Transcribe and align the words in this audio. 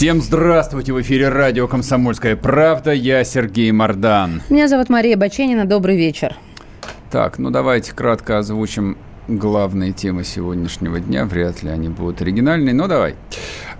Всем 0.00 0.22
здравствуйте! 0.22 0.94
В 0.94 1.00
эфире 1.02 1.28
радио 1.28 1.68
«Комсомольская 1.68 2.34
правда». 2.34 2.90
Я 2.90 3.22
Сергей 3.22 3.70
Мордан. 3.70 4.40
Меня 4.48 4.66
зовут 4.66 4.88
Мария 4.88 5.14
Баченина. 5.14 5.66
Добрый 5.66 5.94
вечер. 5.94 6.38
Так, 7.10 7.38
ну 7.38 7.50
давайте 7.50 7.92
кратко 7.92 8.38
озвучим 8.38 8.96
главные 9.28 9.92
темы 9.92 10.24
сегодняшнего 10.24 11.00
дня. 11.00 11.26
Вряд 11.26 11.62
ли 11.62 11.68
они 11.68 11.90
будут 11.90 12.22
оригинальные, 12.22 12.72
но 12.72 12.88
давай. 12.88 13.14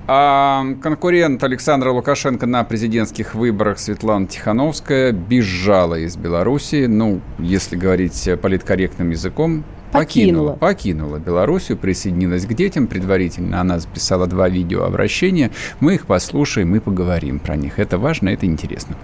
А 0.06 0.62
конкурент 0.83 1.43
Александра 1.43 1.91
Лукашенко 1.91 2.45
на 2.45 2.65
президентских 2.65 3.34
выборах 3.34 3.79
Светлана 3.79 4.27
Тихановская 4.27 5.12
бежала 5.12 5.95
из 5.95 6.18
Беларуси. 6.18 6.84
Ну, 6.84 7.23
если 7.38 7.77
говорить 7.77 8.29
политкорректным 8.43 9.09
языком, 9.09 9.65
Покинула. 9.93 10.53
Покинула 10.53 11.19
Белоруссию, 11.19 11.77
присоединилась 11.79 12.47
к 12.47 12.55
детям. 12.55 12.87
Предварительно 12.87 13.61
она 13.61 13.79
записала 13.79 14.27
два 14.27 14.49
видеообращения. 14.49 15.51
Мы 15.80 15.95
их 15.95 16.07
послушаем 16.07 16.75
и 16.77 16.79
поговорим 16.80 17.39
про 17.39 17.57
них. 17.57 17.79
Это 17.79 17.99
важно, 17.99 18.29
это 18.30 18.47
интересно. 18.47 18.97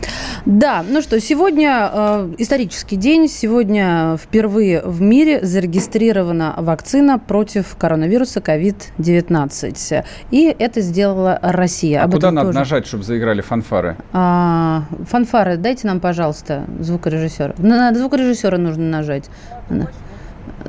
Да, 0.44 0.84
ну 0.88 1.02
что, 1.02 1.20
сегодня 1.20 1.90
э, 1.92 2.34
исторический 2.38 2.96
день. 2.96 3.28
Сегодня 3.28 4.16
впервые 4.22 4.82
в 4.82 5.00
мире 5.00 5.44
зарегистрирована 5.44 6.54
вакцина 6.58 7.18
против 7.18 7.76
коронавируса 7.76 8.40
COVID-19. 8.40 10.04
И 10.30 10.54
это 10.58 10.80
сделала 10.80 11.38
Россия. 11.42 12.02
А 12.02 12.04
Об 12.04 12.12
куда 12.12 12.30
надо 12.30 12.48
тоже. 12.48 12.58
нажать, 12.58 12.86
чтобы 12.86 13.04
заиграли 13.04 13.40
фанфары? 13.40 13.96
А, 14.12 14.84
фанфары 15.08 15.56
дайте 15.56 15.86
нам, 15.86 16.00
пожалуйста, 16.00 16.64
звукорежиссера. 16.80 17.54
На, 17.58 17.90
на 17.90 17.98
звукорежиссера 17.98 18.58
нужно 18.58 18.84
нажать. 18.84 19.24
На- 19.68 19.88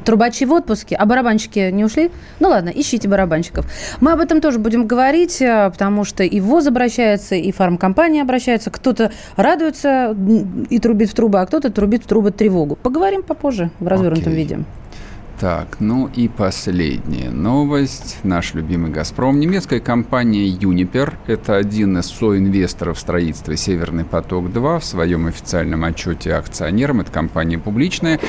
Трубачи 0.06 0.45
в 0.45 0.53
отпуске, 0.53 0.95
а 0.95 1.06
барабанщики 1.06 1.70
не 1.72 1.83
ушли? 1.83 2.11
Ну 2.39 2.50
ладно, 2.50 2.70
ищите 2.70 3.08
барабанщиков. 3.08 3.66
Мы 4.00 4.11
об 4.11 4.19
этом 4.19 4.42
тоже 4.42 4.59
будем 4.59 4.88
говорить, 4.88 5.42
э, 5.42 5.69
потому 5.69 6.03
что 6.03 6.23
и 6.23 6.39
ВОЗ 6.39 6.67
обращается, 6.67 7.36
и 7.36 7.52
фармкомпания 7.52 8.22
обращается. 8.22 8.69
Кто-то 8.69 9.11
радуется 9.36 10.16
и 10.69 10.80
трубит 10.80 11.09
в 11.09 11.14
трубы, 11.14 11.39
а 11.42 11.45
кто-то 11.45 11.69
трубит 11.72 12.03
в 12.03 12.08
трубы 12.08 12.31
тревогу. 12.31 12.75
Поговорим 12.75 13.23
попозже 13.23 13.72
в 13.80 13.88
развернутом 13.88 14.34
Окей. 14.34 14.44
виде. 14.44 14.59
Так, 15.39 15.80
ну 15.80 16.09
и 16.16 16.28
последняя 16.30 17.30
новость. 17.30 18.17
Наш 18.23 18.56
любимый 18.56 18.89
«Газпром». 18.89 19.39
Немецкая 19.39 19.80
компания 19.80 20.47
«Юнипер»— 20.47 21.16
это 21.28 21.58
один 21.58 22.00
из 22.00 22.08
соинвесторов 22.08 22.97
строительства 22.97 23.56
«Северный 23.56 24.03
поток-2» 24.03 24.80
в 24.80 24.84
своем 24.84 25.28
официальном 25.28 25.84
отчете 25.84 26.34
акционерам, 26.34 27.02
это 27.02 27.12
компания 27.12 27.59
публичная, 27.59 28.19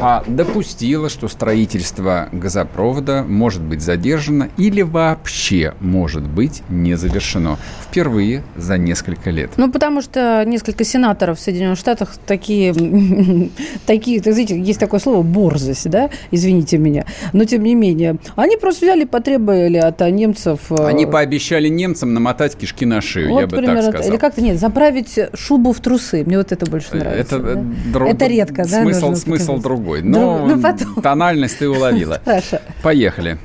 а 0.00 0.24
допустила, 0.26 1.08
что 1.08 1.28
строительство 1.28 2.28
газопровода 2.32 3.24
может 3.26 3.62
быть 3.62 3.82
задержано 3.82 4.48
или 4.56 4.82
вообще 4.82 5.74
может 5.80 6.22
быть 6.22 6.62
не 6.68 6.96
завершено. 6.96 7.58
Впервые 7.82 8.42
за 8.56 8.78
несколько 8.78 9.30
лет. 9.30 9.50
Ну, 9.56 9.70
потому 9.70 10.00
что 10.02 10.42
несколько 10.46 10.84
сенаторов 10.84 11.38
в 11.38 11.40
Соединенных 11.42 11.78
Штатах 11.78 12.14
такие, 12.26 12.72
такие, 13.86 14.20
так 14.20 14.32
знаете, 14.32 14.58
есть 14.60 14.80
такое 14.80 15.00
слово 15.00 15.22
борзость, 15.22 15.88
да, 15.90 16.10
извините 16.30 16.78
меня, 16.78 17.04
но 17.32 17.44
тем 17.44 17.62
не 17.62 17.74
менее, 17.74 18.16
они 18.36 18.56
просто 18.56 18.86
взяли, 18.86 19.04
потребовали 19.04 19.76
от 19.76 20.00
а, 20.02 20.10
немцев... 20.10 20.60
э, 20.70 20.86
Они 20.86 21.06
пообещали 21.06 21.68
немцам 21.68 22.14
намотать 22.14 22.56
кишки 22.56 22.86
на 22.86 23.00
шею, 23.00 23.30
вот 23.30 23.40
я 23.40 23.46
бы 23.46 23.56
примерно, 23.56 23.82
так 23.82 23.90
сказал. 23.94 24.10
Или 24.10 24.16
как-то 24.18 24.40
нет, 24.40 24.58
заправить 24.58 25.18
шубу 25.34 25.72
в 25.72 25.80
трусы. 25.80 26.24
Мне 26.24 26.38
вот 26.38 26.52
это 26.52 26.70
больше 26.70 26.96
нравится. 26.96 27.36
Это, 27.36 27.54
да. 27.54 27.60
дру- 27.98 28.08
Это 28.08 28.26
редко, 28.26 28.64
да, 28.68 28.82
Смысл, 28.82 29.14
смысл 29.14 29.42
показать? 29.56 29.62
Другой. 29.82 30.02
Друг- 30.02 30.12
Но 30.12 30.46
ну, 30.46 30.60
потом. 30.60 31.02
тональность 31.02 31.58
ты 31.58 31.68
уловила. 31.68 32.20
Хорошо. 32.24 32.58
Поехали. 32.82 33.38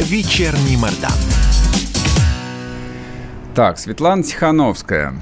Вечерний 0.00 0.76
Мордан. 0.76 1.12
Так, 3.54 3.78
Светлана 3.78 4.22
Тихановская. 4.22 5.14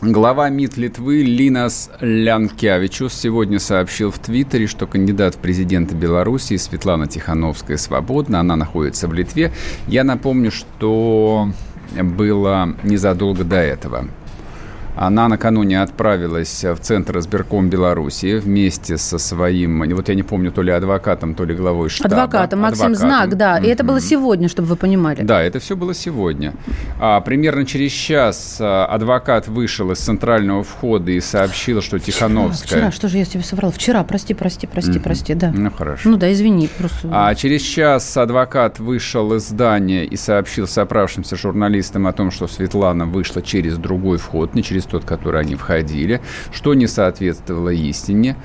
Глава 0.00 0.48
МИД 0.48 0.76
Литвы 0.76 1.22
Линас 1.22 1.90
Лянкевичус 2.00 3.14
сегодня 3.14 3.58
сообщил 3.58 4.12
в 4.12 4.18
Твиттере, 4.20 4.68
что 4.68 4.86
кандидат 4.86 5.34
в 5.34 5.38
президенты 5.38 5.96
Беларуси 5.96 6.56
Светлана 6.56 7.08
Тихановская 7.08 7.78
свободна. 7.78 8.38
Она 8.38 8.54
находится 8.54 9.08
в 9.08 9.12
Литве. 9.12 9.50
Я 9.88 10.04
напомню, 10.04 10.52
что 10.52 11.50
было 12.00 12.76
незадолго 12.84 13.42
до 13.42 13.56
этого. 13.56 14.04
Она 15.00 15.28
накануне 15.28 15.80
отправилась 15.80 16.64
в 16.64 16.78
Центр 16.78 17.18
избирком 17.18 17.70
Беларуси 17.70 18.38
вместе 18.38 18.98
со 18.98 19.18
своим, 19.18 19.88
вот 19.94 20.08
я 20.08 20.14
не 20.16 20.24
помню, 20.24 20.50
то 20.50 20.60
ли 20.60 20.72
адвокатом, 20.72 21.36
то 21.36 21.44
ли 21.44 21.54
главой 21.54 21.88
штаба. 21.88 22.16
Адвокатом, 22.16 22.60
Максим 22.60 22.86
Адвокатом. 22.86 23.08
Знак, 23.08 23.36
да. 23.36 23.58
И 23.58 23.68
это 23.68 23.84
было 23.84 24.00
сегодня, 24.00 24.48
чтобы 24.48 24.68
вы 24.68 24.74
понимали. 24.76 25.22
Да, 25.22 25.40
это 25.40 25.60
все 25.60 25.76
было 25.76 25.94
сегодня. 25.94 26.52
А, 26.98 27.20
примерно 27.20 27.64
через 27.64 27.92
час 27.92 28.58
а, 28.60 28.86
адвокат 28.86 29.46
вышел 29.46 29.92
из 29.92 29.98
центрального 29.98 30.64
входа 30.64 31.12
и 31.12 31.20
сообщил, 31.20 31.80
что 31.80 32.00
Тихановская... 32.00 32.66
Вчера, 32.80 32.90
что 32.90 33.08
же 33.08 33.18
я 33.18 33.24
тебе 33.24 33.44
соврал? 33.44 33.70
Вчера, 33.70 34.02
прости, 34.02 34.34
прости, 34.34 34.66
прости, 34.66 34.90
Мгм. 34.92 35.02
прости, 35.02 35.34
да. 35.34 35.52
Ну, 35.54 35.70
хорошо. 35.70 36.08
Ну 36.08 36.16
да, 36.16 36.32
извини, 36.32 36.68
просто... 36.76 37.08
А 37.12 37.32
через 37.36 37.62
час 37.62 38.16
адвокат 38.16 38.80
вышел 38.80 39.32
из 39.34 39.48
здания 39.48 40.04
и 40.04 40.16
сообщил 40.16 40.66
собравшимся 40.66 41.36
журналистам 41.36 42.08
о 42.08 42.12
том, 42.12 42.32
что 42.32 42.48
Светлана 42.48 43.06
вышла 43.06 43.42
через 43.42 43.78
другой 43.78 44.18
вход, 44.18 44.56
не 44.56 44.64
через 44.64 44.87
тот, 44.88 45.04
который 45.04 45.40
они 45.40 45.54
входили, 45.54 46.20
что 46.52 46.74
не 46.74 46.86
соответствовало 46.86 47.70
истине. 47.70 48.36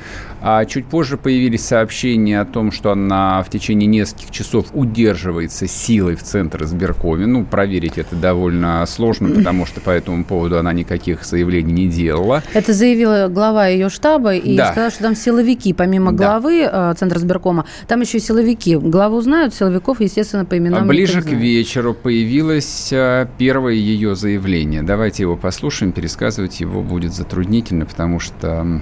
А 0.45 0.65
чуть 0.65 0.85
позже 0.87 1.15
появились 1.17 1.63
сообщения 1.65 2.41
о 2.41 2.45
том, 2.45 2.73
что 2.73 2.91
она 2.91 3.41
в 3.43 3.49
течение 3.49 3.87
нескольких 3.87 4.29
часов 4.31 4.65
удерживается 4.73 5.67
силой 5.67 6.15
в 6.15 6.23
центр 6.23 6.63
избиркоме. 6.63 7.25
Ну, 7.25 7.45
проверить 7.45 7.97
это 7.97 8.17
довольно 8.17 8.85
сложно, 8.85 9.29
потому 9.29 9.65
что 9.65 9.79
по 9.79 9.89
этому 9.89 10.25
поводу 10.25 10.59
она 10.59 10.73
никаких 10.73 11.23
заявлений 11.23 11.71
не 11.71 11.87
делала. 11.87 12.43
Это 12.53 12.73
заявила 12.73 13.29
глава 13.29 13.67
ее 13.67 13.87
штаба 13.87 14.35
и 14.35 14.57
Да. 14.57 14.71
сказала, 14.71 14.91
что 14.91 15.03
там 15.03 15.15
силовики, 15.15 15.71
помимо 15.71 16.11
Да. 16.11 16.17
главы 16.25 16.67
э, 16.69 16.93
Центра 16.99 17.19
сберкома, 17.19 17.65
там 17.87 18.01
еще 18.01 18.17
и 18.17 18.21
силовики. 18.21 18.75
Главу 18.75 19.21
знают, 19.21 19.53
силовиков, 19.53 20.01
естественно, 20.01 20.43
по 20.43 20.57
именам 20.57 20.83
А 20.83 20.85
Ближе 20.87 21.21
к 21.21 21.27
вечеру 21.27 21.93
появилось 21.93 22.89
а, 22.91 23.29
первое 23.37 23.73
ее 23.75 24.15
заявление. 24.15 24.83
Давайте 24.83 25.23
его 25.23 25.37
послушаем. 25.37 25.93
Пересказывать 25.93 26.59
его 26.59 26.81
будет 26.81 27.13
затруднительно, 27.13 27.85
потому 27.85 28.19
что, 28.19 28.81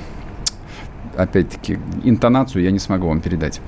опять-таки, 1.16 1.80
интонацию 2.04 2.64
я 2.64 2.72
не 2.72 2.80
смогу 2.80 3.08
вам 3.08 3.22
передать. 3.22 3.62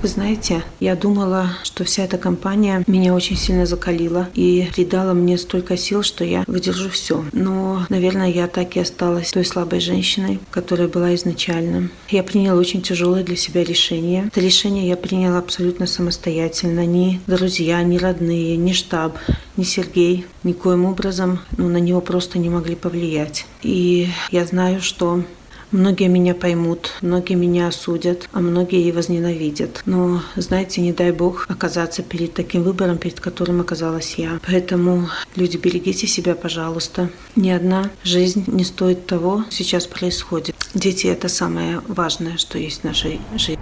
Вы 0.00 0.06
знаете, 0.06 0.62
я 0.78 0.94
думала, 0.94 1.50
что 1.64 1.82
вся 1.82 2.04
эта 2.04 2.18
компания 2.18 2.84
меня 2.86 3.14
очень 3.14 3.36
сильно 3.36 3.66
закалила 3.66 4.28
и 4.32 4.68
придала 4.72 5.12
мне 5.12 5.36
столько 5.36 5.76
сил, 5.76 6.04
что 6.04 6.22
я 6.22 6.44
выдержу 6.46 6.88
все. 6.88 7.24
Но, 7.32 7.84
наверное, 7.88 8.28
я 8.30 8.46
так 8.46 8.76
и 8.76 8.80
осталась 8.80 9.32
той 9.32 9.44
слабой 9.44 9.80
женщиной, 9.80 10.38
которая 10.52 10.86
была 10.86 11.16
изначально. 11.16 11.88
Я 12.10 12.22
приняла 12.22 12.60
очень 12.60 12.80
тяжелое 12.80 13.24
для 13.24 13.34
себя 13.34 13.64
решение. 13.64 14.26
Это 14.28 14.40
решение 14.40 14.86
я 14.86 14.96
приняла 14.96 15.38
абсолютно 15.38 15.86
самостоятельно. 15.88 16.86
Ни 16.86 17.20
друзья, 17.26 17.82
ни 17.82 17.98
родные, 17.98 18.56
ни 18.56 18.72
штаб, 18.72 19.18
ни 19.56 19.64
Сергей 19.64 20.26
никоим 20.44 20.84
образом 20.84 21.40
ну, 21.56 21.66
на 21.68 21.78
него 21.78 22.00
просто 22.00 22.38
не 22.38 22.50
могли 22.50 22.76
повлиять. 22.76 23.46
И 23.62 24.08
я 24.30 24.46
знаю, 24.46 24.80
что 24.80 25.24
Многие 25.70 26.08
меня 26.08 26.34
поймут, 26.34 26.92
многие 27.02 27.34
меня 27.34 27.68
осудят, 27.68 28.28
а 28.32 28.40
многие 28.40 28.82
и 28.82 28.92
возненавидят. 28.92 29.82
Но, 29.84 30.22
знаете, 30.36 30.80
не 30.80 30.92
дай 30.92 31.12
бог 31.12 31.46
оказаться 31.48 32.02
перед 32.02 32.32
таким 32.34 32.62
выбором, 32.62 32.98
перед 32.98 33.20
которым 33.20 33.60
оказалась 33.60 34.14
я. 34.14 34.40
Поэтому, 34.46 35.08
люди, 35.36 35.56
берегите 35.56 36.06
себя, 36.06 36.34
пожалуйста. 36.34 37.10
Ни 37.36 37.50
одна 37.50 37.90
жизнь 38.02 38.44
не 38.46 38.64
стоит 38.64 39.06
того, 39.06 39.44
сейчас 39.50 39.86
происходит. 39.86 40.54
Дети– 40.74 41.06
это 41.08 41.28
самое 41.28 41.82
важное, 41.86 42.38
что 42.38 42.58
есть 42.58 42.80
в 42.80 42.84
нашей 42.84 43.20
жизни. 43.36 43.58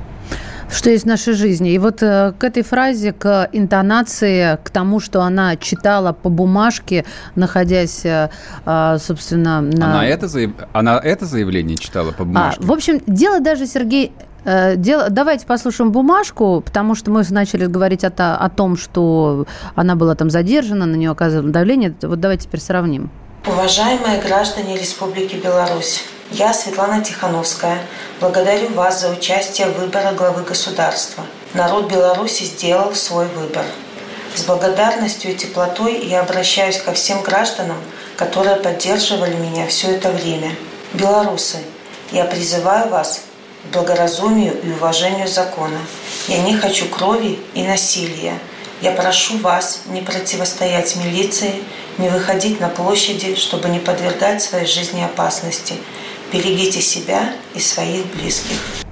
Что 0.71 0.91
есть 0.91 1.05
в 1.05 1.09
нашей 1.09 1.35
жизни. 1.35 1.71
И 1.73 1.79
вот 1.79 2.03
э, 2.03 2.33
к 2.39 2.45
этой 2.45 2.63
фразе, 2.63 3.13
к 3.13 3.49
интонации, 3.53 4.59
к 4.63 4.71
тому, 4.71 5.01
что 5.01 5.23
она 5.23 5.57
читала 5.57 6.13
по 6.13 6.29
бумажке, 6.29 7.05
находясь, 7.35 8.05
э, 8.05 8.31
э, 8.65 8.97
собственно, 9.01 9.61
на... 9.61 9.87
Она, 9.87 10.07
это 10.07 10.27
заяв- 10.27 10.67
она 10.73 10.99
это 11.03 11.25
заявление 11.27 11.77
читала 11.77 12.11
по 12.13 12.23
А, 12.23 12.27
бумажке? 12.27 12.63
в 12.63 12.73
общем, 12.73 13.01
дело 13.07 13.41
даже, 13.41 13.67
Сергей, 13.67 14.13
дело, 14.77 15.11
давайте 15.11 15.45
послушаем 15.47 15.91
бумажку, 15.91 16.63
потому 16.65 16.95
что 16.95 17.11
мы 17.11 17.25
начали 17.31 17.67
говорить 17.67 18.05
о, 18.05 18.09
о 18.37 18.49
том, 18.49 18.77
что 18.77 19.47
она 19.75 19.97
была 19.97 20.15
там 20.15 20.31
задержана, 20.31 20.87
на 20.87 20.95
нее 20.95 21.11
оказывали 21.11 21.51
давление. 21.51 21.95
Вот 22.03 22.21
давайте 22.21 22.45
теперь 22.45 22.61
сравним. 22.61 23.11
Уважаемые 23.47 24.21
граждане 24.21 24.77
Республики 24.79 25.37
Беларусь, 25.37 26.05
я, 26.31 26.53
Светлана 26.53 27.03
Тихановская, 27.03 27.79
благодарю 28.21 28.69
вас 28.71 29.01
за 29.01 29.11
участие 29.11 29.69
в 29.69 29.79
выборе 29.79 30.11
главы 30.13 30.43
государства. 30.43 31.25
Народ 31.55 31.91
Беларуси 31.91 32.43
сделал 32.45 32.95
свой 32.95 33.27
выбор. 33.27 33.65
С 34.35 34.43
благодарностью 34.43 35.31
и 35.31 35.35
теплотой 35.35 36.05
я 36.05 36.21
обращаюсь 36.21 36.79
ко 36.79 36.93
всем 36.93 37.23
гражданам, 37.23 37.79
которые 38.17 38.57
поддерживали 38.57 39.35
меня 39.35 39.67
все 39.67 39.93
это 39.93 40.11
время. 40.11 40.51
Белорусы, 40.93 41.59
я 42.13 42.25
призываю 42.25 42.91
вас 42.91 43.23
к 43.65 43.73
благоразумию 43.73 44.61
и 44.63 44.73
уважению 44.73 45.29
закона. 45.29 45.79
Я 46.29 46.43
не 46.43 46.57
хочу 46.57 46.87
крови 46.87 47.39
и 47.55 47.63
насилия. 47.63 48.39
Я 48.83 48.93
прошу 48.93 49.39
вас 49.39 49.83
не 49.87 50.03
противостоять 50.03 50.97
милиции, 50.97 51.63
не 51.97 52.09
выходить 52.11 52.61
на 52.61 52.69
площади, 52.69 53.37
чтобы 53.37 53.69
не 53.71 53.79
подвергать 53.79 54.43
своей 54.43 54.67
жизни 54.67 55.03
опасности. 55.03 55.75
Берегите 56.37 56.83
себя 56.83 57.33
и 57.55 57.61
своих 57.61 58.05
близких. 58.15 58.86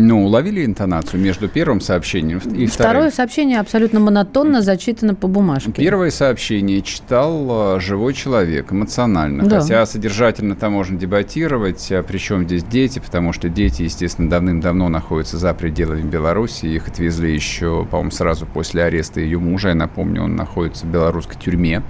Ну, 0.00 0.24
уловили 0.24 0.64
интонацию 0.64 1.20
между 1.20 1.48
первым 1.48 1.80
сообщением 1.80 2.38
и 2.38 2.66
вторым? 2.66 2.68
Второе 2.68 3.10
сообщение 3.10 3.60
абсолютно 3.60 4.00
монотонно 4.00 4.62
зачитано 4.62 5.14
по 5.14 5.28
бумажке. 5.28 5.72
Первое 5.72 6.10
сообщение 6.10 6.80
читал 6.80 7.76
э, 7.76 7.80
живой 7.80 8.14
человек, 8.14 8.72
эмоционально. 8.72 9.44
Да. 9.44 9.60
Хотя 9.60 9.84
содержательно 9.84 10.56
там 10.56 10.72
можно 10.72 10.98
дебатировать, 10.98 11.92
а 11.92 12.02
причем 12.02 12.44
здесь 12.44 12.64
дети, 12.64 12.98
потому 12.98 13.34
что 13.34 13.50
дети, 13.50 13.82
естественно, 13.82 14.30
давным-давно 14.30 14.88
находятся 14.88 15.36
за 15.36 15.52
пределами 15.52 16.02
Беларуси. 16.02 16.66
Их 16.66 16.88
отвезли 16.88 17.34
еще, 17.34 17.86
по-моему, 17.90 18.10
сразу 18.10 18.46
после 18.46 18.84
ареста 18.84 19.20
ее 19.20 19.38
мужа. 19.38 19.68
Я 19.68 19.74
напомню, 19.74 20.22
он 20.24 20.34
находится 20.34 20.86
в 20.86 20.88
белорусской 20.88 21.36
тюрьме. 21.38 21.82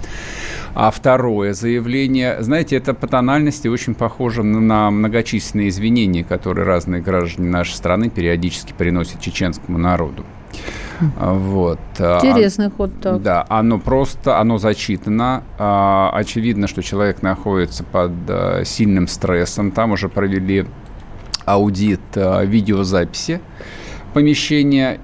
А 0.73 0.91
второе 0.91 1.53
заявление, 1.53 2.37
знаете, 2.41 2.75
это 2.75 2.93
по 2.93 3.07
тональности 3.07 3.67
очень 3.67 3.93
похоже 3.93 4.43
на 4.43 4.91
многочисленные 4.91 5.69
извинения, 5.69 6.23
которые 6.23 6.65
разные 6.65 7.01
граждане 7.01 7.49
нашей 7.49 7.73
страны 7.73 8.00
периодически 8.09 8.73
приносят 8.77 9.21
чеченскому 9.21 9.77
народу. 9.77 10.25
Вот. 11.19 11.79
Интересный 11.97 12.69
ход 12.69 12.91
так. 13.01 13.21
Да, 13.21 13.45
оно 13.49 13.79
просто, 13.79 14.39
оно 14.39 14.57
зачитано. 14.57 15.43
А, 15.57 16.11
очевидно, 16.13 16.67
что 16.67 16.83
человек 16.83 17.21
находится 17.21 17.83
под 17.83 18.11
а, 18.27 18.63
сильным 18.65 19.07
стрессом. 19.07 19.71
Там 19.71 19.91
уже 19.91 20.09
провели 20.09 20.67
аудит 21.45 22.01
а, 22.15 22.43
видеозаписи 22.43 23.41
помещения 24.13 24.99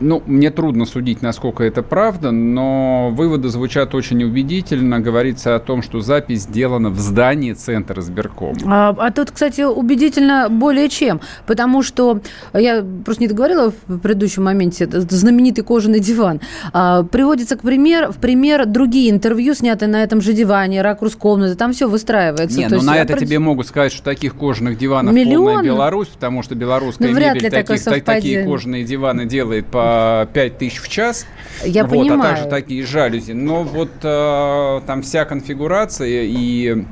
ну, 0.00 0.22
мне 0.26 0.50
трудно 0.50 0.84
судить, 0.84 1.22
насколько 1.22 1.64
это 1.64 1.82
правда, 1.82 2.30
но 2.30 3.10
выводы 3.12 3.48
звучат 3.48 3.94
очень 3.94 4.22
убедительно. 4.24 5.00
Говорится 5.00 5.56
о 5.56 5.58
том, 5.58 5.82
что 5.82 6.00
запись 6.00 6.42
сделана 6.42 6.90
в 6.90 6.98
здании 6.98 7.52
Центра 7.52 8.00
сберком. 8.00 8.56
А, 8.66 8.94
а 8.98 9.10
тут, 9.10 9.30
кстати, 9.30 9.62
убедительно 9.62 10.48
более 10.50 10.88
чем. 10.88 11.20
Потому 11.46 11.82
что, 11.82 12.20
я 12.52 12.84
просто 13.04 13.22
не 13.22 13.28
договорила 13.28 13.72
в 13.86 13.98
предыдущем 13.98 14.44
моменте, 14.44 14.88
знаменитый 14.90 15.64
кожаный 15.64 16.00
диван. 16.00 16.40
А, 16.72 17.02
приводится 17.02 17.56
к 17.56 17.62
пример, 17.62 18.12
в 18.12 18.16
пример 18.16 18.66
другие 18.66 19.10
интервью, 19.10 19.54
снятые 19.54 19.88
на 19.88 20.02
этом 20.02 20.20
же 20.20 20.32
диване, 20.32 20.82
ракурс 20.82 21.16
комнаты, 21.16 21.54
там 21.54 21.72
все 21.72 21.88
выстраивается. 21.88 22.58
Нет, 22.58 22.70
ну 22.70 22.82
на 22.82 22.96
это 22.98 23.18
тебе 23.18 23.38
могут 23.38 23.66
сказать, 23.66 23.92
что 23.92 24.02
таких 24.02 24.34
кожаных 24.34 24.76
диванов 24.78 25.14
Миллион? 25.14 25.46
полная 25.46 25.64
Беларусь, 25.64 26.08
потому 26.08 26.42
что 26.42 26.54
белорусская 26.54 27.08
ну, 27.08 27.14
мебель 27.14 27.50
таких, 27.50 28.04
такие 28.04 28.44
кожаные 28.44 28.84
диваны 28.84 29.24
делает 29.24 29.66
по 29.66 29.85
5 30.32 30.58
тысяч 30.58 30.80
в 30.80 30.88
час. 30.88 31.26
Я 31.64 31.84
вот, 31.84 31.98
понимаю. 31.98 32.20
А 32.20 32.24
также 32.24 32.44
такие 32.48 32.84
жалюзи. 32.84 33.32
Но 33.32 33.62
вот 33.62 33.90
э, 34.02 34.80
там 34.86 35.02
вся 35.02 35.24
конфигурация 35.24 36.24
и 36.24 36.84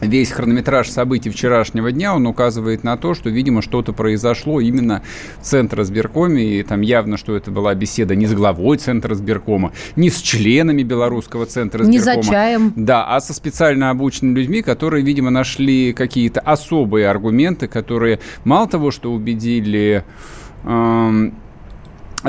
весь 0.00 0.30
хронометраж 0.30 0.88
событий 0.88 1.30
вчерашнего 1.30 1.90
дня, 1.92 2.14
он 2.14 2.26
указывает 2.26 2.84
на 2.84 2.96
то, 2.96 3.14
что, 3.14 3.30
видимо, 3.30 3.62
что-то 3.62 3.92
произошло 3.92 4.60
именно 4.60 5.02
в 5.40 5.44
Центре 5.44 5.84
сберкоме, 5.84 6.44
и 6.44 6.62
там 6.62 6.80
явно, 6.80 7.16
что 7.16 7.36
это 7.36 7.50
была 7.50 7.74
беседа 7.74 8.14
не 8.14 8.26
с 8.26 8.32
главой 8.32 8.78
Центра 8.78 9.14
сберкома, 9.14 9.72
не 9.96 10.10
с 10.10 10.20
членами 10.20 10.82
Белорусского 10.82 11.46
Центра 11.46 11.84
сберкома. 11.84 11.92
Не 11.92 12.22
за 12.22 12.30
чаем. 12.30 12.72
Да, 12.76 13.04
а 13.06 13.20
со 13.20 13.34
специально 13.34 13.90
обученными 13.90 14.38
людьми, 14.38 14.62
которые, 14.62 15.04
видимо, 15.04 15.30
нашли 15.30 15.92
какие-то 15.92 16.40
особые 16.40 17.08
аргументы, 17.08 17.66
которые 17.66 18.20
мало 18.44 18.68
того, 18.68 18.90
что 18.90 19.12
убедили... 19.12 20.04
Э, 20.64 21.30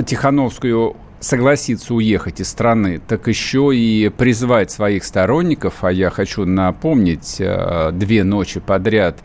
Тихановскую 0.06 0.95
согласиться 1.19 1.94
уехать 1.94 2.39
из 2.39 2.50
страны, 2.50 3.01
так 3.06 3.27
еще 3.27 3.71
и 3.75 4.09
призвать 4.09 4.71
своих 4.71 5.03
сторонников, 5.03 5.83
а 5.83 5.91
я 5.91 6.09
хочу 6.09 6.45
напомнить, 6.45 7.38
э, 7.39 7.91
две 7.94 8.24
ночи 8.24 8.59
подряд 8.59 9.19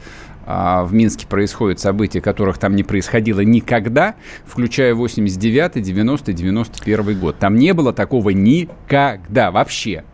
а, 0.47 0.85
в 0.85 0.93
Минске 0.93 1.27
происходят 1.27 1.81
события, 1.81 2.21
которых 2.21 2.59
там 2.59 2.77
не 2.77 2.83
происходило 2.83 3.41
никогда, 3.41 4.15
включая 4.45 4.95
89 4.95 5.83
90 5.83 6.33
91 6.33 7.19
год. 7.19 7.39
Там 7.39 7.57
не 7.57 7.73
было 7.73 7.93
такого 7.93 8.31
никогда 8.31 9.51
вообще. 9.51 10.05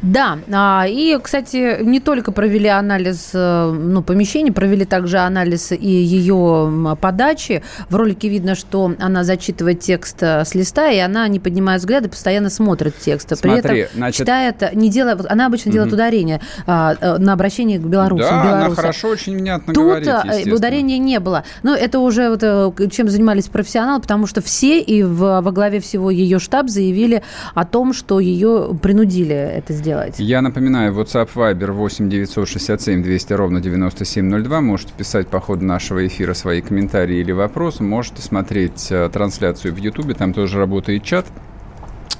Да, 0.00 0.38
а, 0.52 0.86
и, 0.88 1.18
кстати, 1.20 1.82
не 1.82 1.98
только 1.98 2.30
провели 2.30 2.68
анализ 2.68 3.30
э, 3.34 3.72
ну, 3.72 4.02
помещения, 4.02 4.52
провели 4.52 4.84
также 4.84 5.18
анализ 5.18 5.72
и 5.72 5.76
ее 5.88 6.96
подачи. 7.00 7.64
В 7.88 7.96
ролике 7.96 8.28
видно, 8.28 8.54
что 8.54 8.94
она 9.00 9.24
зачитывает 9.24 9.80
текст 9.80 10.22
э, 10.22 10.44
с 10.44 10.54
листа, 10.54 10.88
и 10.88 10.98
она, 10.98 11.26
не 11.26 11.40
поднимая 11.40 11.78
взгляды, 11.78 12.08
постоянно 12.08 12.48
смотрит 12.48 12.96
текст. 12.96 13.28
При 13.42 13.50
Смотри, 13.50 13.78
этом 13.80 13.96
значит... 13.96 14.18
читает, 14.18 14.74
не 14.74 14.88
делая, 14.88 15.18
она 15.28 15.46
обычно 15.46 15.72
делает 15.72 15.92
угу. 15.92 15.96
ударение 15.96 16.40
э, 16.66 17.16
на 17.18 17.32
обращение 17.32 17.80
к 17.80 17.82
белорусам. 17.82 18.28
Да, 18.30 18.66
она 18.66 18.74
хорошо, 18.74 19.08
очень 19.08 19.36
внятно 19.36 19.74
Тут 19.74 20.04
говорит, 20.04 20.52
ударения 20.52 20.98
не 20.98 21.18
было. 21.18 21.42
Но 21.64 21.74
это 21.74 21.98
уже 21.98 22.30
вот, 22.30 22.92
чем 22.92 23.08
занимались 23.08 23.46
профессионалы, 23.46 24.00
потому 24.00 24.28
что 24.28 24.42
все 24.42 24.80
и 24.80 25.02
в, 25.02 25.40
во 25.40 25.52
главе 25.52 25.80
всего 25.80 26.12
ее 26.12 26.38
штаб 26.38 26.68
заявили 26.68 27.24
о 27.54 27.64
том, 27.64 27.92
что 27.92 28.20
ее 28.20 28.78
принудили 28.80 29.34
это 29.34 29.72
сделать 29.72 29.87
сделать. 29.88 30.14
Я 30.18 30.42
напоминаю, 30.42 30.92
WhatsApp 30.92 31.30
Viber 31.34 31.72
8 31.72 32.08
967 32.10 33.02
200 33.02 33.32
ровно 33.32 33.60
9702. 33.60 34.60
Можете 34.60 34.92
писать 34.96 35.28
по 35.28 35.40
ходу 35.40 35.64
нашего 35.64 36.06
эфира 36.06 36.34
свои 36.34 36.60
комментарии 36.60 37.18
или 37.18 37.32
вопросы. 37.32 37.82
Можете 37.82 38.22
смотреть 38.22 38.88
э, 38.90 39.08
трансляцию 39.10 39.74
в 39.74 39.78
YouTube, 39.78 40.14
там 40.14 40.32
тоже 40.32 40.58
работает 40.58 41.02
чат 41.02 41.26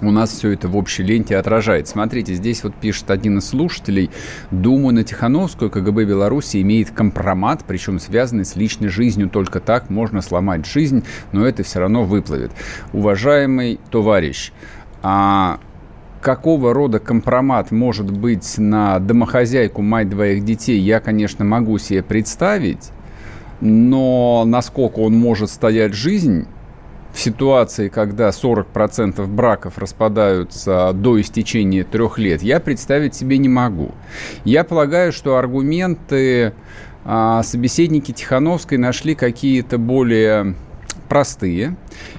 у 0.01 0.13
нас 0.13 0.31
все 0.31 0.51
это 0.51 0.69
в 0.69 0.77
общей 0.77 1.03
ленте 1.03 1.37
отражает. 1.37 1.89
Смотрите, 1.89 2.33
здесь 2.35 2.63
вот 2.63 2.73
пишет 2.75 3.11
один 3.11 3.39
из 3.39 3.49
слушателей. 3.49 4.11
Думаю, 4.53 4.95
на 4.95 5.03
Тихановскую 5.03 5.73
КГБ 5.73 6.05
Беларуси 6.05 6.63
имеет 6.63 6.93
компромат, 6.93 7.65
причем 7.67 7.99
связанный 7.99 8.45
с 8.45 8.55
личной 8.55 8.89
жизнью. 8.89 9.29
Только 9.29 9.59
так 9.59 9.91
можно 9.91 10.23
сломать 10.23 10.67
жизнь, 10.67 11.03
но 11.33 11.45
это 11.45 11.65
все 11.65 11.81
равно 11.81 12.05
выплывет. 12.05 12.53
Уважаемый 12.93 13.81
товарищ, 13.91 14.53
а 15.03 15.59
какого 16.21 16.75
рода 16.75 16.99
компромат 16.99 17.71
может 17.71 18.11
быть 18.11 18.59
на 18.59 18.99
домохозяйку, 18.99 19.83
мать 19.83 20.09
двоих 20.09 20.45
детей, 20.45 20.79
я, 20.81 21.01
конечно, 21.01 21.45
могу 21.45 21.79
себе 21.79 22.03
представить, 22.03 22.91
но 23.61 24.45
насколько 24.47 25.01
он 25.01 25.15
может 25.15 25.51
стоять 25.51 25.95
жизнь 25.95 26.47
в 27.13 27.21
ситуации, 27.21 27.89
когда 27.89 28.29
40% 28.29 29.27
браков 29.27 29.79
распадаются 29.79 30.93
до 30.95 31.21
истечения 31.21 31.85
трех 31.85 32.19
лет, 32.19 32.43
я 32.43 32.61
представить 32.61 33.15
себе 33.15 33.39
не 33.39 33.49
могу. 33.49 33.93
Я 34.45 34.65
полагаю, 34.65 35.13
что 35.13 35.37
аргументы 35.37 36.53
а, 37.05 37.43
собеседники 37.43 38.13
Тихановской 38.13 38.79
нашли 38.79 39.15
какие-то 39.15 39.79
более 39.79 40.55
простые 41.09 41.77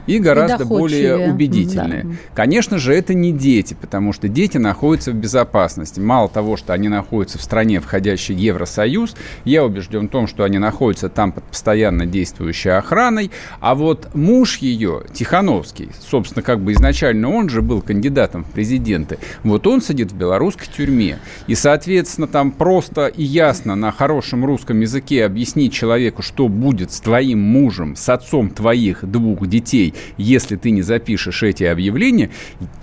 и 0.08 0.20
гораздо 0.20 0.64
и 0.64 0.68
более 0.68 1.32
убедительные. 1.32 2.04
Да. 2.04 2.10
Конечно 2.34 2.78
же, 2.78 2.94
это 2.94 3.14
не 3.14 3.32
дети, 3.32 3.76
потому 3.80 4.14
что 4.14 4.28
дети 4.28 4.58
находятся 4.58 5.12
в 5.12 5.16
безопасности. 5.16 6.00
Мало 6.00 6.30
того, 6.30 6.58
что 6.58 6.74
они 6.74 6.90
находятся 6.90 7.38
в 7.38 7.42
стране, 7.42 7.80
входящей 7.80 8.36
в 8.36 8.38
Евросоюз, 8.38 9.16
я 9.46 9.64
убежден 9.64 10.08
в 10.08 10.12
том, 10.12 10.28
что 10.28 10.44
они 10.44 10.58
находятся 10.58 11.10
там 11.10 11.32
под 11.32 11.44
постоянно 11.44 12.06
действующей 12.06 12.72
охраной, 12.72 13.32
а 13.60 13.76
вот 13.76 14.10
муж 14.14 14.58
ее, 14.58 15.04
Тихановский, 15.14 15.90
собственно, 16.00 16.42
как 16.42 16.62
бы 16.62 16.74
изначально 16.74 17.30
он 17.30 17.50
же 17.50 17.62
был 17.62 17.82
кандидатом 17.82 18.44
в 18.44 18.52
президенты, 18.52 19.20
вот 19.44 19.68
он 19.68 19.82
сидит 19.82 20.12
в 20.12 20.16
белорусской 20.16 20.68
тюрьме. 20.76 21.20
И, 21.48 21.56
соответственно, 21.56 22.28
там 22.28 22.52
просто 22.52 23.08
и 23.08 23.24
ясно 23.24 23.76
на 23.76 23.92
хорошем 23.92 24.46
русском 24.46 24.80
языке 24.80 25.26
объяснить 25.26 25.74
человеку, 25.74 26.22
что 26.22 26.48
будет 26.48 26.92
с 26.92 27.00
твоим 27.00 27.40
мужем, 27.40 27.96
с 27.96 28.10
отцом 28.10 28.50
твоих 28.50 29.04
двух 29.04 29.48
детей, 29.48 29.60
детей, 29.70 29.94
если 30.18 30.56
ты 30.56 30.72
не 30.72 30.82
запишешь 30.82 31.44
эти 31.44 31.64
объявления, 31.64 32.30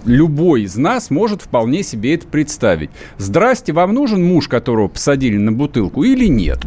любой 0.04 0.62
из 0.62 0.76
нас 0.76 1.10
может 1.10 1.42
вполне 1.42 1.82
себе 1.82 2.14
это 2.14 2.26
представить. 2.26 2.90
Здрасте, 3.18 3.72
вам 3.72 3.94
нужен 3.94 4.24
муж, 4.24 4.48
которого 4.48 4.88
посадили 4.88 5.36
на 5.36 5.52
бутылку 5.52 6.04
или 6.04 6.26
нет? 6.26 6.60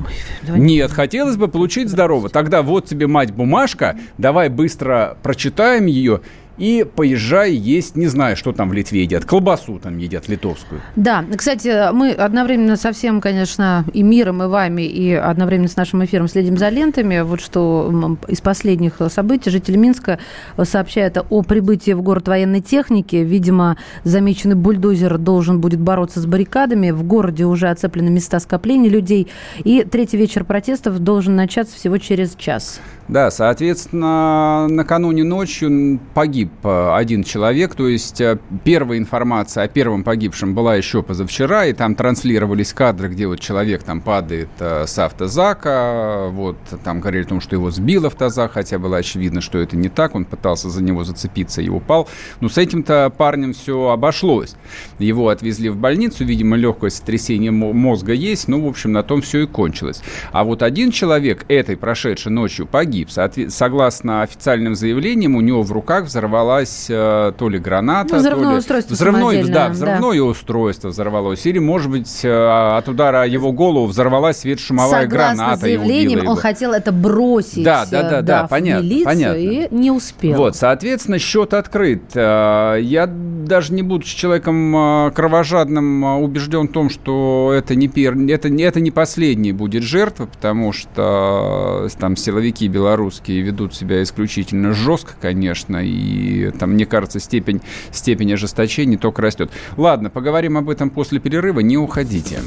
Ой, 0.49 0.59
нет, 0.59 0.91
хотелось 0.91 1.37
бы 1.37 1.47
получить 1.47 1.89
здорово. 1.89 2.29
Тогда 2.29 2.61
вот 2.61 2.85
тебе 2.85 3.07
мать 3.07 3.31
бумажка, 3.31 3.97
давай 4.17 4.49
быстро 4.49 5.17
прочитаем 5.23 5.85
ее 5.85 6.21
и 6.59 6.83
поезжай 6.83 7.53
есть, 7.53 7.95
не 7.95 8.07
знаю, 8.07 8.35
что 8.35 8.51
там 8.51 8.69
в 8.69 8.73
Литве 8.73 9.03
едят, 9.03 9.25
колбасу 9.25 9.79
там 9.79 9.97
едят 9.97 10.27
литовскую. 10.27 10.81
Да, 10.95 11.25
кстати, 11.35 11.91
мы 11.93 12.11
одновременно 12.11 12.75
со 12.75 12.91
всем, 12.91 13.21
конечно, 13.21 13.85
и 13.93 14.03
миром, 14.03 14.43
и 14.43 14.47
вами, 14.47 14.81
и 14.81 15.13
одновременно 15.13 15.69
с 15.69 15.75
нашим 15.75 16.03
эфиром 16.03 16.27
следим 16.27 16.57
за 16.57 16.69
лентами. 16.69 17.21
Вот 17.21 17.39
что 17.39 18.17
из 18.27 18.41
последних 18.41 18.97
событий 19.09 19.49
жители 19.49 19.77
Минска 19.77 20.19
сообщают 20.61 21.17
о 21.29 21.41
прибытии 21.41 21.93
в 21.93 22.01
город 22.01 22.27
военной 22.27 22.61
техники. 22.61 23.15
Видимо, 23.15 23.77
замеченный 24.03 24.55
бульдозер 24.55 25.17
должен 25.17 25.61
будет 25.61 25.79
бороться 25.79 26.19
с 26.19 26.25
баррикадами. 26.25 26.91
В 26.91 27.03
городе 27.03 27.45
уже 27.45 27.69
оцеплены 27.69 28.09
места 28.09 28.39
скопления 28.39 28.89
людей. 28.89 29.29
И 29.63 29.83
третий 29.83 30.17
вечер 30.17 30.43
протестов 30.43 30.99
должен 30.99 31.35
начаться 31.35 31.75
всего 31.75 31.97
через 31.97 32.35
час. 32.35 32.81
Да, 33.07 33.31
соответственно, 33.31 34.67
накануне 34.67 35.23
ночью 35.23 35.99
погиб 36.13 36.48
э, 36.63 36.91
один 36.95 37.23
человек, 37.23 37.75
то 37.75 37.87
есть 37.87 38.19
э, 38.21 38.37
первая 38.63 38.97
информация 38.97 39.63
о 39.63 39.67
первом 39.67 40.03
погибшем 40.03 40.53
была 40.53 40.75
еще 40.75 41.01
позавчера, 41.01 41.65
и 41.65 41.73
там 41.73 41.95
транслировались 41.95 42.73
кадры, 42.73 43.09
где 43.09 43.27
вот 43.27 43.39
человек 43.39 43.83
там 43.83 44.01
падает 44.01 44.49
э, 44.59 44.85
с 44.85 44.99
автозака, 44.99 46.27
вот 46.31 46.57
там 46.83 46.99
говорили 46.99 47.23
о 47.23 47.27
том, 47.27 47.41
что 47.41 47.55
его 47.55 47.71
сбил 47.71 48.05
автозак, 48.05 48.53
хотя 48.53 48.79
было 48.79 48.97
очевидно, 48.97 49.41
что 49.41 49.57
это 49.57 49.77
не 49.77 49.89
так, 49.89 50.15
он 50.15 50.25
пытался 50.25 50.69
за 50.69 50.83
него 50.83 51.03
зацепиться 51.03 51.61
и 51.61 51.69
упал. 51.69 52.07
Но 52.41 52.49
с 52.49 52.57
этим-то 52.57 53.11
парнем 53.15 53.53
все 53.53 53.89
обошлось. 53.89 54.55
Его 54.99 55.29
отвезли 55.29 55.69
в 55.69 55.77
больницу, 55.77 56.25
видимо, 56.25 56.57
легкое 56.57 56.89
сотрясение 56.89 57.51
мозга 57.51 58.13
есть, 58.13 58.47
ну, 58.47 58.63
в 58.65 58.67
общем, 58.67 58.91
на 58.91 59.03
том 59.03 59.21
все 59.21 59.43
и 59.43 59.47
кончилось. 59.47 60.01
А 60.31 60.43
вот 60.43 60.63
один 60.63 60.91
человек 60.91 61.45
этой 61.47 61.77
прошедшей 61.77 62.31
ночью 62.31 62.67
погиб, 62.67 62.89
погиб. 62.89 63.09
Согласно 63.49 64.21
официальным 64.21 64.75
заявлениям, 64.75 65.35
у 65.35 65.41
него 65.41 65.63
в 65.63 65.71
руках 65.71 66.09
взорвалась 66.39 66.87
э, 66.89 67.33
то 67.37 67.49
ли 67.49 67.59
граната, 67.59 68.15
взрывное 68.15 68.45
то 68.45 68.51
ли... 68.51 68.57
устройство 68.59 68.93
взрывное, 68.93 69.45
да, 69.45 69.69
взрывное 69.69 70.17
да. 70.17 70.23
устройство 70.23 70.87
взорвалось. 70.89 71.45
Или, 71.45 71.59
может 71.59 71.91
быть, 71.91 72.23
э, 72.23 72.77
от 72.77 72.87
удара 72.87 73.25
его 73.25 73.51
голову 73.51 73.87
взорвалась 73.87 74.39
светошумовая 74.39 75.03
Согласно 75.03 75.35
граната 75.35 75.61
заявлениям, 75.61 76.27
он 76.27 76.37
хотел 76.37 76.73
это 76.73 76.91
бросить 76.91 77.63
да, 77.63 77.85
да, 77.85 78.03
да, 78.03 78.09
да, 78.09 78.21
да, 78.21 78.47
понятно, 78.47 78.89
в 78.89 79.03
понятно. 79.03 79.37
и 79.37 79.67
не 79.71 79.91
успел. 79.91 80.37
Вот, 80.37 80.55
соответственно, 80.55 81.19
счет 81.19 81.53
открыт. 81.53 82.03
Э, 82.15 82.77
я 82.81 83.07
даже 83.07 83.73
не 83.73 83.81
будучи 83.81 84.15
человеком 84.15 85.11
кровожадным, 85.13 86.03
убежден 86.21 86.67
в 86.67 86.71
том, 86.71 86.89
что 86.89 87.53
это 87.55 87.75
не, 87.75 87.87
пер... 87.87 88.17
это, 88.29 88.47
это 88.47 88.79
не 88.79 88.91
последний 88.91 89.51
будет 89.51 89.83
жертва, 89.83 90.25
потому 90.25 90.71
что 90.71 91.87
там 91.99 92.15
силовики 92.15 92.67
белорусские 92.67 93.41
ведут 93.41 93.73
себя 93.73 94.01
исключительно 94.03 94.73
жестко, 94.73 95.13
конечно, 95.19 95.81
и 96.19 96.51
там, 96.51 96.71
мне 96.71 96.85
кажется, 96.85 97.19
степень, 97.19 97.61
степень 97.91 98.33
ожесточения 98.33 98.97
только 98.97 99.21
растет. 99.21 99.51
Ладно, 99.77 100.09
поговорим 100.09 100.57
об 100.57 100.69
этом 100.69 100.89
после 100.89 101.19
перерыва, 101.19 101.61
не 101.61 101.77
уходите. 101.77 102.41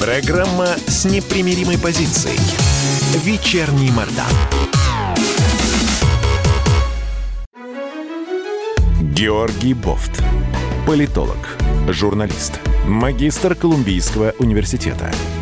Программа 0.00 0.66
с 0.86 1.04
непримиримой 1.04 1.78
позицией. 1.78 2.38
Вечерний 3.24 3.90
Мордан. 3.92 4.26
Георгий 9.14 9.74
Бофт. 9.74 10.22
Политолог, 10.86 11.56
журналист, 11.88 12.58
магистр 12.88 13.54
Колумбийского 13.54 14.34
университета– 14.40 15.12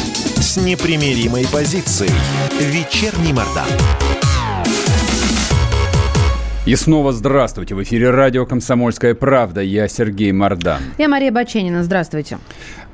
с 0.51 0.57
непримиримой 0.57 1.47
позицией. 1.47 2.11
Вечерний 2.59 3.31
Мордан. 3.31 3.69
И 6.65 6.75
снова 6.75 7.13
здравствуйте. 7.13 7.73
В 7.73 7.81
эфире 7.83 8.09
радио 8.09 8.45
«Комсомольская 8.45 9.15
правда». 9.15 9.61
Я 9.61 9.87
Сергей 9.87 10.33
Мордан. 10.33 10.81
Я 10.97 11.07
Мария 11.07 11.31
Баченина. 11.31 11.85
Здравствуйте. 11.85 12.37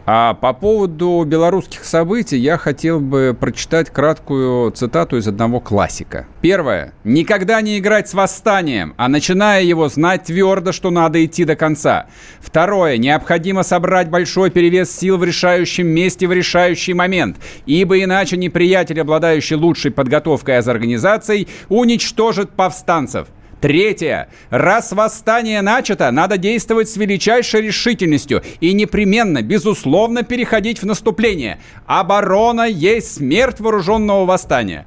А 0.10 0.36
по 0.36 0.54
поводу 0.54 1.26
белорусских 1.28 1.84
событий 1.84 2.38
я 2.38 2.58
хотел 2.58 3.02
бы 3.02 3.36
прочитать 3.38 3.90
краткую 3.90 4.72
цитату 4.72 5.18
из 5.18 5.28
одного 5.28 5.60
классика. 5.60 6.28
Первое. 6.40 6.94
«Никогда 7.04 7.60
не 7.60 7.78
играть 7.78 8.08
с 8.08 8.14
восстанием, 8.14 8.94
а 8.96 9.10
начиная 9.10 9.64
его, 9.64 9.90
знать 9.90 10.24
твердо, 10.24 10.72
что 10.72 10.92
надо 10.92 11.26
идти 11.26 11.44
до 11.44 11.58
конца». 11.58 12.06
Второе. 12.40 12.96
Необходимо 12.98 13.64
собрать 13.64 14.10
большой 14.10 14.50
перевес 14.50 14.90
сил 14.98 15.18
в 15.18 15.26
решающем 15.26 15.88
месте 15.88 16.26
в 16.26 16.32
решающий 16.32 16.94
момент, 16.94 17.36
ибо 17.66 18.02
иначе 18.02 18.38
неприятель, 18.38 19.02
обладающий 19.02 19.58
лучшей 19.58 19.92
подготовкой 19.92 20.60
из 20.60 20.70
организаций, 20.70 21.50
уничтожит 21.68 22.52
повстанцев. 22.52 23.28
Третье. 23.62 24.30
Раз 24.52 24.92
восстание 24.92 25.62
начато, 25.62 26.12
надо 26.12 26.38
действовать 26.38 26.90
с 26.90 26.98
величайшей 26.98 27.62
решительностью 27.62 28.44
и 28.62 28.74
непременно, 28.74 29.42
безусловно, 29.42 30.24
переходить 30.24 30.82
в 30.82 30.86
наступление. 30.86 31.60
Оборона 31.88 32.68
есть 32.68 33.16
смерть 33.16 33.60
вооруженного 33.60 34.26
восстания. 34.26 34.86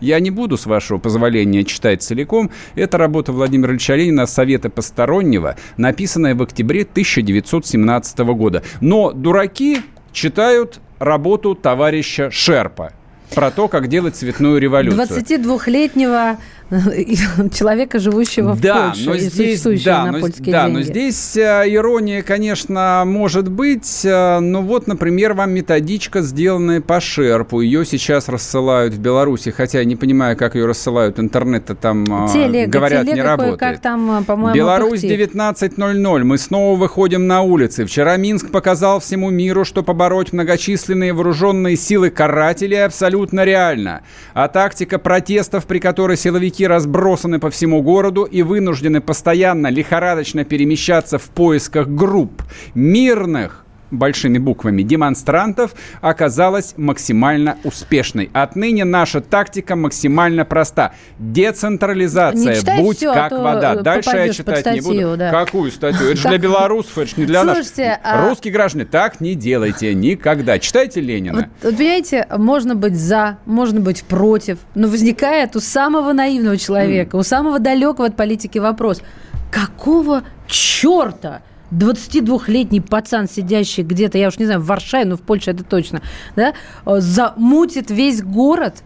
Я 0.00 0.20
не 0.20 0.30
буду, 0.30 0.58
с 0.58 0.66
вашего 0.66 0.98
позволения, 0.98 1.64
читать 1.64 2.02
целиком. 2.02 2.50
Это 2.74 2.98
работа 2.98 3.32
Владимира 3.32 3.72
Ильича 3.72 3.94
Ленина 3.94 4.26
«Советы 4.26 4.68
постороннего», 4.68 5.56
написанная 5.78 6.34
в 6.34 6.42
октябре 6.42 6.82
1917 6.82 8.18
года. 8.18 8.62
Но 8.82 9.12
дураки 9.12 9.80
читают 10.12 10.80
работу 10.98 11.54
товарища 11.54 12.30
Шерпа 12.30 12.92
про 13.34 13.50
то, 13.50 13.68
как 13.68 13.88
делать 13.88 14.16
цветную 14.16 14.58
революцию. 14.58 15.06
22-летнего 15.06 16.38
человека, 17.52 17.98
живущего 17.98 18.56
да, 18.56 18.92
в 18.92 19.04
Польше 19.04 19.06
но 19.06 19.16
здесь, 19.16 19.62
да, 19.84 20.06
но, 20.06 20.28
да, 20.38 20.68
но 20.68 20.82
здесь 20.82 21.36
э, 21.36 21.64
ирония, 21.66 22.22
конечно, 22.22 23.04
может 23.06 23.50
быть. 23.50 24.00
Но 24.04 24.62
вот, 24.62 24.86
например, 24.86 25.34
вам 25.34 25.52
методичка, 25.52 26.22
сделанная 26.22 26.80
по 26.80 27.00
Шерпу. 27.00 27.60
Ее 27.60 27.84
сейчас 27.84 28.28
рассылают 28.28 28.94
в 28.94 28.98
Беларуси, 28.98 29.50
хотя 29.50 29.78
я 29.80 29.84
не 29.84 29.96
понимаю, 29.96 30.36
как 30.36 30.54
ее 30.54 30.66
рассылают. 30.66 31.20
Интернет-то 31.20 31.74
там, 31.74 32.04
э, 32.04 32.32
телега, 32.32 32.70
говорят, 32.70 33.02
телега 33.02 33.16
не 33.16 33.22
работает. 33.22 33.60
Как 33.60 33.80
там, 33.80 34.24
по-моему, 34.24 34.54
Беларусь 34.54 35.04
19.00. 35.04 36.24
Мы 36.24 36.38
снова 36.38 36.78
выходим 36.78 37.26
на 37.26 37.42
улицы. 37.42 37.84
Вчера 37.84 38.16
Минск 38.16 38.50
показал 38.50 39.00
всему 39.00 39.30
миру, 39.30 39.64
что 39.64 39.82
побороть 39.82 40.32
многочисленные 40.32 41.12
вооруженные 41.12 41.76
силы 41.76 42.10
карателей 42.10 42.84
абсолютно 42.84 43.44
реально. 43.44 44.02
А 44.32 44.48
тактика 44.48 44.98
протестов, 44.98 45.66
при 45.66 45.78
которой 45.78 46.16
силовики 46.16 46.63
разбросаны 46.66 47.38
по 47.38 47.50
всему 47.50 47.82
городу 47.82 48.24
и 48.24 48.42
вынуждены 48.42 49.00
постоянно 49.00 49.68
лихорадочно 49.68 50.44
перемещаться 50.44 51.18
в 51.18 51.24
поисках 51.30 51.88
групп. 51.88 52.42
Мирных 52.74 53.63
большими 53.98 54.38
буквами 54.38 54.82
демонстрантов 54.82 55.74
оказалась 56.00 56.74
максимально 56.76 57.58
успешной. 57.64 58.30
Отныне 58.32 58.84
наша 58.84 59.20
тактика 59.20 59.76
максимально 59.76 60.44
проста. 60.44 60.94
Децентрализация, 61.18 62.60
будь 62.80 62.98
все, 62.98 63.12
как 63.12 63.32
вода. 63.32 63.76
Дальше 63.76 64.10
я 64.16 64.28
читать 64.32 64.60
статью, 64.60 64.92
не 64.92 65.00
буду. 65.02 65.16
Да. 65.16 65.30
Какую 65.30 65.70
статью? 65.70 66.08
Это 66.08 66.16
же 66.16 66.28
для 66.28 66.38
белорусов, 66.38 66.98
это 66.98 67.10
же 67.10 67.14
не 67.18 67.26
для 67.26 67.42
Слушайте, 67.42 67.88
нас. 67.88 67.98
А... 68.02 68.28
Русские 68.28 68.52
граждане, 68.52 68.84
так 68.84 69.20
не 69.20 69.34
делайте 69.34 69.94
никогда. 69.94 70.58
Читайте 70.58 71.00
Ленина. 71.00 71.34
Вот, 71.34 71.46
вот 71.62 71.76
понимаете, 71.76 72.26
можно 72.36 72.74
быть 72.74 72.96
за, 72.96 73.38
можно 73.46 73.80
быть 73.80 74.04
против, 74.04 74.58
но 74.74 74.88
возникает 74.88 75.56
у 75.56 75.60
самого 75.60 76.12
наивного 76.12 76.56
человека, 76.56 77.16
mm. 77.16 77.20
у 77.20 77.22
самого 77.22 77.58
далекого 77.58 78.06
от 78.06 78.16
политики 78.16 78.58
вопрос. 78.58 79.02
Какого 79.50 80.22
черта? 80.46 81.42
22-летний 81.70 82.80
пацан, 82.80 83.28
сидящий 83.28 83.82
где-то, 83.82 84.18
я 84.18 84.28
уж 84.28 84.38
не 84.38 84.44
знаю, 84.44 84.60
в 84.60 84.66
Варшаве, 84.66 85.04
но 85.04 85.16
в 85.16 85.22
Польше 85.22 85.50
это 85.50 85.64
точно, 85.64 86.02
да, 86.36 86.54
замутит 86.84 87.90
весь 87.90 88.22
город 88.22 88.82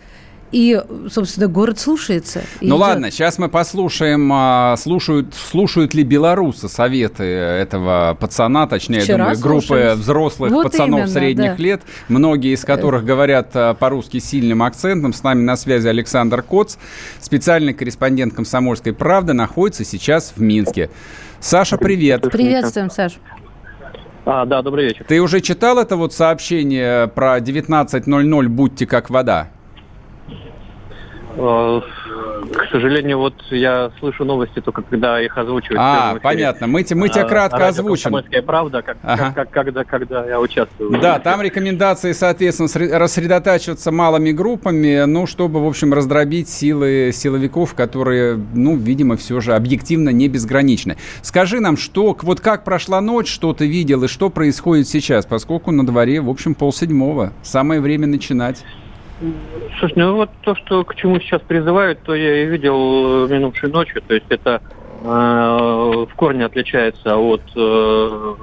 И, 0.51 0.81
собственно, 1.11 1.47
город 1.47 1.79
слушается. 1.79 2.41
Ну 2.63 2.69
идет. 2.69 2.79
ладно, 2.79 3.11
сейчас 3.11 3.39
мы 3.39 3.51
послушаем, 3.51 4.31
а, 4.33 4.77
слушают, 4.79 5.35
слушают 5.35 5.93
ли 5.93 6.05
белорусы 6.05 6.71
советы 6.71 7.25
этого 7.25 8.17
пацана, 8.19 8.67
точнее, 8.67 9.01
Вчера 9.01 9.25
думаю, 9.25 9.39
группы 9.39 9.67
слушались. 9.67 9.99
взрослых 9.99 10.53
вот 10.53 10.63
пацанов 10.65 11.01
именно, 11.01 11.13
средних 11.13 11.57
да. 11.57 11.63
лет, 11.63 11.83
многие 12.09 12.55
из 12.55 12.65
которых 12.65 13.05
говорят 13.05 13.51
а, 13.55 13.75
по-русски 13.75 14.21
сильным 14.21 14.63
акцентом. 14.63 15.13
С 15.13 15.23
нами 15.23 15.43
на 15.43 15.57
связи 15.57 15.87
Александр 15.87 16.43
Коц, 16.43 16.77
специальный 17.21 17.75
корреспондент 17.75 18.35
«Комсомольской 18.35 18.95
правды», 18.95 19.35
находится 19.35 19.85
сейчас 19.85 20.33
в 20.35 20.41
Минске. 20.41 20.89
Саша, 21.41 21.79
привет. 21.79 22.23
Приветствуем, 22.31 22.91
Саша. 22.91 23.17
А, 24.25 24.45
да, 24.45 24.61
добрый 24.63 24.89
вечер. 24.89 25.05
Ты 25.09 25.21
уже 25.21 25.41
читал 25.41 25.79
это 25.79 25.97
вот 25.97 26.13
сообщение 26.13 27.09
про 27.09 27.39
19.00 27.39 28.49
«Будьте 28.49 28.87
как 28.87 29.09
вода»? 29.09 29.49
К 32.53 32.71
сожалению, 32.71 33.19
вот 33.19 33.35
я 33.51 33.91
слышу 33.99 34.25
новости 34.25 34.61
только 34.61 34.83
когда 34.83 35.21
их 35.21 35.37
озвучивают. 35.37 35.79
А, 35.81 36.17
понятно. 36.23 36.67
Мы, 36.67 36.85
мы 36.91 37.09
тебя 37.09 37.25
а, 37.25 37.29
кратко 37.29 37.67
а, 37.67 37.69
озвучим. 37.69 38.17
правда, 38.47 38.83
как, 38.83 38.97
ага. 39.03 39.33
как, 39.35 39.35
как, 39.35 39.51
когда, 39.51 39.85
когда 39.85 40.27
я 40.27 40.41
участвую. 40.41 41.01
Да, 41.01 41.19
там 41.19 41.43
рекомендации, 41.43 42.13
соответственно, 42.13 42.99
рассредотачиваться 42.99 43.93
малыми 43.93 44.31
группами, 44.33 45.05
ну, 45.05 45.27
чтобы, 45.27 45.63
в 45.63 45.67
общем, 45.67 45.93
раздробить 45.93 46.49
силы 46.49 47.11
силовиков, 47.13 47.75
которые, 47.75 48.39
ну, 48.55 48.77
видимо, 48.77 49.17
все 49.17 49.41
же 49.41 49.55
объективно 49.55 50.11
не 50.11 50.29
безграничны. 50.29 50.97
Скажи 51.23 51.61
нам, 51.61 51.77
что, 51.77 52.17
вот 52.23 52.41
как 52.41 52.65
прошла 52.65 53.01
ночь, 53.01 53.29
что 53.29 53.53
ты 53.53 53.67
видел 53.67 54.05
и 54.05 54.09
что 54.09 54.31
происходит 54.31 54.89
сейчас, 54.89 55.27
поскольку 55.27 55.71
на 55.71 55.87
дворе, 55.87 56.21
в 56.21 56.31
общем, 56.31 56.55
полседьмого. 56.55 57.33
Самое 57.43 57.81
время 57.81 58.07
начинать. 58.07 58.65
Слушай, 59.79 59.95
ну 59.97 60.15
вот 60.15 60.31
то, 60.43 60.55
что 60.55 60.85
к 60.85 60.95
чему 60.95 61.19
сейчас 61.21 61.43
призывают, 61.43 62.03
то 62.03 62.15
я 62.15 62.45
и 62.45 62.47
видел 62.47 63.27
э, 63.27 63.29
минувшей 63.29 63.69
ночью. 63.71 64.01
То 64.07 64.15
есть 64.15 64.27
это 64.29 64.63
э, 65.03 65.07
в 65.07 66.15
корне 66.15 66.45
отличается 66.45 67.17
от, 67.17 67.43
э, 67.57 68.35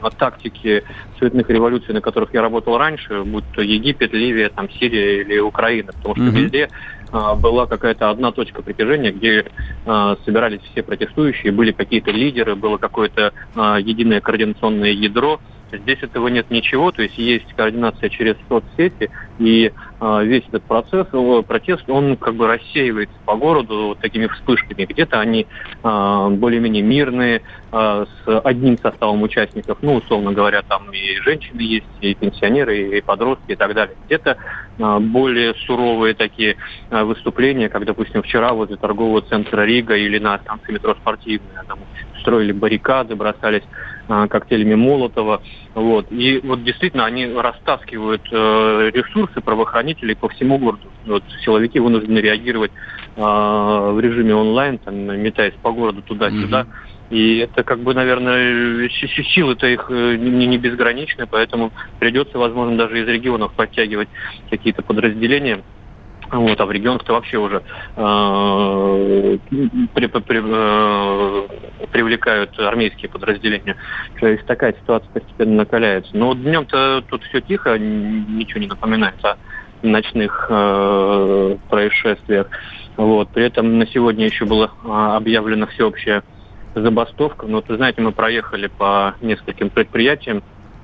от 0.00 0.16
тактики 0.16 0.82
цветных 1.18 1.48
революций, 1.48 1.94
на 1.94 2.00
которых 2.00 2.34
я 2.34 2.42
работал 2.42 2.78
раньше, 2.78 3.22
будь 3.22 3.44
то 3.54 3.62
Египет, 3.62 4.12
Ливия, 4.12 4.48
там, 4.48 4.68
Сирия 4.70 5.20
или 5.20 5.38
Украина. 5.38 5.92
Потому 5.92 6.16
что 6.16 6.24
mm-hmm. 6.24 6.40
везде 6.40 6.68
э, 7.12 7.34
была 7.36 7.66
какая-то 7.66 8.10
одна 8.10 8.32
точка 8.32 8.60
притяжения, 8.62 9.12
где 9.12 9.44
э, 9.86 10.16
собирались 10.24 10.62
все 10.72 10.82
протестующие, 10.82 11.52
были 11.52 11.70
какие-то 11.70 12.10
лидеры, 12.10 12.56
было 12.56 12.76
какое-то 12.76 13.32
э, 13.54 13.76
единое 13.80 14.20
координационное 14.20 14.90
ядро. 14.90 15.40
Здесь 15.72 16.02
этого 16.02 16.28
нет 16.28 16.50
ничего, 16.50 16.92
то 16.92 17.02
есть 17.02 17.16
есть 17.16 17.50
координация 17.54 18.10
через 18.10 18.36
соцсети, 18.48 19.10
и 19.38 19.72
э, 20.00 20.24
весь 20.24 20.46
этот 20.48 20.64
процесс, 20.64 21.06
протест, 21.46 21.88
он 21.88 22.16
как 22.16 22.34
бы 22.34 22.46
рассеивается 22.46 23.14
по 23.24 23.36
городу 23.36 23.86
вот 23.88 23.98
такими 23.98 24.26
вспышками. 24.26 24.84
Где-то 24.84 25.18
они 25.18 25.46
э, 25.82 26.28
более-менее 26.30 26.82
мирные, 26.82 27.42
э, 27.72 28.04
с 28.24 28.40
одним 28.40 28.78
составом 28.78 29.22
участников, 29.22 29.78
ну, 29.80 29.94
условно 29.94 30.32
говоря, 30.32 30.62
там 30.62 30.92
и 30.92 31.16
женщины 31.22 31.62
есть, 31.62 31.86
и 32.00 32.14
пенсионеры, 32.14 32.98
и 32.98 33.00
подростки, 33.00 33.52
и 33.52 33.56
так 33.56 33.72
далее. 33.74 33.96
Где-то 34.06 34.36
э, 34.78 34.98
более 34.98 35.54
суровые 35.66 36.12
такие 36.12 36.56
э, 36.90 37.02
выступления, 37.02 37.70
как, 37.70 37.86
допустим, 37.86 38.22
вчера 38.22 38.52
возле 38.52 38.76
торгового 38.76 39.22
центра 39.22 39.62
Рига 39.62 39.96
или 39.96 40.18
на 40.18 40.38
станции 40.38 40.72
метро 40.72 40.94
«Спортивная», 40.94 41.64
там 41.66 41.78
строили 42.22 42.52
баррикады, 42.52 43.14
бросались 43.14 43.62
э, 44.08 44.26
коктейлями 44.28 44.74
Молотова. 44.74 45.42
Вот. 45.74 46.06
И 46.10 46.40
вот 46.42 46.64
действительно 46.64 47.04
они 47.04 47.26
растаскивают 47.26 48.22
э, 48.32 48.90
ресурсы 48.94 49.40
правоохранителей 49.40 50.16
по 50.16 50.28
всему 50.30 50.58
городу. 50.58 50.88
Вот, 51.06 51.22
силовики 51.44 51.78
вынуждены 51.78 52.18
реагировать 52.18 52.72
э, 53.16 53.20
в 53.20 54.00
режиме 54.00 54.34
онлайн, 54.34 54.78
там, 54.78 54.94
метаясь 54.96 55.54
по 55.62 55.72
городу 55.72 56.02
туда-сюда. 56.02 56.62
Mm-hmm. 56.62 56.92
И 57.12 57.38
это 57.38 57.62
как 57.62 57.80
бы, 57.80 57.92
наверное, 57.92 58.88
силы-то 58.88 59.66
их 59.66 59.86
э, 59.90 60.16
не, 60.16 60.46
не 60.46 60.56
безграничны, 60.56 61.26
поэтому 61.26 61.70
придется, 61.98 62.38
возможно, 62.38 62.78
даже 62.78 63.02
из 63.02 63.06
регионов 63.06 63.52
подтягивать 63.52 64.08
какие-то 64.48 64.82
подразделения 64.82 65.62
вот, 66.32 66.60
а 66.60 66.66
в 66.66 66.72
регионах-то 66.72 67.12
вообще 67.12 67.36
уже 67.36 67.62
э, 67.96 69.38
при, 69.94 70.06
при, 70.06 70.42
э, 70.42 71.48
привлекают 71.92 72.58
армейские 72.58 73.10
подразделения. 73.10 73.76
То 74.18 74.26
есть 74.28 74.46
такая 74.46 74.72
ситуация 74.72 75.10
постепенно 75.10 75.56
накаляется. 75.56 76.16
Но 76.16 76.34
днем-то 76.34 77.04
тут 77.08 77.22
все 77.24 77.42
тихо, 77.42 77.78
ничего 77.78 78.60
не 78.60 78.66
напоминает 78.66 79.22
о 79.24 79.36
ночных 79.82 80.46
э, 80.48 81.56
происшествиях. 81.68 82.48
Вот. 82.96 83.28
При 83.28 83.44
этом 83.44 83.78
на 83.78 83.86
сегодня 83.86 84.24
еще 84.24 84.46
была 84.46 84.70
объявлена 84.84 85.66
всеобщая 85.66 86.22
забастовка. 86.74 87.46
Но, 87.46 87.56
вот, 87.56 87.66
знаете, 87.68 88.00
мы 88.00 88.12
проехали 88.12 88.68
по 88.68 89.16
нескольким 89.20 89.68
предприятиям, 89.68 90.42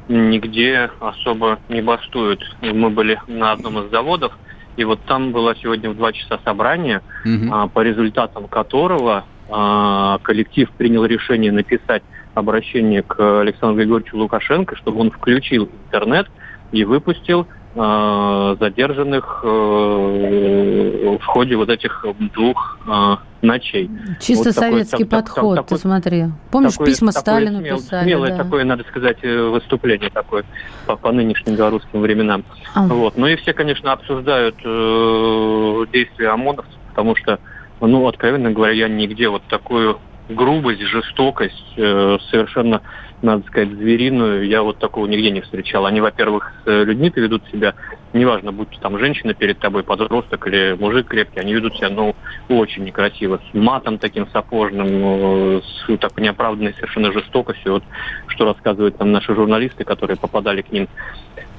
нигде 0.09 0.91
особо 1.01 1.59
не 1.69 1.81
бастуют. 1.81 2.43
Мы 2.61 2.91
были 2.91 3.19
на 3.27 3.53
одном 3.53 3.79
из 3.79 3.91
заводов, 3.91 4.37
и 4.79 4.85
вот 4.85 5.01
там 5.07 5.33
было 5.33 5.57
сегодня 5.57 5.91
в 5.91 5.97
два 5.97 6.13
часа 6.13 6.39
собрание, 6.45 7.03
угу. 7.25 7.69
по 7.71 7.81
результатам 7.81 8.47
которого 8.47 9.25
а, 9.51 10.19
коллектив 10.23 10.71
принял 10.71 11.05
решение 11.05 11.51
написать 11.51 12.05
обращение 12.35 13.03
к 13.03 13.41
Александру 13.41 13.77
Григорьевичу 13.77 14.17
Лукашенко, 14.17 14.77
чтобы 14.77 15.01
он 15.01 15.11
включил 15.11 15.69
интернет 15.87 16.29
и 16.71 16.85
выпустил 16.85 17.49
задержанных 17.75 19.41
э, 19.45 21.19
в 21.21 21.25
ходе 21.25 21.57
вот 21.57 21.69
этих 21.69 22.05
двух 22.35 22.79
э, 22.87 23.17
ночей. 23.43 23.91
Чисто 24.21 24.47
вот 24.47 24.55
советский 24.55 25.05
такой, 25.05 25.23
подход, 25.23 25.57
так, 25.57 25.67
ты 25.67 25.75
такой, 25.75 25.81
смотри. 25.81 26.25
Помнишь, 26.51 26.73
такое, 26.73 26.87
письма 26.87 27.13
такое 27.13 27.21
Сталину 27.21 27.61
смел, 27.61 27.77
писали? 27.77 28.05
Смелое 28.05 28.31
да. 28.31 28.45
такое, 28.45 28.65
надо 28.65 28.85
сказать, 28.85 29.19
э, 29.23 29.49
выступление 29.49 30.11
такое 30.11 30.45
по, 30.87 30.97
по 30.97 31.13
нынешним 31.13 31.57
белорусским 31.57 32.01
временам. 32.01 32.45
А. 32.75 32.87
Вот. 32.87 33.17
Ну 33.17 33.27
и 33.27 33.37
все, 33.37 33.53
конечно, 33.53 33.93
обсуждают 33.93 34.57
э, 34.65 35.87
действия 35.93 36.31
ОМОНовцев, 36.31 36.75
потому 36.91 37.17
что, 37.17 37.39
ну, 37.81 38.07
откровенно 38.07 38.51
говоря, 38.51 38.73
я 38.73 38.89
нигде 38.89 39.29
вот 39.29 39.43
такую 39.49 39.99
грубость, 40.29 40.83
жестокость 40.83 41.75
э, 41.77 42.19
совершенно 42.31 42.83
надо 43.23 43.45
сказать, 43.47 43.71
звериную, 43.71 44.47
я 44.47 44.63
вот 44.63 44.79
такого 44.79 45.07
нигде 45.07 45.31
не 45.31 45.41
встречал. 45.41 45.87
Они, 45.87 46.01
во-первых, 46.01 46.53
с 46.65 46.85
людьми-то 46.85 47.21
ведут 47.21 47.43
себя, 47.51 47.75
неважно, 48.13 48.53
будь 48.53 48.71
то 48.71 48.81
там 48.81 48.99
женщина 48.99 49.35
перед 49.35 49.59
тобой, 49.59 49.83
подросток 49.83 50.47
или 50.47 50.77
мужик 50.79 51.09
крепкий, 51.09 51.41
они 51.41 51.53
ведут 51.53 51.77
себя, 51.77 51.91
ну, 51.91 52.15
очень 52.49 52.85
некрасиво, 52.85 53.41
с 53.51 53.55
матом 53.55 53.99
таким 53.99 54.29
сапожным, 54.29 54.87
э, 54.89 55.61
с 55.63 55.97
такой 55.99 56.23
неоправданной 56.23 56.75
совершенно 56.75 57.13
жестокостью, 57.13 57.75
вот, 57.75 57.83
что 58.29 58.45
рассказывают 58.45 58.97
там 58.97 59.11
наши 59.11 59.35
журналисты, 59.35 59.85
которые 59.85 60.17
попадали 60.17 60.63
к 60.63 60.71
ним 60.71 60.89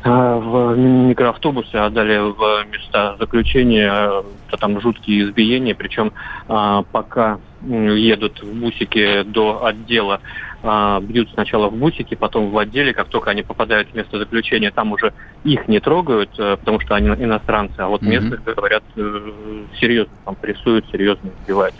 э, 0.03 0.09
в 0.09 0.77
микроавтобусы, 0.77 1.75
а 1.75 1.89
далее 1.89 2.21
в 2.23 2.65
места 2.71 3.17
заключения, 3.19 4.23
то 4.49 4.57
там 4.57 4.79
жуткие 4.79 5.23
избиения, 5.25 5.75
причем 5.75 6.13
пока 6.47 7.39
едут 7.61 8.41
в 8.41 8.59
бусике 8.61 9.23
до 9.23 9.65
отдела 9.65 10.21
бьют 10.61 11.29
сначала 11.33 11.69
в 11.69 11.75
бусике, 11.75 12.17
потом 12.17 12.51
в 12.51 12.57
отделе, 12.57 12.93
как 12.93 13.07
только 13.07 13.31
они 13.31 13.43
попадают 13.43 13.89
в 13.89 13.95
место 13.95 14.17
заключения, 14.17 14.71
там 14.71 14.91
уже 14.91 15.13
их 15.43 15.67
не 15.67 15.79
трогают, 15.79 16.31
э, 16.37 16.57
потому 16.57 16.79
что 16.81 16.95
они 16.95 17.07
иностранцы, 17.09 17.79
а 17.79 17.87
вот 17.87 18.01
местных, 18.01 18.41
mm-hmm. 18.41 18.55
говорят, 18.55 18.83
э, 18.97 19.31
серьезно 19.79 20.13
там 20.25 20.35
прессуют, 20.35 20.85
серьезно 20.91 21.29
избивают. 21.41 21.75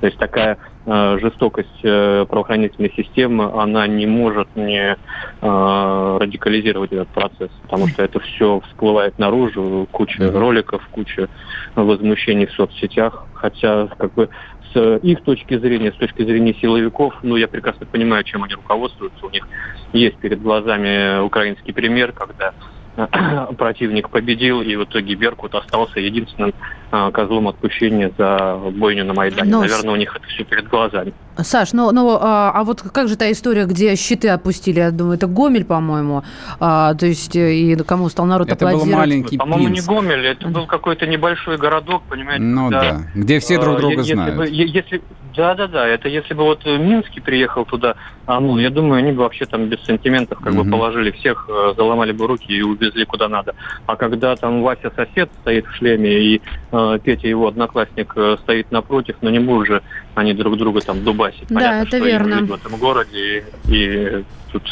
То 0.00 0.06
есть 0.06 0.18
такая 0.18 0.58
э, 0.84 1.18
жестокость 1.20 1.80
правоохранительной 1.80 2.92
системы, 2.96 3.52
она 3.54 3.86
не 3.86 4.06
может 4.06 4.48
не 4.56 4.96
радикализировать 5.40 6.92
этот 6.92 7.08
процесс, 7.08 7.50
потому 7.62 7.86
что 7.88 8.02
это 8.02 8.18
все 8.20 8.60
всплывает 8.68 9.18
наружу, 9.18 9.86
куча 9.90 10.22
mm-hmm. 10.22 10.38
роликов, 10.38 10.82
куча 10.90 11.28
возмущений 11.74 12.46
в 12.46 12.52
соцсетях, 12.52 13.26
хотя 13.34 13.88
как 13.98 14.14
бы 14.14 14.28
с 14.74 14.96
их 15.02 15.22
точки 15.22 15.56
зрения, 15.58 15.92
с 15.92 15.96
точки 15.96 16.24
зрения 16.24 16.54
силовиков, 16.54 17.14
ну, 17.22 17.36
я 17.36 17.48
прекрасно 17.48 17.86
понимаю, 17.86 18.24
чем 18.24 18.42
они 18.42 18.54
руководствуются. 18.54 19.24
У 19.24 19.30
них 19.30 19.46
есть 19.92 20.18
перед 20.18 20.42
глазами 20.42 21.22
украинский 21.22 21.72
пример, 21.72 22.12
когда 22.12 22.52
противник 23.58 24.08
победил, 24.08 24.62
и 24.62 24.76
в 24.76 24.84
итоге 24.84 25.14
Беркут 25.14 25.54
остался 25.54 26.00
единственным 26.00 26.54
а, 26.90 27.10
козлом 27.10 27.48
отпущения 27.48 28.12
за 28.16 28.60
бойню 28.70 29.04
на 29.04 29.14
Майдане. 29.14 29.50
Но... 29.50 29.60
Наверное, 29.60 29.94
у 29.94 29.96
них 29.96 30.14
это 30.14 30.26
все 30.28 30.44
перед 30.44 30.68
глазами. 30.68 31.12
Саш, 31.36 31.72
ну, 31.72 31.90
ну 31.90 32.16
а, 32.20 32.52
а 32.54 32.64
вот 32.64 32.82
как 32.82 33.08
же 33.08 33.16
та 33.16 33.30
история, 33.32 33.64
где 33.66 33.96
щиты 33.96 34.28
опустили? 34.28 34.78
Я 34.78 34.90
думаю, 34.92 35.16
это 35.16 35.26
Гомель, 35.26 35.64
по-моему. 35.64 36.22
А, 36.60 36.94
то 36.94 37.06
есть, 37.06 37.34
э, 37.34 37.54
и 37.54 37.76
кому 37.76 38.08
стал 38.08 38.26
народ 38.26 38.46
это 38.46 38.54
аплодировать? 38.54 38.90
был 38.90 38.98
маленький 38.98 39.38
По-моему, 39.38 39.68
не 39.68 39.80
Гомель, 39.80 40.26
это 40.26 40.48
был 40.48 40.66
какой-то 40.66 41.06
небольшой 41.06 41.58
городок, 41.58 42.02
понимаете? 42.08 42.44
Ну 42.44 42.70
да, 42.70 43.02
где 43.14 43.40
все 43.40 43.58
друг 43.60 43.78
друга 43.78 43.96
если 43.96 44.14
знают. 44.14 44.36
Бы, 44.36 44.48
если, 44.48 45.02
Да, 45.36 45.54
да, 45.54 45.66
да. 45.66 45.86
Это 45.86 46.08
если 46.08 46.34
бы 46.34 46.44
вот 46.44 46.64
Минский 46.64 47.20
приехал 47.20 47.64
туда, 47.64 47.96
а 48.26 48.40
ну, 48.40 48.58
я 48.58 48.70
думаю, 48.70 48.98
они 48.98 49.12
бы 49.12 49.22
вообще 49.22 49.46
там 49.46 49.66
без 49.66 49.82
сантиментов 49.84 50.38
как 50.38 50.52
Мгм. 50.54 50.64
бы 50.64 50.70
положили 50.70 51.10
всех, 51.10 51.46
э, 51.48 51.74
заломали 51.76 52.12
бы 52.12 52.26
руки 52.26 52.52
и 52.52 52.62
увезли 52.62 53.04
куда 53.04 53.28
надо. 53.28 53.54
А 53.86 53.96
когда 53.96 54.36
там 54.36 54.62
Вася 54.62 54.92
сосед 54.94 55.30
стоит 55.42 55.66
в 55.66 55.74
шлеме 55.74 56.10
и 56.10 56.42
э, 56.72 56.98
Петя 57.02 57.28
его 57.28 57.48
одноклассник 57.48 58.12
э, 58.16 58.36
стоит 58.42 58.70
напротив, 58.70 59.16
ну 59.20 59.30
не 59.30 59.40
будут 59.40 59.66
же 59.66 59.82
они 60.14 60.32
друг 60.34 60.56
друга 60.56 60.80
там 60.80 61.02
дубасить. 61.04 61.48
Да, 61.48 61.54
Понятно, 61.56 61.88
это 61.88 61.96
что 61.96 62.06
верно. 62.06 62.36
в 62.44 62.52
этом 62.52 62.76
городе 62.78 63.44
и, 63.68 63.74
и 63.74 64.24
тут 64.52 64.62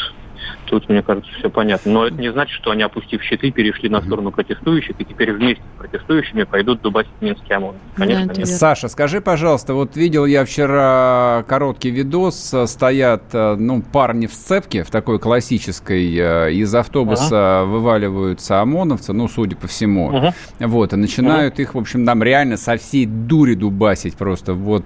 Тут, 0.73 0.89
мне 0.89 1.03
кажется, 1.03 1.29
все 1.37 1.51
понятно. 1.51 1.91
Но 1.91 2.07
это 2.07 2.15
не 2.15 2.31
значит, 2.31 2.55
что 2.55 2.71
они, 2.71 2.81
опустив 2.81 3.21
щиты, 3.21 3.51
перешли 3.51 3.89
на 3.89 4.01
сторону 4.01 4.31
протестующих 4.31 4.95
и 4.97 5.05
теперь 5.05 5.31
вместе 5.31 5.61
с 5.61 5.79
протестующими 5.79 6.45
пойдут 6.45 6.81
дубасить 6.81 7.11
Минский 7.21 7.53
ОМОН. 7.53 7.75
Конечно, 7.95 8.31
это 8.31 8.39
нет. 8.39 8.47
Саша, 8.47 8.87
скажи, 8.87 9.21
пожалуйста, 9.21 9.75
вот 9.75 9.95
видел 9.95 10.25
я 10.25 10.45
вчера 10.45 11.45
короткий 11.47 11.91
видос, 11.91 12.51
э, 12.55 12.65
стоят, 12.65 13.21
э, 13.33 13.55
ну, 13.55 13.83
парни 13.83 14.25
в 14.25 14.33
сцепке, 14.33 14.83
в 14.83 14.89
такой 14.89 15.19
классической, 15.19 16.11
э, 16.17 16.53
из 16.53 16.73
автобуса 16.73 17.65
вываливаются 17.67 18.59
ОМОНовцы, 18.59 19.13
ну, 19.13 19.27
судя 19.27 19.55
по 19.55 19.67
всему, 19.67 20.09
Мгм. 20.09 20.33
вот, 20.59 20.93
и 20.93 20.95
начинают 20.95 21.59
их, 21.59 21.75
в 21.75 21.77
общем, 21.77 22.03
там 22.03 22.23
реально 22.23 22.57
со 22.57 22.77
всей 22.77 23.05
дури 23.05 23.53
дубасить 23.53 24.15
просто, 24.15 24.55
вот, 24.55 24.85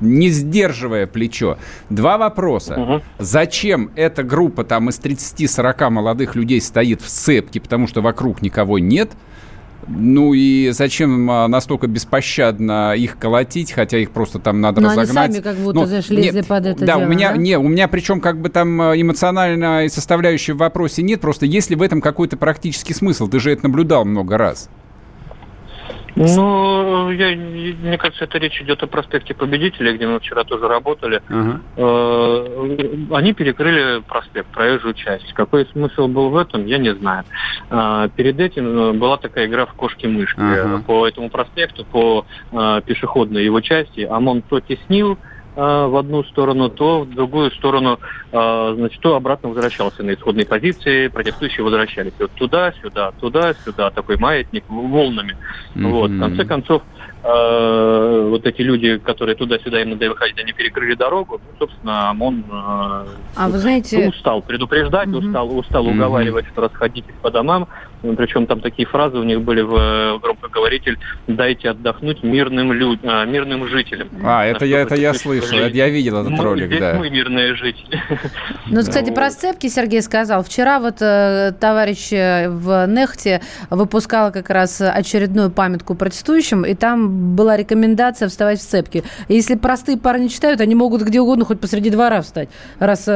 не 0.00 0.30
сдерживая 0.30 1.06
плечо. 1.06 1.58
Два 1.90 2.16
вопроса. 2.16 2.78
Мгм. 2.78 3.02
Зачем 3.18 3.90
эта 3.96 4.22
группа 4.22 4.64
там 4.64 4.88
из 4.88 4.98
30-40 5.14 5.90
молодых 5.90 6.34
людей 6.36 6.60
стоит 6.60 7.00
в 7.02 7.08
сцепке, 7.08 7.60
потому 7.60 7.86
что 7.86 8.00
вокруг 8.00 8.42
никого 8.42 8.78
нет? 8.78 9.10
Ну 9.88 10.34
и 10.34 10.70
зачем 10.72 11.30
а, 11.30 11.48
настолько 11.48 11.86
беспощадно 11.86 12.94
их 12.94 13.18
колотить, 13.18 13.72
хотя 13.72 13.96
их 13.98 14.10
просто 14.10 14.38
там 14.38 14.60
надо 14.60 14.80
Но 14.80 14.88
Ну, 14.88 14.92
они 14.92 15.00
разогнать? 15.02 15.32
сами 15.32 15.42
как 15.42 15.56
будто 15.56 15.80
Ну, 15.80 15.86
лезли 15.86 16.20
нет, 16.20 16.46
под 16.46 16.66
это 16.66 16.80
Да, 16.84 16.96
дело, 16.98 17.06
у 17.06 17.08
меня, 17.08 17.30
да? 17.32 17.36
не, 17.38 17.58
у 17.58 17.66
меня 17.66 17.88
причем 17.88 18.20
как 18.20 18.40
бы 18.40 18.50
там 18.50 18.80
э, 18.82 19.00
эмоциональной 19.00 19.88
составляющей 19.88 20.52
в 20.52 20.58
вопросе 20.58 21.02
нет, 21.02 21.20
просто 21.22 21.46
есть 21.46 21.70
ли 21.70 21.76
в 21.76 21.82
этом 21.82 22.02
какой-то 22.02 22.36
практический 22.36 22.92
смысл? 22.92 23.26
Ты 23.26 23.40
же 23.40 23.50
это 23.50 23.64
наблюдал 23.64 24.04
много 24.04 24.36
раз. 24.36 24.68
Ну, 26.20 27.10
я, 27.10 27.36
мне 27.36 27.96
кажется, 27.98 28.24
это 28.24 28.38
речь 28.38 28.60
идет 28.60 28.82
о 28.82 28.86
проспекте 28.86 29.34
Победителя, 29.34 29.92
где 29.92 30.06
мы 30.06 30.20
вчера 30.20 30.44
тоже 30.44 30.68
работали. 30.68 31.22
Э, 31.76 33.06
Они 33.12 33.32
перекрыли 33.32 34.02
проспект, 34.02 34.48
проезжую 34.48 34.94
часть. 34.94 35.32
Какой 35.32 35.66
смысл 35.66 36.08
был 36.08 36.30
в 36.30 36.36
этом, 36.36 36.66
я 36.66 36.78
не 36.78 36.94
знаю. 36.94 37.24
А, 37.70 38.08
Перед 38.08 38.38
этим 38.38 38.78
э, 38.78 38.92
была 38.92 39.16
такая 39.16 39.46
игра 39.46 39.66
в 39.66 39.72
кошки-мышки. 39.74 40.40
Ага. 40.40 40.82
По 40.86 41.06
этому 41.06 41.30
проспекту, 41.30 41.84
по 41.84 42.26
э, 42.52 42.82
пешеходной 42.84 43.44
его 43.44 43.60
части, 43.60 44.00
ОМОН 44.00 44.42
то 44.42 44.60
теснил 44.60 45.12
э, 45.12 45.16
в 45.60 45.96
одну 45.96 46.24
сторону, 46.24 46.68
то 46.68 47.00
в 47.00 47.10
другую 47.14 47.50
сторону, 47.52 47.98
э, 48.32 48.74
значит, 48.76 49.00
то 49.00 49.14
обратно 49.16 49.48
возвращался 49.50 50.02
на 50.02 50.14
исходные 50.14 50.46
позиции, 50.46 51.08
протестующие 51.08 51.64
возвращались. 51.64 52.12
Вот 52.18 52.30
туда, 52.32 52.72
сюда, 52.82 53.12
туда, 53.20 53.54
сюда, 53.64 53.90
такой 53.90 54.16
маятник 54.16 54.64
волнами. 54.68 55.36
Вот, 55.74 56.10
в 56.10 56.18
конце 56.18 56.44
концов, 56.44 56.82
э, 57.22 58.26
вот 58.30 58.46
эти 58.46 58.62
люди, 58.62 58.98
которые 58.98 59.36
туда-сюда 59.36 59.82
им 59.82 59.90
надо 59.90 60.08
выходить, 60.08 60.38
они 60.38 60.52
перекрыли 60.52 60.94
дорогу. 60.94 61.40
Ну, 61.44 61.66
собственно, 61.66 62.10
ОМОН 62.10 62.44
э, 62.50 63.04
А 63.36 63.48
вы 63.48 63.58
знаете, 63.58 64.08
устал 64.08 64.42
предупреждать, 64.42 65.08
Мгм. 65.08 65.26
устал, 65.26 65.58
устал 65.58 65.86
уговаривать, 65.86 66.46
что 66.52 66.62
расходитесь 66.62 67.14
по 67.22 67.30
домам. 67.30 67.68
Ну, 68.02 68.14
Причем 68.14 68.46
там 68.46 68.60
такие 68.60 68.88
фразы 68.88 69.18
у 69.18 69.22
них 69.22 69.42
были 69.42 69.60
в 69.60 69.74
э, 69.74 70.18
громкоговоритель 70.20 70.98
«дайте 71.26 71.70
отдохнуть 71.70 72.22
мирным, 72.22 72.72
люд... 72.72 73.00
а, 73.02 73.24
мирным 73.26 73.68
жителям». 73.68 74.08
А, 74.24 74.44
это 74.44 74.64
я, 74.64 74.80
это 74.80 74.94
я 74.94 75.12
слышал, 75.12 75.58
это 75.58 75.76
я 75.76 75.88
видел 75.88 76.20
этот 76.20 76.32
«Мы- 76.32 76.44
ролик, 76.44 76.66
здесь 76.66 76.80
да. 76.80 76.94
мы 76.94 77.10
мирные 77.10 77.54
жители. 77.54 78.00
Ну, 78.66 78.80
кстати, 78.80 79.10
про 79.10 79.30
сцепки 79.30 79.66
Сергей 79.66 80.00
сказал. 80.00 80.42
Вчера 80.42 80.78
вот 80.80 80.96
э, 81.00 81.52
товарищ 81.58 82.12
э, 82.12 82.48
в 82.48 82.86
Нехте 82.86 83.42
выпускал 83.68 84.32
как 84.32 84.48
раз 84.48 84.80
очередную 84.80 85.50
памятку 85.50 85.94
протестующим, 85.94 86.64
и 86.64 86.74
там 86.74 87.34
была 87.36 87.56
рекомендация 87.56 88.28
вставать 88.28 88.60
в 88.60 88.62
сцепки. 88.62 89.02
Если 89.28 89.56
простые 89.56 89.98
парни 89.98 90.28
читают, 90.28 90.60
они 90.60 90.74
могут 90.74 91.02
где 91.02 91.20
угодно, 91.20 91.44
хоть 91.44 91.60
посреди 91.60 91.90
двора 91.90 92.22
встать. 92.22 92.48
Раз 92.78 93.08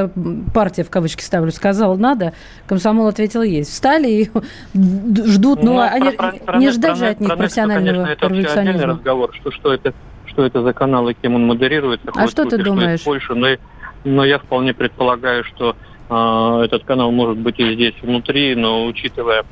партия, 0.52 0.84
в 0.84 0.90
кавычки 0.90 1.22
ставлю, 1.22 1.52
сказала 1.52 1.96
надо, 1.96 2.32
комсомол 2.66 3.06
ответил 3.06 3.42
есть. 3.42 3.70
Встали 3.70 4.08
и 4.10 4.30
ждут, 4.74 5.62
но 5.62 5.74
Ну, 5.74 5.80
они 5.80 6.10
про- 6.10 6.32
про- 6.32 6.58
не 6.58 6.70
ждать 6.70 6.92
про 6.92 6.96
же 6.96 7.06
от 7.06 7.20
них 7.20 7.36
профессионального 7.36 8.04
конечно, 8.04 8.12
это 8.12 8.26
отдельный 8.26 8.42
революционизма. 8.42 8.86
разговор, 8.88 9.30
что, 9.34 9.50
что, 9.52 9.72
это, 9.72 9.94
что 10.26 10.44
это 10.44 10.62
за 10.62 10.72
канал 10.72 11.08
и 11.08 11.14
кем 11.14 11.34
он 11.36 11.46
модерируется. 11.46 12.10
А 12.14 12.26
что 12.28 12.44
ты 12.44 12.58
думаешь? 12.58 13.02
Польши, 13.02 13.34
но, 13.34 13.48
но 14.04 14.24
я 14.24 14.38
вполне 14.38 14.74
предполагаю, 14.74 15.44
что 15.44 15.76
а, 16.10 16.62
этот 16.64 16.84
канал 16.84 17.10
может 17.12 17.38
быть 17.38 17.58
и 17.60 17.74
здесь 17.74 17.94
внутри, 18.02 18.54
но 18.56 18.84
учитывая 18.86 19.44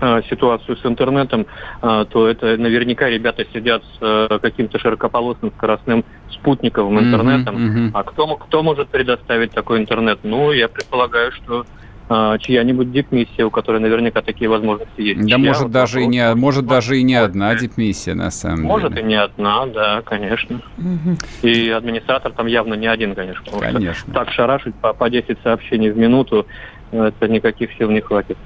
а, 0.00 0.22
ситуацию 0.22 0.76
с 0.78 0.86
интернетом, 0.86 1.46
а, 1.82 2.06
то 2.06 2.26
это 2.26 2.56
наверняка 2.56 3.08
ребята 3.10 3.44
сидят 3.52 3.82
с 3.84 3.98
а, 4.00 4.38
каким-то 4.38 4.78
широкополосным 4.78 5.52
скоростным 5.56 6.04
спутниковым 6.30 6.98
интернетом. 6.98 7.54
мгм. 7.62 7.90
А 7.92 8.02
кто, 8.04 8.26
кто 8.36 8.62
может 8.62 8.88
предоставить 8.88 9.52
такой 9.52 9.78
интернет? 9.78 10.20
Ну, 10.22 10.52
я 10.52 10.68
предполагаю, 10.68 11.32
что 11.32 11.66
а, 12.12 12.38
чья-нибудь 12.38 12.90
дипмиссия, 12.90 13.46
у 13.46 13.50
которой 13.50 13.80
наверняка 13.80 14.20
такие 14.20 14.50
возможности 14.50 15.00
есть. 15.00 15.20
Да 15.20 15.28
Чья? 15.28 15.38
может 15.38 15.62
Вот 15.62 15.70
даже 15.70 16.02
и 16.02 16.06
не, 16.06 16.34
может 16.34 16.66
даже 16.66 16.98
и 16.98 17.04
не 17.04 17.14
одна 17.14 17.54
э, 17.54 17.58
дипмиссия 17.58 18.14
на 18.14 18.32
самом 18.32 18.64
Может 18.64 18.94
деле. 18.94 19.02
и 19.02 19.06
не 19.10 19.14
одна, 19.14 19.66
да, 19.66 20.02
конечно. 20.02 20.60
Мгм. 20.76 21.16
И 21.42 21.70
администратор 21.70 22.32
там 22.32 22.48
явно 22.48 22.74
не 22.74 22.88
один, 22.88 23.14
конечно. 23.14 23.44
Конечно. 23.60 24.12
Так 24.12 24.32
шарашить 24.32 24.74
по, 24.74 24.92
по 24.92 25.08
10 25.08 25.38
сообщений 25.44 25.90
в 25.90 25.96
минуту, 25.96 26.48
это 26.90 27.28
никаких 27.28 27.72
сил 27.74 27.88
не 27.92 28.00
хватит. 28.00 28.36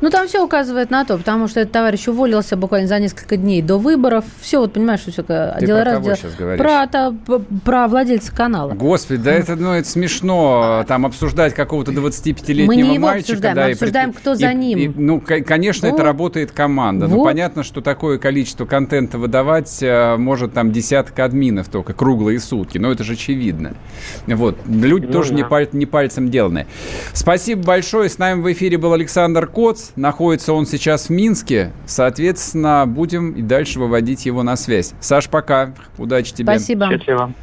Ну, 0.00 0.10
там 0.10 0.26
все 0.28 0.44
указывает 0.44 0.90
на 0.90 1.04
то, 1.04 1.16
потому 1.18 1.48
что 1.48 1.60
этот 1.60 1.72
товарищ 1.72 2.08
уволился 2.08 2.56
буквально 2.56 2.88
за 2.88 2.98
несколько 2.98 3.36
дней 3.36 3.62
до 3.62 3.78
выборов. 3.78 4.24
Все, 4.40 4.58
вот 4.60 4.72
понимаешь, 4.72 5.00
что 5.00 5.12
все 5.12 5.22
Ты 5.22 5.54
дело 5.66 5.78
про 5.80 5.84
раз, 5.84 5.94
кого 5.94 6.04
дело- 6.06 6.16
сейчас 6.16 6.34
говоришь? 6.34 6.60
Про, 6.60 6.86
п- 7.12 7.44
про 7.64 7.88
владельца 7.88 8.34
канала. 8.34 8.72
Господи, 8.72 9.20
да 9.22 9.32
это, 9.32 9.56
ну, 9.56 9.72
это 9.72 9.88
смешно, 9.88 10.84
там 10.88 11.06
обсуждать 11.06 11.54
какого-то 11.54 11.92
25-летнего 11.92 12.66
Мы 12.66 12.76
не 12.76 12.94
его 12.94 13.06
мальчика. 13.06 13.32
обсуждаем, 13.32 13.54
да, 13.56 13.62
мы 13.64 13.68
и 13.68 13.72
обсуждаем, 13.72 14.10
пред- 14.12 14.20
кто 14.20 14.32
и- 14.32 14.36
за 14.36 14.54
ним. 14.54 14.78
и, 14.78 14.88
ну, 14.88 15.20
ко- 15.20 15.40
конечно, 15.42 15.86
это 15.86 15.96
Вот. 15.96 16.02
работает 16.02 16.52
команда. 16.52 17.06
Ну, 17.08 17.16
Вот. 17.18 17.24
понятно, 17.24 17.62
что 17.62 17.80
такое 17.80 18.18
количество 18.18 18.64
контента 18.66 19.18
выдавать 19.18 19.78
э, 19.82 20.16
может 20.16 20.52
там 20.54 20.72
десяток 20.72 21.18
админов 21.20 21.68
только, 21.68 21.92
круглые 21.92 22.40
сутки, 22.40 22.78
но 22.78 22.90
это 22.90 23.04
же 23.04 23.12
очевидно. 23.12 23.74
Вот, 24.26 24.58
люди 24.66 25.06
Ну 25.06 25.12
тоже 25.12 25.34
не, 25.34 25.42
да. 25.42 25.48
паль- 25.48 25.68
не 25.72 25.86
пальцем 25.86 26.30
деланы. 26.30 26.66
Спасибо 27.12 27.62
большое, 27.62 28.08
с 28.08 28.18
нами 28.18 28.40
в 28.40 28.52
эфире 28.52 28.78
был 28.78 28.92
Александр 28.92 29.35
Коц, 29.44 29.90
находится 29.96 30.54
он 30.54 30.64
сейчас 30.64 31.08
в 31.08 31.10
Минске, 31.10 31.72
соответственно, 31.84 32.84
будем 32.86 33.32
и 33.32 33.42
дальше 33.42 33.78
выводить 33.78 34.24
его 34.24 34.42
на 34.42 34.56
связь. 34.56 34.94
Саш, 35.00 35.28
пока, 35.28 35.74
удачи 35.98 36.32
тебе. 36.32 36.54
Спасибо. 36.54 36.88
Счастливо. 36.88 37.34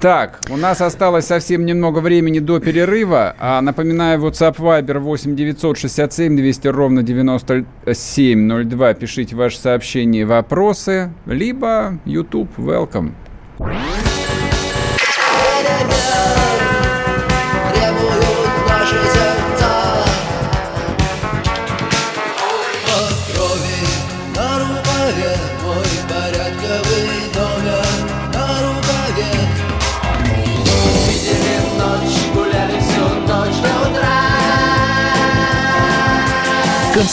Так, 0.00 0.40
у 0.50 0.56
нас 0.58 0.82
осталось 0.82 1.26
совсем 1.26 1.64
немного 1.64 2.00
времени 2.00 2.38
до 2.38 2.60
перерыва. 2.60 3.34
А 3.38 3.62
напоминаю, 3.62 4.20
WhatsApp 4.20 4.56
Viber 4.56 4.98
8 4.98 5.34
967 5.34 6.36
200 6.36 6.68
ровно 6.68 7.02
9702. 7.02 8.94
Пишите 8.94 9.36
ваши 9.36 9.58
сообщения 9.58 10.22
и 10.22 10.24
вопросы. 10.24 11.12
Либо 11.24 11.98
YouTube 12.04 12.50
Welcome. 12.58 13.12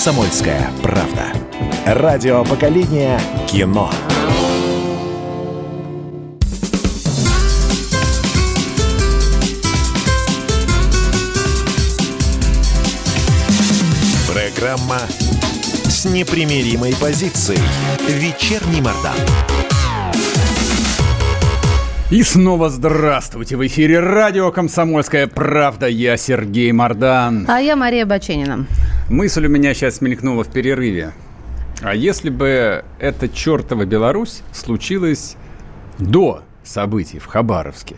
«Комсомольская 0.04 0.70
правда». 0.82 1.32
Радио 1.86 2.44
поколения 2.44 3.18
кино. 3.48 3.90
Программа 14.28 15.00
с 15.86 16.04
непримиримой 16.04 16.94
позицией. 17.00 17.62
Вечерний 18.10 18.82
Мордан. 18.82 19.16
И 22.12 22.22
снова 22.24 22.70
здравствуйте! 22.70 23.56
В 23.56 23.66
эфире 23.66 24.02
радио 24.02 24.52
«Комсомольская 24.52 25.28
правда». 25.28 25.88
Я 25.88 26.18
Сергей 26.18 26.74
Мордан. 26.74 27.46
А 27.48 27.60
я 27.60 27.78
Мария 27.78 28.06
Баченина. 28.06 28.68
Мысль 29.14 29.46
у 29.46 29.50
меня 29.50 29.76
сейчас 29.76 30.02
мелькнула 30.02 30.44
в 30.44 30.52
перерыве. 30.52 31.14
А 31.84 31.94
если 31.94 32.32
бы 32.32 32.84
эта 32.98 33.30
чертова 33.30 33.86
Беларусь 33.86 34.42
случилась 34.52 35.38
до 36.00 36.42
событий 36.64 37.20
в 37.20 37.28
Хабаровске, 37.28 37.98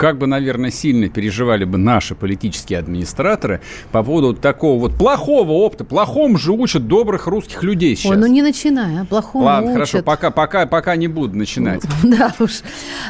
как 0.00 0.16
бы, 0.16 0.26
наверное, 0.26 0.70
сильно 0.70 1.10
переживали 1.10 1.64
бы 1.64 1.76
наши 1.76 2.14
политические 2.14 2.78
администраторы 2.78 3.60
по 3.92 4.02
поводу 4.02 4.32
такого 4.32 4.80
вот 4.80 4.94
плохого 4.94 5.52
опыта. 5.52 5.84
Плохом 5.84 6.38
же 6.38 6.52
учат 6.52 6.86
добрых 6.88 7.26
русских 7.26 7.62
людей 7.62 7.94
сейчас. 7.96 8.12
Ой, 8.12 8.16
ну 8.16 8.26
не 8.26 8.40
начинай, 8.40 8.98
а 8.98 9.04
плохому 9.04 9.44
Ладно, 9.44 9.66
учат. 9.66 9.74
хорошо, 9.74 10.02
пока, 10.02 10.30
пока, 10.30 10.64
пока 10.64 10.96
не 10.96 11.06
буду 11.06 11.36
начинать. 11.36 11.82
Да 12.02 12.32
уж. 12.38 12.62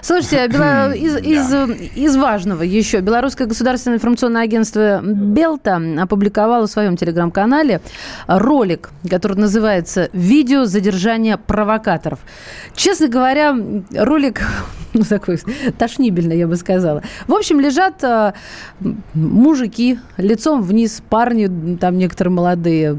Слушайте, 0.03 0.47
из, 0.47 1.17
из- 1.19 1.97
из 1.97 2.17
важного 2.17 2.65
еще. 2.65 2.99
Белорусское 2.99 3.47
государственное 3.47 3.99
информационное 3.99 4.43
агентство 4.43 5.01
Белта 5.01 5.81
опубликовало 6.01 6.67
в 6.67 6.71
своем 6.71 6.97
телеграм-канале 6.97 7.83
ролик, 8.27 8.91
который 9.09 9.37
называется 9.37 10.11
«Видео 10.13 10.65
задержания 10.65 11.37
провокаторов». 11.37 12.19
Честно 12.75 13.07
говоря, 13.07 13.57
ролик 13.95 14.43
ну, 14.93 15.03
такой 15.05 15.39
тошнибельный, 15.79 16.37
я 16.37 16.49
бы 16.49 16.57
сказала. 16.57 16.80
В 17.27 17.33
общем, 17.33 17.61
лежат 17.61 18.03
м, 18.03 18.35
мужики 19.15 19.99
лицом 20.17 20.63
вниз, 20.63 21.03
парни, 21.09 21.77
там 21.77 21.99
некоторые 21.99 22.33
молодые, 22.33 22.97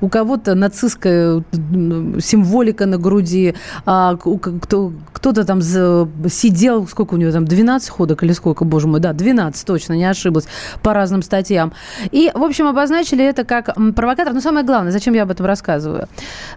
у 0.00 0.08
кого-то 0.08 0.54
нацистская 0.54 1.42
м, 1.52 2.20
символика 2.20 2.86
на 2.86 2.98
груди, 2.98 3.54
а, 3.84 4.16
кто, 4.16 4.92
кто-то 5.12 5.44
там 5.44 5.60
сидел, 5.62 6.86
сколько 6.86 7.14
у 7.14 7.16
него 7.16 7.32
там, 7.32 7.44
12 7.44 7.88
ходок 7.90 8.22
или 8.22 8.32
сколько, 8.32 8.64
боже 8.64 8.88
мой, 8.88 9.00
да, 9.00 9.12
12, 9.12 9.66
точно, 9.66 9.94
не 9.94 10.04
ошиблась, 10.04 10.46
по 10.82 10.92
разным 10.92 11.22
статьям. 11.22 11.72
И, 12.10 12.30
в 12.34 12.42
общем, 12.42 12.66
обозначили 12.66 13.24
это 13.24 13.44
как 13.44 13.74
провокатор. 13.94 14.32
Но 14.32 14.40
самое 14.40 14.64
главное, 14.64 14.92
зачем 14.92 15.14
я 15.14 15.22
об 15.22 15.30
этом 15.30 15.46
рассказываю? 15.46 16.08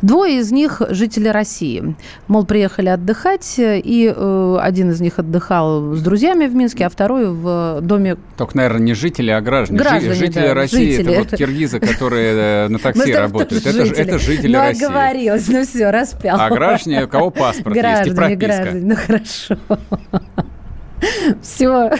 Двое 0.02 0.40
из 0.40 0.52
них 0.52 0.82
жители 0.90 1.30
России. 1.30 1.96
Мол, 2.28 2.46
приехали 2.46 2.90
отдыхать, 2.90 3.56
и 3.58 4.14
э, 4.16 4.58
один 4.62 4.92
из 4.92 5.02
них 5.02 5.20
отдыхал 5.20 5.94
с 5.96 6.02
друзьями 6.02 6.48
в 6.48 6.56
Минске, 6.60 6.86
а 6.86 6.90
второй 6.90 7.30
в 7.34 7.80
доме 7.82 8.18
Только, 8.38 8.58
наверное, 8.58 8.82
не 8.82 8.94
жители, 8.94 9.32
а 9.32 9.42
граждане. 9.42 9.80
Граждане, 9.80 10.14
жители 10.14 10.48
да, 10.48 10.54
России 10.54 10.92
жители. 10.92 11.12
это 11.12 11.20
вот 11.30 11.38
киргизы, 11.38 11.80
которые 11.80 12.34
э, 12.36 12.68
на 12.68 12.78
такси 12.80 13.14
работают. 13.14 13.66
Это, 13.66 13.86
ж- 13.86 13.92
это 13.92 14.20
жители 14.20 14.54
ну, 14.56 14.60
России. 14.60 14.86
оговорилась, 14.86 15.48
ну 15.48 15.64
все, 15.64 15.90
распял. 15.90 16.40
А 16.40 16.50
граждане, 16.50 17.06
у 17.06 17.08
кого 17.08 17.30
паспорт 17.32 17.76
есть 17.76 17.78
и 17.78 18.12
Граждане, 18.12 18.16
прописка. 18.16 18.46
граждане, 18.46 18.86
ну 18.86 18.96
хорошо. 18.96 19.58
Все, 21.42 21.92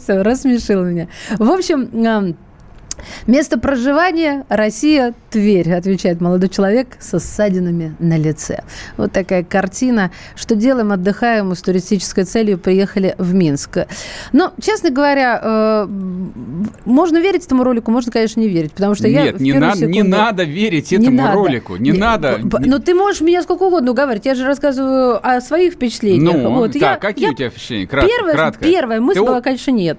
все, 0.00 0.22
рассмешил 0.22 0.82
меня. 0.84 1.08
В 1.38 1.50
общем, 1.50 1.90
место 3.26 3.58
проживания 3.58 4.44
Россия, 4.48 5.14
Тверь, 5.30 5.72
отвечает 5.72 6.20
молодой 6.20 6.48
человек 6.48 6.88
со 7.00 7.18
ссадинами 7.18 7.96
на 7.98 8.16
лице. 8.16 8.62
Вот 8.96 9.10
такая 9.10 9.42
картина. 9.42 10.12
Что 10.36 10.54
делаем? 10.54 10.92
Отдыхаем 10.92 11.52
и 11.52 11.56
с 11.56 11.60
туристической 11.62 12.22
целью 12.24 12.56
приехали 12.58 13.16
в 13.18 13.34
Минск. 13.34 13.78
Но, 14.32 14.52
честно 14.60 14.90
говоря, 14.90 15.40
э, 15.42 15.88
можно 16.84 17.18
верить 17.18 17.46
этому 17.46 17.64
ролику, 17.64 17.90
можно, 17.90 18.12
конечно, 18.12 18.38
не 18.40 18.48
верить, 18.48 18.72
потому 18.72 18.94
что 18.94 19.08
я 19.08 19.24
Нет, 19.24 19.36
в 19.38 19.42
не, 19.42 19.52
первую 19.52 19.68
надо, 19.70 19.86
не 19.86 19.92
секунду- 20.00 20.10
надо 20.16 20.44
верить 20.44 20.90
не 20.92 20.98
этому 20.98 21.16
надо. 21.22 21.34
ролику. 21.34 21.76
Не, 21.76 21.92
надо. 21.92 22.38
п- 22.42 22.48
п- 22.50 22.58
Ну, 22.66 22.78
ты 22.78 22.94
можешь 22.94 23.20
меня 23.20 23.42
сколько 23.42 23.64
угодно 23.64 23.90
уговаривать. 23.90 24.26
Я 24.26 24.34
же 24.36 24.44
рассказываю 24.46 25.18
о 25.26 25.40
своих 25.40 25.74
впечатлениях. 25.74 26.32
Ну, 26.34 26.50
вот, 26.54 26.72
так, 26.74 26.80
я- 26.82 26.96
какие 26.96 27.26
я- 27.26 27.32
у 27.32 27.34
тебя 27.34 27.50
впечатления? 27.50 27.86
Кратко, 27.86 28.08
Первая, 28.16 28.34
кратко. 28.36 28.64
первая 28.64 29.00
мысль 29.00 29.18
Ты 29.20 29.26
была, 29.26 29.40
конечно, 29.40 29.70
нет. 29.72 29.98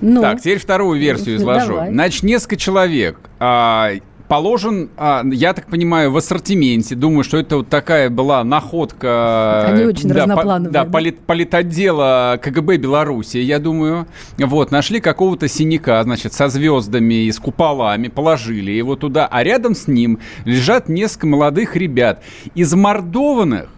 Ну, 0.00 0.20
Так, 0.22 0.40
теперь 0.40 0.58
вторую 0.58 0.98
версию 1.00 1.36
изложу. 1.36 1.74
Давай. 1.74 1.90
Значит, 1.92 2.22
несколько 2.22 2.56
человек 2.56 3.18
а, 3.38 3.92
положен, 4.28 4.90
а, 4.96 5.22
я 5.30 5.52
так 5.52 5.66
понимаю, 5.66 6.10
в 6.10 6.16
ассортименте. 6.16 6.94
Думаю, 6.94 7.24
что 7.24 7.38
это 7.38 7.58
вот 7.58 7.68
такая 7.68 8.10
была 8.10 8.42
находка... 8.44 9.66
Они 9.68 9.84
очень 9.84 10.08
да, 10.08 10.26
по- 10.26 10.44
да, 10.44 10.58
да? 10.58 10.84
полит- 10.84 11.20
политотдела 11.20 12.38
КГБ 12.42 12.78
Беларуси, 12.78 13.38
я 13.38 13.58
думаю. 13.58 14.06
Вот, 14.38 14.70
нашли 14.70 15.00
какого-то 15.00 15.48
синяка, 15.48 16.02
значит, 16.02 16.32
со 16.32 16.48
звездами 16.48 17.14
и 17.26 17.32
с 17.32 17.38
куполами, 17.38 18.08
положили 18.08 18.72
его 18.72 18.96
туда, 18.96 19.26
а 19.30 19.42
рядом 19.42 19.74
с 19.74 19.86
ним 19.86 20.18
лежат 20.44 20.88
несколько 20.88 21.26
молодых 21.26 21.76
ребят, 21.76 22.22
измордованных, 22.54 23.68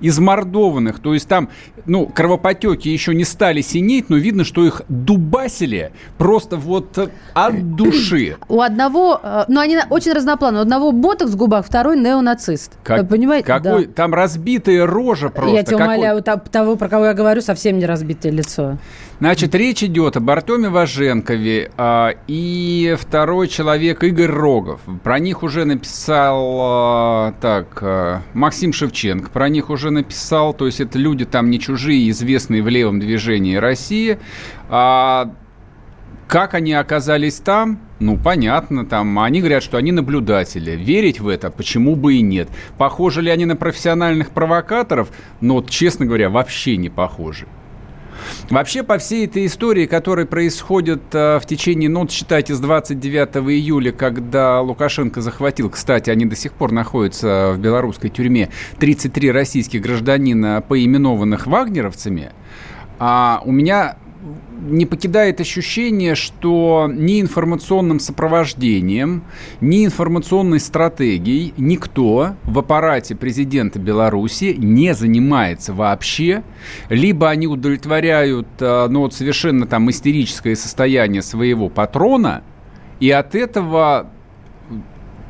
измордованных, 0.00 0.98
то 1.00 1.14
есть 1.14 1.28
там, 1.28 1.48
ну, 1.86 2.06
кровопотеки 2.06 2.88
еще 2.88 3.14
не 3.14 3.24
стали 3.24 3.60
синеть, 3.60 4.10
но 4.10 4.16
видно, 4.16 4.44
что 4.44 4.64
их 4.64 4.82
дубасили 4.88 5.92
просто 6.18 6.56
вот 6.56 6.98
э, 6.98 7.08
от 7.34 7.74
души. 7.76 8.36
у 8.48 8.60
одного, 8.60 9.20
э, 9.22 9.44
ну, 9.48 9.60
они 9.60 9.78
очень 9.90 10.12
разноплановые. 10.12 10.60
У 10.60 10.62
одного 10.62 10.92
ботокс 10.92 11.32
в 11.32 11.36
губах, 11.36 11.66
второй 11.66 11.98
неонацист. 11.98 12.72
Как- 12.82 13.08
понимаете? 13.08 13.46
Какой, 13.46 13.86
Да. 13.86 13.92
Там 13.92 14.14
разбитая 14.14 14.86
рожа 14.86 15.28
просто. 15.28 15.54
Я 15.54 15.62
тебя 15.62 15.78
какой- 15.78 15.94
умоляю, 15.96 16.22
того, 16.22 16.76
про 16.76 16.88
кого 16.88 17.06
я 17.06 17.14
говорю, 17.14 17.40
совсем 17.40 17.78
не 17.78 17.86
разбитое 17.86 18.32
лицо. 18.32 18.78
Значит, 19.18 19.54
речь 19.54 19.82
идет 19.82 20.16
об 20.18 20.28
Артеме 20.28 20.68
Важенкове 20.68 21.70
а, 21.78 22.10
и 22.26 22.96
второй 23.00 23.48
человек 23.48 24.04
Игорь 24.04 24.30
Рогов. 24.30 24.80
Про 25.02 25.18
них 25.18 25.42
уже 25.42 25.64
написал 25.64 26.58
а, 26.60 27.34
так 27.40 27.78
а, 27.80 28.20
Максим 28.34 28.74
Шевченко. 28.74 29.30
Про 29.30 29.48
них 29.48 29.70
уже 29.70 29.85
написал. 29.90 30.54
То 30.54 30.66
есть 30.66 30.80
это 30.80 30.98
люди 30.98 31.24
там 31.24 31.50
не 31.50 31.60
чужие, 31.60 32.10
известные 32.10 32.62
в 32.62 32.68
левом 32.68 33.00
движении 33.00 33.56
России. 33.56 34.18
А, 34.68 35.32
как 36.28 36.54
они 36.54 36.72
оказались 36.72 37.36
там? 37.36 37.80
Ну, 37.98 38.18
понятно, 38.18 38.84
там 38.84 39.18
они 39.20 39.40
говорят, 39.40 39.62
что 39.62 39.78
они 39.78 39.92
наблюдатели. 39.92 40.72
Верить 40.72 41.20
в 41.20 41.28
это 41.28 41.50
почему 41.50 41.96
бы 41.96 42.14
и 42.14 42.20
нет. 42.20 42.48
Похожи 42.76 43.22
ли 43.22 43.30
они 43.30 43.46
на 43.46 43.56
профессиональных 43.56 44.30
провокаторов? 44.30 45.10
Вот, 45.40 45.70
честно 45.70 46.04
говоря, 46.04 46.28
вообще 46.28 46.76
не 46.76 46.88
похожи. 46.88 47.46
Вообще, 48.50 48.82
по 48.82 48.98
всей 48.98 49.26
этой 49.26 49.46
истории, 49.46 49.86
которая 49.86 50.26
происходит 50.26 51.02
э, 51.12 51.38
в 51.38 51.46
течение, 51.46 51.88
ну, 51.88 52.08
считайте, 52.08 52.54
с 52.54 52.60
29 52.60 53.36
июля, 53.50 53.92
когда 53.92 54.60
Лукашенко 54.60 55.20
захватил, 55.20 55.70
кстати, 55.70 56.10
они 56.10 56.24
до 56.26 56.36
сих 56.36 56.52
пор 56.52 56.72
находятся 56.72 57.52
в 57.54 57.58
белорусской 57.58 58.10
тюрьме, 58.10 58.50
33 58.78 59.30
российских 59.32 59.82
гражданина, 59.82 60.62
поименованных 60.66 61.46
вагнеровцами, 61.46 62.32
а 62.98 63.42
у 63.44 63.52
меня 63.52 63.96
не 64.60 64.86
покидает 64.86 65.40
ощущение, 65.40 66.14
что 66.14 66.90
ни 66.92 67.20
информационным 67.20 68.00
сопровождением, 68.00 69.24
ни 69.60 69.84
информационной 69.84 70.60
стратегией 70.60 71.54
никто 71.56 72.36
в 72.44 72.58
аппарате 72.58 73.14
президента 73.14 73.78
Беларуси 73.78 74.54
не 74.58 74.94
занимается 74.94 75.72
вообще. 75.72 76.42
Либо 76.88 77.28
они 77.30 77.46
удовлетворяют 77.46 78.48
э, 78.60 78.86
ну, 78.88 79.00
вот 79.00 79.14
совершенно 79.14 79.66
там 79.66 79.90
истерическое 79.90 80.56
состояние 80.56 81.22
своего 81.22 81.68
патрона, 81.68 82.42
и 82.98 83.10
от 83.10 83.34
этого 83.34 84.10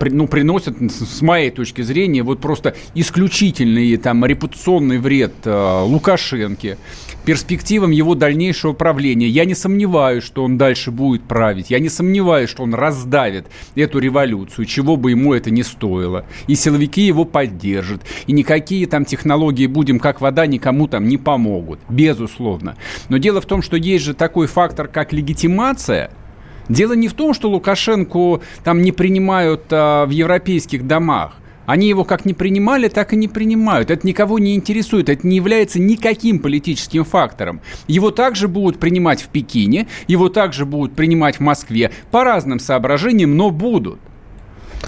ну, 0.01 0.27
приносят, 0.27 0.77
с 0.91 1.23
моей 1.23 1.51
точки 1.51 1.83
зрения, 1.83 2.23
вот 2.23 2.41
просто 2.41 2.75
исключительный 2.95 3.97
там 3.97 4.25
репутационный 4.25 4.99
вред 4.99 5.35
э, 5.45 5.83
Лукашенке, 5.85 6.79
перспективам 7.25 7.91
его 7.91 8.15
дальнейшего 8.15 8.73
правления. 8.73 9.29
Я 9.29 9.45
не 9.45 9.55
сомневаюсь, 9.55 10.25
что 10.25 10.45
он 10.45 10.59
дальше 10.59 10.91
будет 10.91 11.23
править. 11.25 11.71
Я 11.71 11.81
не 11.81 11.89
сомневаюсь, 11.89 12.51
что 12.51 12.63
он 12.63 12.75
раздавит 12.75 13.47
эту 13.75 13.99
революцию, 13.99 14.65
чего 14.67 14.97
бы 14.97 15.11
ему 15.11 15.35
это 15.35 15.51
ни 15.51 15.63
стоило. 15.63 16.25
И 16.47 16.55
силовики 16.55 17.03
его 17.03 17.25
поддержат. 17.25 18.03
И 18.27 18.33
никакие 18.33 18.87
там 18.87 19.05
технологии 19.05 19.67
будем 19.67 19.99
как 19.99 20.21
вода 20.21 20.47
никому 20.47 20.87
там 20.87 21.09
не 21.09 21.19
помогут. 21.19 21.81
Безусловно. 21.89 22.77
Но 23.09 23.17
дело 23.17 23.41
в 23.41 23.47
том, 23.47 23.63
что 23.63 23.77
есть 23.77 24.05
же 24.05 24.15
такой 24.15 24.47
фактор, 24.47 24.89
как 24.89 25.13
легитимация– 25.13 26.11
Дело 26.69 26.95
не 26.95 27.09
в 27.09 27.15
том, 27.15 27.35
что 27.35 27.51
Лукашенко 27.51 28.41
там 28.65 28.83
не 28.83 28.93
принимают 28.93 29.65
а, 29.71 30.07
в 30.07 30.11
европейских 30.11 30.87
домах. 30.87 31.37
Они 31.67 31.89
его 31.89 32.05
как 32.05 32.25
не 32.25 32.33
принимали, 32.33 32.89
так 32.89 33.13
и 33.13 33.17
не 33.17 33.27
принимают. 33.27 33.91
Это 33.91 34.07
никого 34.07 34.39
не 34.39 34.55
интересует, 34.55 35.09
это 35.09 35.27
не 35.27 35.37
является 35.37 35.81
никаким 35.81 36.39
политическим 36.39 37.05
фактором. 37.05 37.61
Его 37.89 38.13
также 38.13 38.47
будут 38.47 38.79
принимать 38.79 39.21
в 39.21 39.29
Пекине, 39.29 39.89
его 40.07 40.29
также 40.29 40.65
будут 40.65 40.95
принимать 40.95 41.37
в 41.37 41.41
Москве 41.41 41.91
по 42.13 42.23
разным 42.23 42.61
соображениям, 42.61 43.37
но 43.37 43.51
будут. 43.51 43.99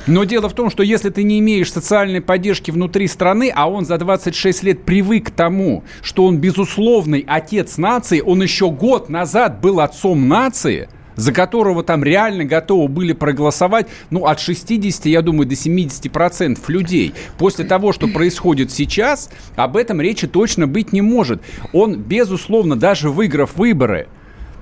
Но 0.07 0.25
дело 0.25 0.49
в 0.49 0.55
том, 0.55 0.71
что 0.71 0.83
если 0.83 1.11
ты 1.11 1.23
не 1.23 1.41
имеешь 1.41 1.73
социальной 1.73 2.21
поддержки 2.21 2.71
внутри 2.71 3.09
страны, 3.09 3.53
а 3.55 3.69
он 3.69 3.85
за 3.85 3.99
26 3.99 4.63
лет 4.63 4.85
привык 4.85 5.29
к 5.29 5.31
тому, 5.31 5.83
что 6.03 6.25
он 6.25 6.39
безусловный 6.39 7.25
отец 7.27 7.77
нации, 7.77 8.21
он 8.21 8.43
еще 8.43 8.71
год 8.71 9.09
назад 9.09 9.61
был 9.61 9.81
отцом 9.81 10.29
нации, 10.29 10.89
за 11.19 11.33
которого 11.33 11.83
там 11.83 12.05
реально 12.05 12.45
готовы 12.45 12.87
были 12.89 13.13
проголосовать, 13.13 13.89
ну, 14.11 14.27
от 14.27 14.39
60, 14.39 15.07
я 15.07 15.21
думаю, 15.21 15.49
до 15.49 15.57
70% 15.57 16.61
людей. 16.69 17.13
После 17.39 17.65
того, 17.65 17.93
что 17.93 18.07
происходит 18.07 18.71
сейчас, 18.71 19.29
об 19.57 19.77
этом 19.77 20.01
речи 20.01 20.29
точно 20.29 20.69
быть 20.69 20.93
не 20.93 21.03
может. 21.03 21.43
Он, 21.73 21.97
безусловно, 21.97 22.77
даже 22.77 23.11
выиграв 23.11 23.57
выборы, 23.57 24.07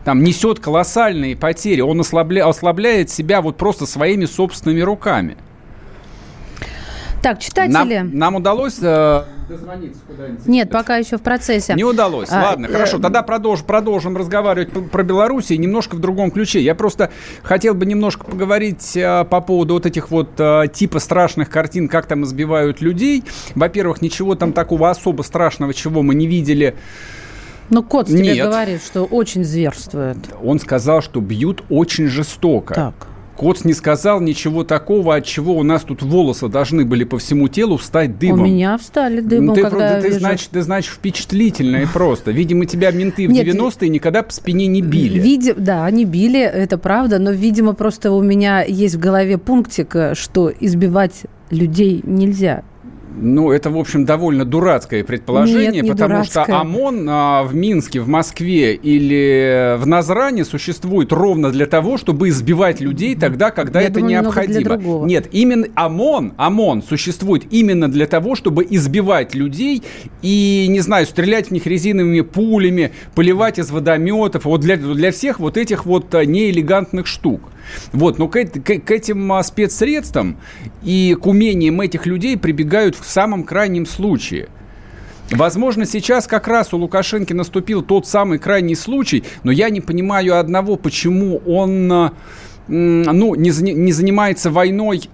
там 0.06 0.24
несет 0.24 0.58
колоссальные 0.58 1.36
потери, 1.36 1.82
он 1.82 2.00
ослабля- 2.00 2.48
ослабляет 2.48 3.10
себя 3.10 3.42
вот 3.42 3.58
просто 3.58 3.84
своими 3.84 4.24
собственными 4.24 4.80
руками. 4.80 5.36
Так, 7.26 7.40
читатели. 7.40 7.72
Нам, 7.72 8.16
нам 8.16 8.34
удалось 8.36 8.78
э, 8.80 9.24
дозвониться 9.48 10.00
куда-нибудь. 10.06 10.46
Нет, 10.46 10.70
пока 10.70 10.98
еще 10.98 11.16
в 11.16 11.22
процессе. 11.22 11.74
Не 11.74 11.82
удалось. 11.82 12.28
А, 12.30 12.50
Ладно, 12.50 12.66
э, 12.66 12.68
хорошо. 12.72 13.00
Тогда 13.00 13.22
продолж, 13.22 13.64
продолжим 13.64 14.16
разговаривать 14.16 14.70
про 14.92 15.02
Белоруссию 15.02 15.58
немножко 15.58 15.96
в 15.96 15.98
другом 15.98 16.30
ключе. 16.30 16.60
Я 16.60 16.76
просто 16.76 17.10
хотел 17.42 17.74
бы 17.74 17.84
немножко 17.84 18.24
поговорить 18.26 18.96
а, 18.96 19.24
по 19.24 19.40
поводу 19.40 19.74
вот 19.74 19.86
этих 19.86 20.12
вот 20.12 20.28
а, 20.38 20.68
типа 20.68 21.00
страшных 21.00 21.50
картин, 21.50 21.88
как 21.88 22.06
там 22.06 22.22
избивают 22.22 22.80
людей. 22.80 23.24
Во-первых, 23.56 24.02
ничего 24.02 24.36
там 24.36 24.52
такого 24.52 24.88
особо 24.88 25.22
страшного, 25.22 25.74
чего 25.74 26.04
мы 26.04 26.14
не 26.14 26.28
видели. 26.28 26.76
Ну, 27.70 27.82
кот 27.82 28.06
тебе 28.06 28.34
Нет. 28.34 28.46
говорит, 28.46 28.84
что 28.84 29.02
очень 29.02 29.42
зверствует. 29.42 30.18
Он 30.44 30.60
сказал, 30.60 31.02
что 31.02 31.20
бьют 31.20 31.64
очень 31.70 32.06
жестоко. 32.06 32.74
Так. 32.74 33.08
Коц 33.36 33.64
не 33.64 33.74
сказал 33.74 34.20
ничего 34.20 34.64
такого, 34.64 35.14
от 35.14 35.24
чего 35.24 35.54
у 35.56 35.62
нас 35.62 35.82
тут 35.82 36.02
волосы 36.02 36.48
должны 36.48 36.84
были 36.84 37.04
по 37.04 37.18
всему 37.18 37.48
телу 37.48 37.76
встать 37.76 38.18
дыбом. 38.18 38.40
У 38.40 38.44
меня 38.46 38.76
встали 38.78 39.20
Ну, 39.20 39.54
ты, 39.54 39.62
когда 39.62 39.70
просто- 39.76 39.94
я 39.96 40.00
ты, 40.00 40.06
вижу. 40.08 40.20
значит, 40.20 40.50
ты, 40.50 40.62
значит, 40.62 40.90
впечатлительная 40.92 41.86
просто. 41.92 42.30
Видимо, 42.30 42.66
тебя 42.66 42.90
менты 42.90 43.26
в 43.26 43.30
Нет, 43.30 43.46
90-е 43.46 43.88
никогда 43.90 44.22
по 44.22 44.32
спине 44.32 44.66
не 44.66 44.80
били. 44.82 45.20
Види- 45.20 45.54
Да, 45.56 45.84
они 45.84 46.04
били, 46.04 46.40
это 46.40 46.78
правда, 46.78 47.18
но, 47.18 47.30
видимо, 47.30 47.72
просто 47.74 48.12
у 48.12 48.22
меня 48.22 48.62
есть 48.62 48.94
в 48.94 48.98
голове 48.98 49.38
пунктик, 49.38 49.94
э, 49.94 50.14
что 50.14 50.50
избивать 50.60 51.22
людей 51.50 52.00
нельзя. 52.04 52.62
Ну, 53.18 53.50
это, 53.50 53.70
в 53.70 53.78
общем, 53.78 54.04
довольно 54.04 54.44
дурацкое 54.44 55.02
предположение, 55.02 55.72
Нет, 55.72 55.84
не 55.84 55.90
потому 55.90 56.14
дурацкое. 56.14 56.44
что 56.44 56.60
ОМОН 56.60 57.06
а, 57.08 57.42
в 57.44 57.54
Минске, 57.54 58.00
в 58.00 58.08
Москве 58.08 58.74
или 58.74 59.76
в 59.78 59.86
Назране 59.86 60.44
существует 60.44 61.12
ровно 61.12 61.50
для 61.50 61.66
того, 61.66 61.96
чтобы 61.96 62.28
избивать 62.28 62.80
людей 62.80 63.14
тогда, 63.14 63.50
когда 63.50 63.80
Я 63.80 63.86
это 63.86 64.00
думаю, 64.00 64.22
необходимо. 64.22 65.06
Нет, 65.06 65.28
именно 65.32 65.66
ОМОН, 65.74 66.34
ОМОН 66.36 66.82
существует 66.82 67.44
именно 67.50 67.90
для 67.90 68.06
того, 68.06 68.34
чтобы 68.34 68.66
избивать 68.68 69.34
людей 69.34 69.82
и, 70.20 70.66
не 70.68 70.80
знаю, 70.80 71.06
стрелять 71.06 71.48
в 71.48 71.50
них 71.52 71.66
резиновыми 71.66 72.20
пулями, 72.20 72.92
поливать 73.14 73.58
из 73.58 73.70
водометов, 73.70 74.44
вот 74.44 74.60
для, 74.60 74.76
для 74.76 75.10
всех 75.10 75.40
вот 75.40 75.56
этих 75.56 75.86
вот 75.86 76.14
а, 76.14 76.24
неэлегантных 76.24 77.06
штук. 77.06 77.40
Вот, 77.92 78.18
но 78.18 78.28
к, 78.28 78.44
к- 78.44 78.80
к 78.80 78.90
этим 78.90 79.32
а, 79.32 79.42
спецсредствам 79.42 80.36
и 80.82 81.16
к 81.20 81.26
умениям 81.26 81.80
этих 81.80 82.06
людей 82.06 82.36
прибегают 82.36 82.96
в 82.96 83.04
самом 83.04 83.44
крайнем 83.44 83.86
случае. 83.86 84.48
Возможно, 85.30 85.86
сейчас 85.86 86.26
как 86.26 86.46
раз 86.46 86.72
у 86.72 86.78
Лукашенко 86.78 87.34
наступил 87.34 87.82
тот 87.82 88.06
самый 88.06 88.38
крайний 88.38 88.76
случай, 88.76 89.24
но 89.42 89.50
я 89.50 89.70
не 89.70 89.80
понимаю 89.80 90.38
одного, 90.38 90.76
почему 90.76 91.38
он 91.46 91.90
а, 91.92 92.12
ну, 92.68 93.34
не, 93.34 93.50
не 93.50 93.92
занимается 93.92 94.50
войной 94.50 95.08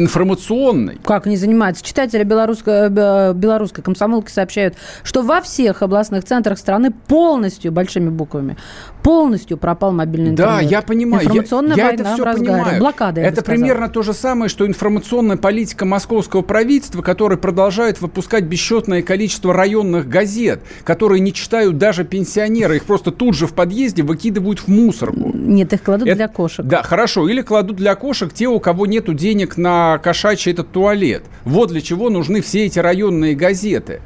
информационной. 0.00 0.98
Как 1.04 1.26
не 1.26 1.36
занимается? 1.36 1.84
Читатели 1.84 2.22
белорусской, 2.22 2.88
э, 2.88 3.32
белорусской 3.34 3.82
комсомолки 3.82 4.30
сообщают, 4.30 4.74
что 5.02 5.22
во 5.22 5.40
всех 5.40 5.82
областных 5.82 6.24
центрах 6.24 6.58
страны 6.58 6.90
полностью, 6.90 7.72
большими 7.72 8.08
буквами, 8.08 8.56
полностью 9.02 9.56
пропал 9.56 9.92
мобильный 9.92 10.30
интернет. 10.30 10.54
Да, 10.56 10.60
я 10.60 10.82
понимаю. 10.82 11.22
Я- 11.22 11.28
Информационная 11.28 11.76
я, 11.76 11.84
война 11.86 12.02
это 12.02 12.14
все 12.14 12.24
понимаю. 12.24 12.78
Блокада, 12.80 13.20
я 13.20 13.26
Это 13.28 13.42
примерно 13.42 13.88
то 13.88 14.02
же 14.02 14.12
самое, 14.12 14.48
что 14.48 14.66
информационная 14.66 15.36
политика 15.36 15.84
московского 15.84 16.42
правительства, 16.42 17.02
которое 17.02 17.36
продолжает 17.36 18.00
выпускать 18.00 18.44
бесчетное 18.44 19.02
количество 19.02 19.52
районных 19.54 20.08
газет, 20.08 20.60
которые 20.84 21.20
не 21.20 21.32
читают 21.32 21.78
даже 21.78 22.04
пенсионеры. 22.04 22.76
Их 22.76 22.84
просто 22.84 23.10
тут 23.12 23.34
же 23.34 23.46
в 23.46 23.54
подъезде 23.54 24.02
выкидывают 24.02 24.60
в 24.60 24.68
мусорку. 24.68 25.30
Нет, 25.34 25.72
их 25.72 25.82
кладут 25.82 26.06
Это- 26.08 26.16
для 26.16 26.28
кошек. 26.28 26.64
Да, 26.66 26.82
хорошо. 26.82 27.28
Или 27.28 27.40
кладут 27.42 27.76
для 27.76 27.94
кошек 27.94 28.32
те, 28.32 28.46
у 28.46 28.60
кого 28.60 28.86
нету 28.86 29.14
денег 29.14 29.56
на 29.56 29.87
кошачий 29.96 30.52
этот 30.52 30.70
туалет. 30.70 31.24
Вот 31.44 31.70
для 31.70 31.80
чего 31.80 32.10
нужны 32.10 32.42
все 32.42 32.66
эти 32.66 32.78
районные 32.78 33.34
газеты. 33.34 34.02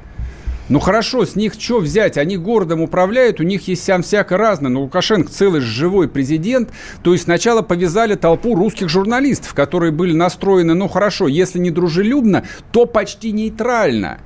Ну 0.69 0.79
хорошо, 0.79 1.27
с 1.27 1.35
них 1.35 1.55
что 1.55 1.81
взять? 1.81 2.17
Они 2.17 2.37
городом 2.37 2.81
управляют, 2.81 3.41
у 3.41 3.43
них 3.43 3.67
есть 3.69 3.85
сам 3.85 4.03
всяко 4.03 4.37
разное. 4.37 4.71
Но 4.71 4.83
Лукашенко 4.83 5.31
целый 5.31 5.61
живой 5.61 6.09
президент. 6.09 6.71
То 7.03 7.13
есть 7.13 7.25
сначала 7.25 7.63
повязали 7.63 8.15
толпу 8.15 8.55
русских 8.55 8.89
журналистов, 8.89 9.55
которые 9.55 9.93
были 9.93 10.15
настроены, 10.15 10.75
ну 10.75 10.89
хорошо, 10.89 11.27
если 11.27 11.59
не 11.59 11.71
дружелюбно, 11.71 12.45
то 12.71 12.87
почти 12.87 13.33
нейтрально 13.33 14.19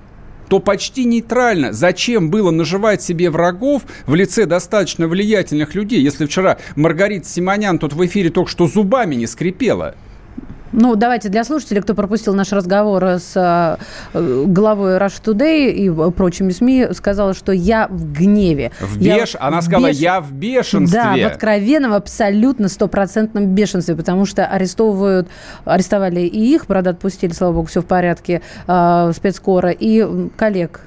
то 0.49 0.61
почти 0.61 1.05
нейтрально. 1.05 1.73
Зачем 1.73 2.31
было 2.31 2.53
наживать 2.53 3.03
себе 3.03 3.31
врагов 3.31 3.83
в 4.07 4.15
лице 4.15 4.47
достаточно 4.47 5.09
влиятельных 5.09 5.75
людей, 5.75 6.01
если 6.01 6.27
вчера 6.27 6.59
Маргарита 6.77 7.27
Симонян 7.29 7.81
тут 7.81 7.95
в 7.95 8.07
эфире 8.07 8.31
только 8.31 8.49
что 8.49 8.69
зубами 8.69 9.17
не 9.17 9.27
скрипела? 9.27 9.97
Ну, 10.77 10.95
давайте 10.95 11.31
для 11.31 11.43
слушателей, 11.43 11.81
кто 11.81 11.95
пропустил 11.95 12.35
наш 12.35 12.53
разговор 12.53 13.03
с 13.03 13.33
э, 13.35 14.45
главой 14.45 14.99
Rush 14.99 15.23
Today 15.25 15.71
и 15.71 15.89
э, 15.89 16.11
прочими 16.11 16.51
СМИ, 16.51 16.89
сказала, 16.93 17.33
что 17.33 17.51
я 17.51 17.89
в 17.89 18.13
гневе. 18.13 18.73
В 18.79 19.01
Я 19.01 19.21
беш... 19.21 19.37
Она 19.41 19.63
сказала, 19.63 19.89
беш- 19.89 19.95
я 19.95 20.21
в 20.21 20.33
бешенстве. 20.33 21.01
Да, 21.01 21.17
в 21.17 21.33
откровенном, 21.33 21.95
абсолютно 21.95 22.69
стопроцентном 22.69 23.47
бешенстве, 23.47 23.97
потому 23.97 24.27
что 24.27 24.45
арестовывают, 24.47 25.29
арестовали 25.65 26.21
и 26.21 26.55
их, 26.55 26.67
правда, 26.67 26.91
отпустили, 26.91 27.33
слава 27.33 27.55
богу, 27.55 27.69
все 27.69 27.81
в 27.81 27.87
порядке, 27.87 28.43
э, 28.67 29.13
спецскора, 29.17 29.71
и 29.71 30.29
коллег. 30.37 30.83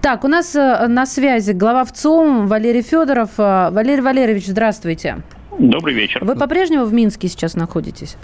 Так, 0.00 0.24
у 0.24 0.28
нас 0.28 0.56
э, 0.56 0.86
на 0.88 1.04
связи 1.04 1.52
глава 1.52 1.84
ВЦОМ 1.84 2.46
Валерий 2.46 2.80
Федоров. 2.80 3.32
Валерий 3.36 4.00
Валерьевич, 4.00 4.46
здравствуйте. 4.46 5.18
Добрый 5.58 5.94
вечер. 5.94 6.24
Вы 6.24 6.36
по-прежнему 6.36 6.86
в 6.86 6.94
Минске 6.94 7.28
сейчас 7.28 7.54
находитесь? 7.54 8.16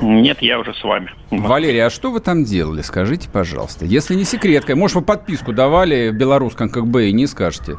Нет, 0.00 0.42
я 0.42 0.58
уже 0.58 0.74
с 0.74 0.82
вами. 0.84 1.10
Валерий, 1.30 1.84
а 1.84 1.90
что 1.90 2.10
вы 2.10 2.20
там 2.20 2.44
делали? 2.44 2.82
Скажите, 2.82 3.28
пожалуйста. 3.30 3.84
Если 3.84 4.14
не 4.14 4.24
секретка, 4.24 4.76
может, 4.76 4.96
вы 4.96 5.02
подписку 5.02 5.52
давали 5.52 6.10
в 6.10 6.14
белорусском 6.14 6.68
КГБ 6.68 7.08
и 7.08 7.12
не 7.12 7.26
скажете? 7.26 7.76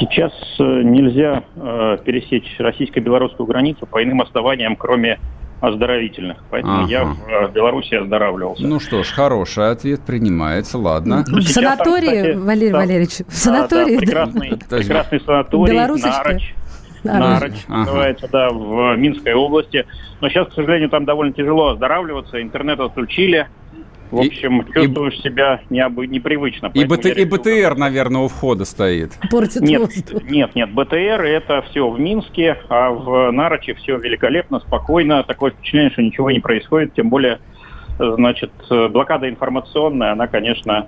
Сейчас 0.00 0.32
э, 0.58 0.62
нельзя 0.82 1.44
э, 1.54 1.98
пересечь 2.04 2.56
российско-белорусскую 2.58 3.46
границу 3.46 3.86
по 3.86 4.02
иным 4.02 4.22
основаниям, 4.22 4.74
кроме 4.74 5.20
оздоровительных. 5.60 6.38
Поэтому 6.50 6.80
Ага. 6.82 6.90
я 6.90 7.04
в 7.04 7.16
э, 7.28 7.52
Беларуси 7.52 7.94
оздоравливался. 7.94 8.66
Ну 8.66 8.80
что 8.80 9.02
ж, 9.02 9.10
хороший 9.12 9.70
ответ 9.70 10.00
принимается, 10.02 10.78
ладно. 10.78 11.24
Ну, 11.28 11.40
В 11.40 11.44
там, 11.44 11.52
санатории, 11.52 12.06
кстати, 12.06 12.36
Валерий 12.36 12.70
там- 12.72 12.80
Валерьевич, 12.80 13.10
в 13.12 13.18
Да, 13.18 13.24
санатории, 13.30 13.84
да, 13.94 14.00
да? 14.00 14.06
прекрасный, 14.06 14.48
есть- 14.50 14.68
прекрасный 14.68 15.20
санаторий, 15.20 15.72
Белорусочка? 15.74 16.22
Нарочь. 16.24 16.54
Нарочь 17.04 17.64
Ага. 17.68 17.78
называется, 17.78 18.28
да, 18.32 18.48
в 18.50 18.96
Минской 18.96 19.34
области. 19.34 19.86
Но 20.20 20.28
сейчас, 20.28 20.48
к 20.48 20.52
сожалению, 20.54 20.88
там 20.88 21.04
довольно 21.04 21.32
тяжело 21.32 21.68
оздоравливаться, 21.70 22.40
интернет 22.40 22.80
отключили. 22.80 23.46
В 24.10 24.22
И- 24.22 24.28
общем, 24.28 24.60
и- 24.60 24.72
чувствуешь 24.72 25.18
себя 25.22 25.60
необы- 25.70 26.06
непривычно. 26.06 26.70
И, 26.74 26.84
БТ, 26.84 27.06
я 27.06 27.10
и 27.12 27.14
решил 27.24 27.36
БТР, 27.36 27.76
наверное, 27.76 28.20
у 28.22 28.28
входа 28.28 28.64
стоит. 28.64 29.12
Портит 29.30 29.62
Нет, 29.62 29.80
воздух. 29.80 30.22
нет, 30.24 30.54
нет, 30.54 30.70
БТР 30.72 31.22
это 31.22 31.62
все 31.62 31.88
в 31.88 31.98
Минске, 31.98 32.58
а 32.68 32.90
в 32.90 33.30
Нарочи 33.32 33.72
все 33.74 33.96
великолепно, 33.98 34.60
спокойно. 34.60 35.24
Такое 35.24 35.50
впечатление, 35.50 35.90
что 35.90 36.02
ничего 36.02 36.30
не 36.30 36.38
происходит, 36.40 36.94
тем 36.94 37.08
более, 37.08 37.40
значит, 37.98 38.52
блокада 38.70 39.28
информационная, 39.28 40.12
она, 40.12 40.26
конечно, 40.28 40.86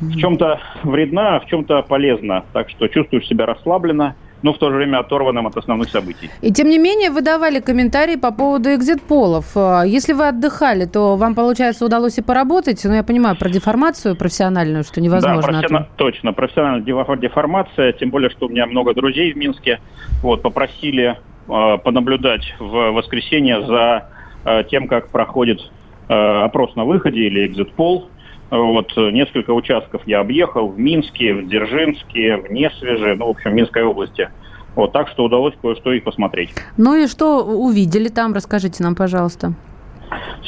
в 0.00 0.16
чем-то 0.16 0.60
вредна, 0.82 1.36
а 1.36 1.40
в 1.40 1.46
чем-то 1.46 1.82
полезна. 1.82 2.44
Так 2.52 2.68
что 2.70 2.88
чувствуешь 2.88 3.26
себя 3.26 3.46
расслабленно, 3.46 4.14
но 4.42 4.52
в 4.52 4.58
то 4.58 4.70
же 4.70 4.76
время 4.76 4.98
оторванным 4.98 5.46
от 5.46 5.56
основных 5.56 5.90
событий. 5.90 6.30
И 6.40 6.52
тем 6.52 6.68
не 6.68 6.78
менее 6.78 7.10
вы 7.10 7.22
давали 7.22 7.60
комментарии 7.60 8.16
по 8.16 8.30
поводу 8.32 8.68
экзит-полов. 8.74 9.46
А, 9.56 9.82
Если 9.84 10.12
вы 10.12 10.28
отдыхали, 10.28 10.84
то 10.84 11.16
вам, 11.16 11.34
получается, 11.34 11.84
удалось 11.84 12.18
и 12.18 12.22
поработать. 12.22 12.84
Но 12.84 12.94
я 12.94 13.02
понимаю 13.02 13.36
про 13.36 13.48
деформацию 13.48 14.16
профессиональную, 14.16 14.84
что 14.84 14.96
Да, 14.96 15.00
невозможно. 15.00 15.42
профессиона- 15.60 15.78
от- 15.80 15.96
точно, 15.96 16.32
профессиональная 16.32 16.82
дефо- 16.82 17.18
деформация, 17.18 17.92
тем 17.92 18.10
более, 18.10 18.30
что 18.30 18.46
у 18.46 18.48
меня 18.48 18.66
много 18.66 18.94
друзей 18.94 19.32
в 19.32 19.36
Минске. 19.36 19.80
Вот, 20.22 20.42
попросили 20.42 21.16
э, 21.50 21.78
понаблюдать 21.82 22.54
в 22.58 22.90
воскресенье 22.92 23.64
за 23.66 24.08
э, 24.44 24.64
тем, 24.70 24.86
как 24.86 25.08
проходит 25.08 25.60
э, 26.08 26.14
опрос 26.14 26.76
на 26.76 26.84
выходе 26.84 27.20
или 27.20 27.46
экзит-пол. 27.46 28.08
Вот, 28.50 28.92
э, 28.96 29.10
несколько 29.10 29.50
участков 29.50 30.02
я 30.06 30.20
объехал 30.20 30.68
в 30.68 30.78
Минске, 30.78 31.34
в 31.34 31.48
Дзержинске, 31.48 32.36
в 32.36 32.50
Несвеже, 32.50 33.14
ну, 33.16 33.26
в 33.26 33.30
общем, 33.30 33.50
в 33.50 33.54
Минской 33.54 33.82
области. 33.82 34.30
Вот, 34.74 34.92
так 34.92 35.08
что 35.08 35.24
удалось 35.24 35.54
кое-что 35.60 35.92
и 35.92 36.00
посмотреть. 36.00 36.50
Ну 36.76 36.94
и 36.94 37.06
что 37.06 37.44
увидели 37.44 38.08
там? 38.08 38.32
Расскажите 38.32 38.82
нам, 38.82 38.94
пожалуйста. 38.94 39.52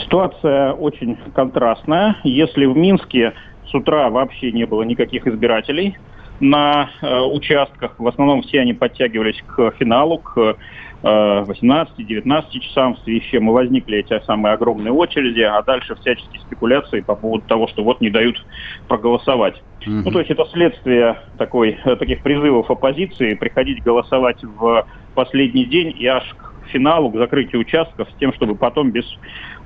Ситуация 0.05 0.73
очень 0.73 1.19
контрастная. 1.35 2.17
Если 2.25 2.65
в 2.65 2.77
Минске 2.77 3.35
с 3.69 3.75
утра 3.75 4.09
вообще 4.09 4.53
не 4.53 4.65
было 4.65 4.83
никаких 4.83 5.27
избирателей 5.27 5.99
на 6.39 6.91
э, 7.03 7.21
участках, 7.21 7.95
в 7.99 8.07
основном 8.07 8.43
все 8.43 8.61
они 8.61 8.73
подтягивались 8.73 9.43
к 9.47 9.73
финалу, 9.79 10.19
к 10.19 10.57
18-19 11.03 12.61
часам, 12.61 12.95
в 12.95 12.99
связи 13.01 13.21
с 13.21 13.25
чем 13.31 13.49
и 13.49 13.53
возникли 13.53 13.99
эти 13.99 14.23
самые 14.25 14.55
огромные 14.55 14.93
очереди, 14.93 15.41
а 15.41 15.63
дальше 15.63 15.95
всяческие 15.97 16.41
спекуляции 16.41 17.01
по 17.01 17.15
поводу 17.15 17.45
того, 17.47 17.69
что 17.69 17.83
вот 17.83 18.01
не 18.01 18.11
дают 18.11 18.45
проголосовать. 18.89 19.63
Мгм. 19.87 20.03
Ну, 20.05 20.11
то 20.11 20.19
есть 20.19 20.31
это 20.31 20.45
следствие 20.53 21.17
такой, 21.39 21.79
э, 21.85 21.97
таких 21.97 22.23
призывов 22.23 22.71
оппозиции 22.71 23.35
приходить 23.35 23.83
голосовать 23.83 24.43
в 24.43 24.87
последний 25.15 25.65
день 25.65 25.95
и 25.99 26.07
аж 26.07 26.25
к 26.35 26.69
финалу, 26.71 27.11
к 27.11 27.17
закрытию 27.17 27.63
участков, 27.63 28.09
с 28.11 28.15
тем, 28.19 28.33
чтобы 28.35 28.55
потом 28.55 28.91
без 28.91 29.05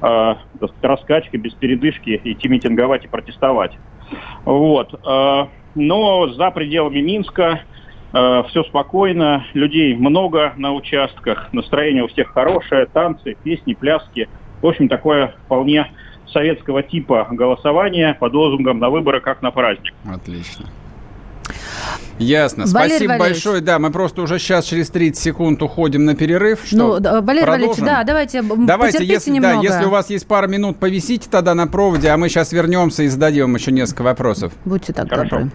э, 0.02 0.34
раскачки, 0.82 1.36
без 1.36 1.52
передышки 1.54 2.20
идти 2.22 2.48
митинговать 2.48 3.04
и 3.04 3.08
протестовать. 3.08 3.72
Вот. 4.44 4.94
э, 4.94 5.46
Но 5.74 6.28
за 6.28 6.50
пределами 6.52 7.00
Минска 7.00 7.62
все 8.48 8.62
спокойно, 8.68 9.44
людей 9.54 9.94
много 9.96 10.52
на 10.56 10.72
участках, 10.72 11.52
настроение 11.52 12.04
у 12.04 12.08
всех 12.08 12.28
хорошее, 12.32 12.86
танцы, 12.86 13.36
песни, 13.42 13.74
пляски. 13.74 14.28
В 14.62 14.66
общем, 14.66 14.88
такое 14.88 15.34
вполне 15.46 15.90
советского 16.32 16.82
типа 16.82 17.26
голосование 17.30 18.14
под 18.14 18.32
лозунгом 18.34 18.78
«на 18.78 18.88
выборы, 18.90 19.20
как 19.20 19.42
на 19.42 19.50
праздник». 19.50 19.92
Отлично. 20.08 20.66
Ясно. 22.18 22.64
Валерий 22.66 22.90
Спасибо 22.96 23.08
Валерьевич. 23.10 23.44
большое. 23.44 23.60
Да, 23.60 23.78
мы 23.78 23.90
просто 23.90 24.22
уже 24.22 24.38
сейчас 24.38 24.64
через 24.64 24.88
30 24.90 25.20
секунд 25.20 25.60
уходим 25.62 26.04
на 26.04 26.14
перерыв. 26.14 26.60
Что, 26.64 26.76
Ну, 26.76 27.00
да, 27.00 27.20
Валерий 27.20 27.46
Валерьевич, 27.46 27.76
продолжим? 27.76 27.84
да, 27.86 28.04
давайте, 28.04 28.42
Давайте, 28.42 29.04
если, 29.04 29.30
да, 29.30 29.36
немного. 29.36 29.62
если 29.66 29.84
у 29.84 29.90
вас 29.90 30.08
есть 30.10 30.26
пара 30.28 30.46
минут, 30.46 30.78
повисите 30.78 31.28
тогда 31.28 31.54
на 31.54 31.66
проводе, 31.66 32.08
а 32.10 32.16
мы 32.16 32.28
сейчас 32.28 32.52
вернемся 32.52 33.02
и 33.02 33.08
зададим 33.08 33.54
еще 33.56 33.72
несколько 33.72 34.02
вопросов. 34.02 34.52
Будьте 34.64 34.92
так 34.92 35.08
Хорошо. 35.10 35.30
добры. 35.30 35.50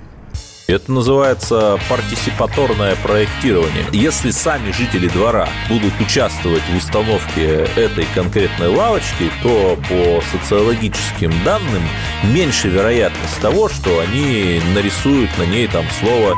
Это 0.70 0.92
называется 0.92 1.80
партисипаторное 1.90 2.96
проектирование. 2.98 3.86
Если 3.92 4.30
сами 4.30 4.72
жители 4.72 5.08
двора 5.08 5.50
будут 5.68 6.00
участвовать 6.00 6.62
в 6.72 6.78
установке 6.78 7.68
этой 7.76 8.06
конкретной 8.14 8.68
лавочки, 8.68 9.32
то 9.42 9.80
по 9.90 10.22
социологическим 10.32 11.34
данным 11.44 11.82
меньше 12.22 12.68
вероятность 12.68 13.42
того, 13.42 13.68
что 13.68 14.00
они 14.00 14.62
нарисуют 14.76 15.36
на 15.40 15.44
ней 15.48 15.68
там 15.68 15.86
слово 16.00 16.38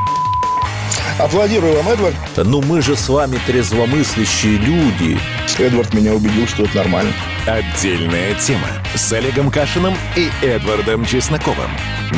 Аплодирую 1.18 1.76
вам, 1.76 1.88
Эдвард. 1.90 2.14
«Ну 2.38 2.62
мы 2.62 2.80
же 2.80 2.96
с 2.96 3.10
вами 3.10 3.38
трезвомыслящие 3.46 4.56
люди». 4.56 5.18
Эдвард 5.58 5.92
меня 5.92 6.14
убедил, 6.14 6.48
что 6.48 6.64
это 6.64 6.78
нормально. 6.78 7.12
Отдельная 7.46 8.34
тема 8.36 8.68
с 8.94 9.12
Олегом 9.12 9.50
Кашиным 9.50 9.94
и 10.16 10.30
Эдвардом 10.42 11.04
Чесноковым. 11.04 11.70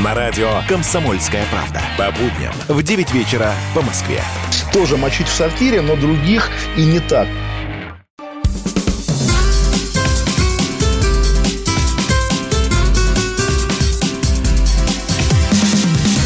На 0.03 0.13
радио 0.13 0.51
«Комсомольская 0.69 1.47
правда». 1.53 1.81
По 1.97 2.11
будням 2.11 2.53
в 2.67 2.83
9 2.83 3.13
вечера 3.13 3.53
по 3.75 3.83
Москве. 3.83 4.21
Тоже 4.73 4.97
мочить 4.97 5.29
в 5.29 5.33
сортире, 5.33 5.83
но 5.83 5.95
других 5.95 6.51
и 6.77 6.85
не 6.85 6.99
так. 6.99 7.29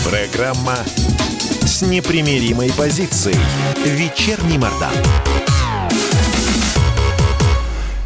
Программа 0.08 0.76
с 1.62 1.82
непримиримой 1.82 2.72
позицией. 2.72 3.36
Вечерний 3.84 4.56
Мордан. 4.56 4.94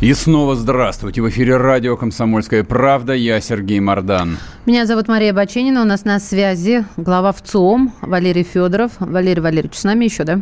И 0.03 0.15
снова 0.15 0.57
здравствуйте. 0.57 1.23
В 1.23 1.29
эфире 1.29 1.59
радио 1.59 1.97
«Комсомольская 1.97 2.65
правда». 2.65 3.13
Я 3.13 3.41
Сергей 3.41 3.79
Мордан. 3.79 4.37
Меня 4.67 4.85
зовут 4.85 5.07
Мария 5.07 5.33
Баченина, 5.33 5.83
у 5.83 5.85
нас 5.85 6.05
на 6.05 6.19
связи 6.19 6.85
глава 6.97 7.31
ВЦИОМ 7.31 7.93
Валерий 8.01 8.43
Федоров. 8.43 8.91
Валерий 8.99 9.41
Валерьевич, 9.41 9.77
с 9.77 9.85
нами 9.85 10.07
еще, 10.07 10.25
да? 10.25 10.41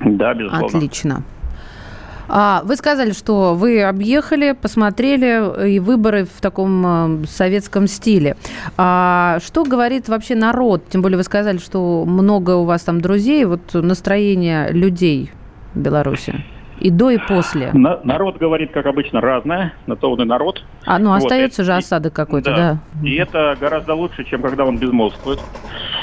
Да, 0.00 0.34
безусловно. 0.34 0.66
Отлично. 0.66 1.22
А, 2.26 2.62
вы 2.64 2.74
сказали, 2.74 3.12
что 3.12 3.54
вы 3.54 3.84
объехали, 3.84 4.50
посмотрели 4.50 5.68
и 5.74 5.78
выборы 5.78 6.24
в 6.24 6.40
таком 6.40 7.22
э, 7.22 7.26
советском 7.28 7.86
стиле. 7.86 8.36
А 8.76 9.38
что 9.44 9.62
говорит 9.62 10.08
вообще 10.08 10.34
народ? 10.34 10.82
Тем 10.88 11.02
более 11.02 11.18
вы 11.18 11.22
сказали, 11.22 11.58
что 11.58 12.04
много 12.04 12.56
у 12.56 12.64
вас 12.64 12.82
там 12.82 13.00
друзей. 13.00 13.44
Вот 13.44 13.74
настроение 13.74 14.72
людей 14.72 15.30
в 15.72 15.78
Беларуси 15.78 16.44
и 16.82 16.90
до, 16.90 17.10
и 17.10 17.18
после. 17.18 17.70
На- 17.72 18.00
народ 18.02 18.38
говорит, 18.38 18.72
как 18.72 18.86
обычно, 18.86 19.20
разное. 19.20 19.72
На 19.86 19.94
то 19.96 20.10
он 20.10 20.20
и 20.20 20.24
народ. 20.24 20.64
А, 20.84 20.98
ну, 20.98 21.10
Вот, 21.10 21.18
остается 21.18 21.62
же 21.64 21.72
осадок 21.74 22.12
какой-то, 22.12 22.50
да. 22.54 22.78
И 23.06 23.14
это 23.14 23.56
гораздо 23.60 23.94
лучше, 23.94 24.24
чем 24.24 24.42
когда 24.42 24.64
он 24.64 24.78
безмолвствует. 24.78 25.40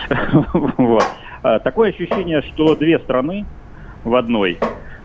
Вот. 0.78 1.04
А, 1.44 1.60
Такое 1.60 1.90
ощущение, 1.90 2.42
что 2.42 2.76
две 2.76 2.98
страны 3.00 3.46
в 4.04 4.16
одной. 4.16 4.58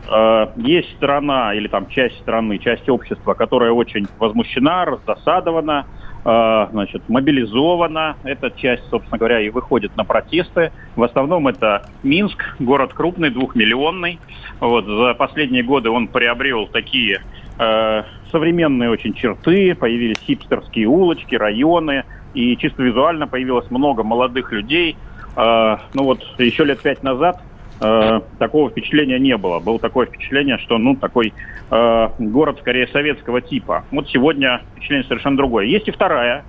А, 0.09 0.52
Есть 0.57 0.90
страна 0.96 1.55
или 1.55 1.68
там 1.68 1.88
часть 1.88 2.18
страны, 2.18 2.59
часть 2.59 2.88
общества, 2.88 3.34
которая 3.34 3.72
очень 3.72 4.07
возмущена, 4.18 4.84
раздосадована, 4.84 5.86
а, 6.24 6.68
значит, 6.72 7.09
мобилизована. 7.09 8.16
Эта 8.24 8.50
часть, 8.50 8.84
собственно 8.88 9.18
говоря, 9.18 9.40
и 9.40 9.50
выходит 9.50 9.96
на 9.96 10.05
протесты. 10.05 10.72
В 10.96 11.02
основном 11.02 11.48
это 11.48 11.86
Минск, 12.02 12.42
город 12.59 12.92
крупный, 12.94 13.30
двухмиллионный. 13.30 14.18
Вот, 14.61 14.86
за 14.86 15.14
последние 15.14 15.62
годы 15.62 15.90
он 15.90 16.09
приобрел 16.09 16.66
такие 16.66 17.20
э, 17.59 18.02
современные 18.30 18.90
очень 18.90 19.14
черты, 19.14 19.74
появились 19.74 20.18
хипстерские 20.18 20.86
улочки, 20.86 21.34
районы, 21.34 22.05
и 22.32 22.57
чисто 22.57 22.82
визуально 22.82 23.26
появилось 23.26 23.70
много 23.70 24.02
молодых 24.02 24.52
людей. 24.52 24.96
Э, 25.36 25.76
ну 25.92 26.05
вот 26.05 26.22
еще 26.38 26.64
лет 26.64 26.80
пять 26.80 27.02
назад 27.02 27.42
э, 27.85 28.20
такого 28.39 28.70
впечатления 28.70 29.18
не 29.18 29.37
было. 29.37 29.61
Было 29.61 29.78
такое 29.78 30.07
впечатление, 30.07 30.59
что 30.59 30.78
ну 30.78 30.97
такой 30.97 31.32
э, 31.70 32.09
город 32.18 32.59
скорее 32.61 32.89
советского 32.89 33.41
типа. 33.41 33.85
Вот 33.91 34.09
сегодня 34.09 34.62
впечатление 34.72 35.05
совершенно 35.05 35.37
другое. 35.37 35.66
Есть 35.66 35.89
и 35.89 35.91
вторая 35.91 36.45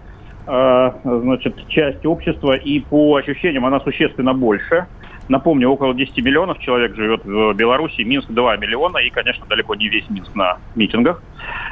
э, 0.48 0.92
значит, 1.04 1.68
часть 1.68 2.06
общества, 2.06 2.54
и 2.54 2.80
по 2.80 3.16
ощущениям 3.16 3.66
она 3.66 3.80
существенно 3.82 4.34
больше. 4.34 4.88
Напомню, 5.28 5.70
около 5.70 5.96
10 5.96 6.18
миллионов 6.18 6.60
человек 6.60 6.96
живет 6.96 7.26
в 7.26 7.54
Беларуси, 7.54 8.02
Минск 8.02 8.30
2 8.30 8.58
миллиона, 8.58 9.00
и, 9.00 9.10
конечно, 9.10 9.46
далеко 9.48 9.74
не 9.74 9.90
весь 9.90 10.08
Минск 10.10 10.36
на 10.36 10.60
митингах. 10.76 11.24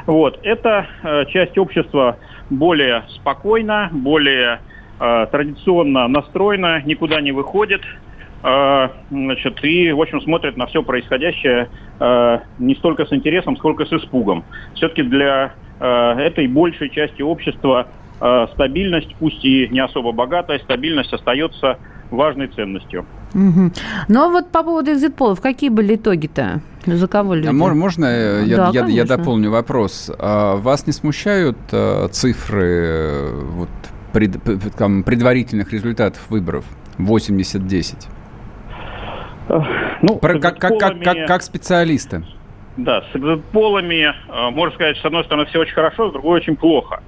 Вот. 0.06 0.40
Эта 0.42 0.86
э, 1.02 1.24
часть 1.26 1.56
общества 1.56 2.18
более 2.50 3.04
спокойна, 3.10 3.90
более 3.92 4.58
э, 4.98 5.26
традиционно 5.30 6.08
настроена, 6.08 6.82
никуда 6.84 7.20
не 7.20 7.30
выходит, 7.30 7.82
значит, 9.10 9.64
и, 9.64 9.90
в 9.92 10.00
общем, 10.02 10.20
смотрит 10.20 10.56
на 10.58 10.66
все 10.66 10.82
происходящее 10.82 11.68
э, 11.98 12.38
не 12.58 12.74
столько 12.74 13.06
с 13.06 13.12
интересом, 13.12 13.56
сколько 13.56 13.86
с 13.86 13.92
испугом. 13.92 14.44
Все-таки 14.74 15.02
для 15.02 15.54
э, 15.80 15.86
этой 15.86 16.46
большей 16.46 16.90
части 16.90 17.22
общества 17.22 17.86
стабильность, 18.54 19.14
пусть 19.18 19.44
и 19.44 19.68
не 19.68 19.80
особо 19.80 20.12
богатая, 20.12 20.58
стабильность 20.60 21.12
остается 21.12 21.78
важной 22.10 22.46
ценностью. 22.46 23.04
Мгм. 23.34 23.72
Ну, 24.08 24.20
а 24.24 24.28
вот 24.28 24.50
по 24.50 24.62
поводу 24.62 24.92
экзит-полов, 24.92 25.40
какие 25.40 25.68
были 25.68 25.96
итоги-то? 25.96 26.60
За 26.86 27.08
кого 27.08 27.34
люди? 27.34 27.48
А 27.48 27.52
можно 27.52 28.04
э, 28.06 28.44
я, 28.46 28.56
Да, 28.56 28.70
я- 28.72 28.86
я 28.86 29.04
дополню 29.04 29.50
вопрос? 29.50 30.10
А 30.18 30.56
Вас 30.56 30.86
не 30.86 30.92
смущают 30.92 31.56
цифры 32.12 32.62
э, 32.64 33.40
вот, 33.56 33.68
пред- 34.12 34.40
предварительных 35.04 35.72
результатов 35.72 36.20
выборов? 36.30 36.64
80-10. 36.98 38.06
Ну, 40.02 40.16
Про- 40.18 40.38
как, 40.38 40.58
как, 40.58 40.78
как, 40.78 41.00
как, 41.02 41.26
как 41.26 41.42
специалисты. 41.42 42.22
Да, 42.76 43.02
с 43.02 43.16
экзит-полами, 43.16 44.12
э, 44.28 44.50
можно 44.50 44.74
сказать, 44.74 44.96
с 44.98 45.04
одной 45.04 45.22
стороны, 45.24 45.46
все 45.46 45.60
очень 45.60 45.74
хорошо, 45.74 46.10
с 46.10 46.12
другой 46.12 46.38
очень 46.40 46.56
плохо. 46.56 47.00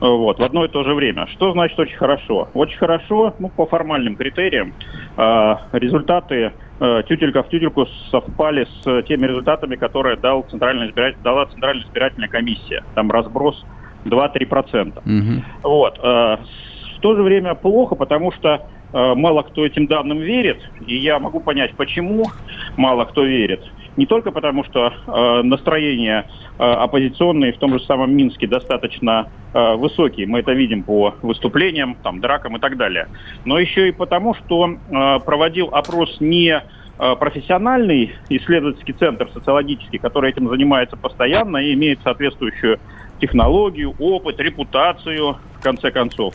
Э, 0.00 0.04
Вот, 0.06 0.38
в 0.38 0.42
одно 0.42 0.64
и 0.66 0.68
то 0.68 0.84
же 0.84 0.92
время. 0.94 1.26
Что 1.28 1.52
значит 1.52 1.78
очень 1.78 1.96
хорошо? 1.96 2.50
Очень 2.52 2.76
хорошо, 2.76 3.34
ну, 3.38 3.48
по 3.48 3.64
формальным 3.66 4.16
критериям, 4.16 4.74
э, 5.16 5.54
результаты 5.72 6.52
э, 6.78 7.02
тютелька 7.08 7.42
в 7.42 7.48
тютельку 7.48 7.86
совпали 8.10 8.66
с 8.82 9.02
теми 9.04 9.26
результатами, 9.26 9.76
которые 9.76 10.16
дал 10.18 10.42
Центральная 10.50 10.88
избиратель- 10.90 11.22
дала 11.22 11.46
Центральная 11.46 11.82
избирательная 11.84 12.28
комиссия. 12.28 12.84
Там 12.94 13.10
разброс 13.10 13.64
2-3%. 14.04 15.00
Мгм. 15.06 15.42
Вот. 15.62 15.98
э, 16.02 16.36
В 16.96 17.00
то 17.00 17.14
же 17.14 17.22
время 17.22 17.54
плохо, 17.54 17.94
потому 17.94 18.32
что 18.32 18.48
э, 18.48 18.58
мало 18.92 19.42
кто 19.42 19.66
этим 19.66 19.86
данным 19.86 20.18
верит, 20.18 20.58
и 20.86 20.96
я 20.96 21.18
могу 21.18 21.40
понять, 21.40 21.74
почему 21.76 22.24
мало 22.76 23.04
кто 23.04 23.24
верит. 23.24 23.62
Не 23.96 24.04
только 24.04 24.30
потому, 24.30 24.62
что 24.64 24.92
э, 25.06 25.42
настроения 25.42 26.28
э, 26.58 26.62
оппозиционные 26.62 27.52
в 27.54 27.58
том 27.58 27.72
же 27.72 27.84
самом 27.84 28.14
Минске 28.14 28.46
достаточно 28.46 29.30
э, 29.54 29.74
высокие, 29.76 30.26
мы 30.26 30.40
это 30.40 30.52
видим 30.52 30.82
по 30.82 31.14
выступлениям, 31.22 31.96
там, 32.02 32.20
дракам 32.20 32.56
и 32.56 32.60
так 32.60 32.76
далее, 32.76 33.08
но 33.44 33.58
еще 33.58 33.88
и 33.88 33.92
потому, 33.92 34.34
что 34.34 34.68
э, 34.68 35.20
проводил 35.20 35.68
опрос 35.72 36.20
не 36.20 36.62
э, 36.98 37.16
профессиональный 37.16 38.12
исследовательский 38.28 38.92
центр 38.94 39.30
социологический, 39.32 39.98
который 39.98 40.30
этим 40.30 40.48
занимается 40.48 40.96
постоянно 40.96 41.56
и 41.56 41.72
имеет 41.72 42.00
соответствующую 42.02 42.78
технологию, 43.18 43.94
опыт, 43.98 44.38
репутацию, 44.40 45.38
конце 45.66 45.90
концов, 45.90 46.34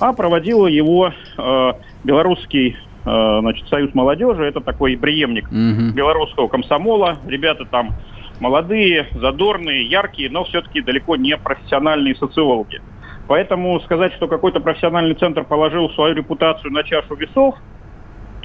а 0.00 0.14
проводил 0.14 0.66
его 0.66 1.12
э, 1.36 1.72
белорусский 2.02 2.76
э, 3.04 3.38
значит, 3.40 3.68
союз 3.68 3.94
молодежи, 3.94 4.42
это 4.44 4.60
такой 4.60 4.96
преемник 4.96 5.50
Мгм. 5.50 5.92
белорусского 5.92 6.48
комсомола. 6.48 7.18
Ребята 7.26 7.66
там 7.66 7.90
молодые, 8.40 9.08
задорные, 9.12 9.84
яркие, 9.84 10.30
но 10.30 10.44
все-таки 10.44 10.80
далеко 10.80 11.16
не 11.16 11.36
профессиональные 11.36 12.16
социологи. 12.16 12.80
Поэтому 13.28 13.78
сказать, 13.80 14.14
что 14.14 14.28
какой-то 14.28 14.60
профессиональный 14.60 15.14
центр 15.14 15.44
положил 15.44 15.90
свою 15.90 16.14
репутацию 16.14 16.72
на 16.72 16.82
чашу 16.82 17.14
весов, 17.16 17.54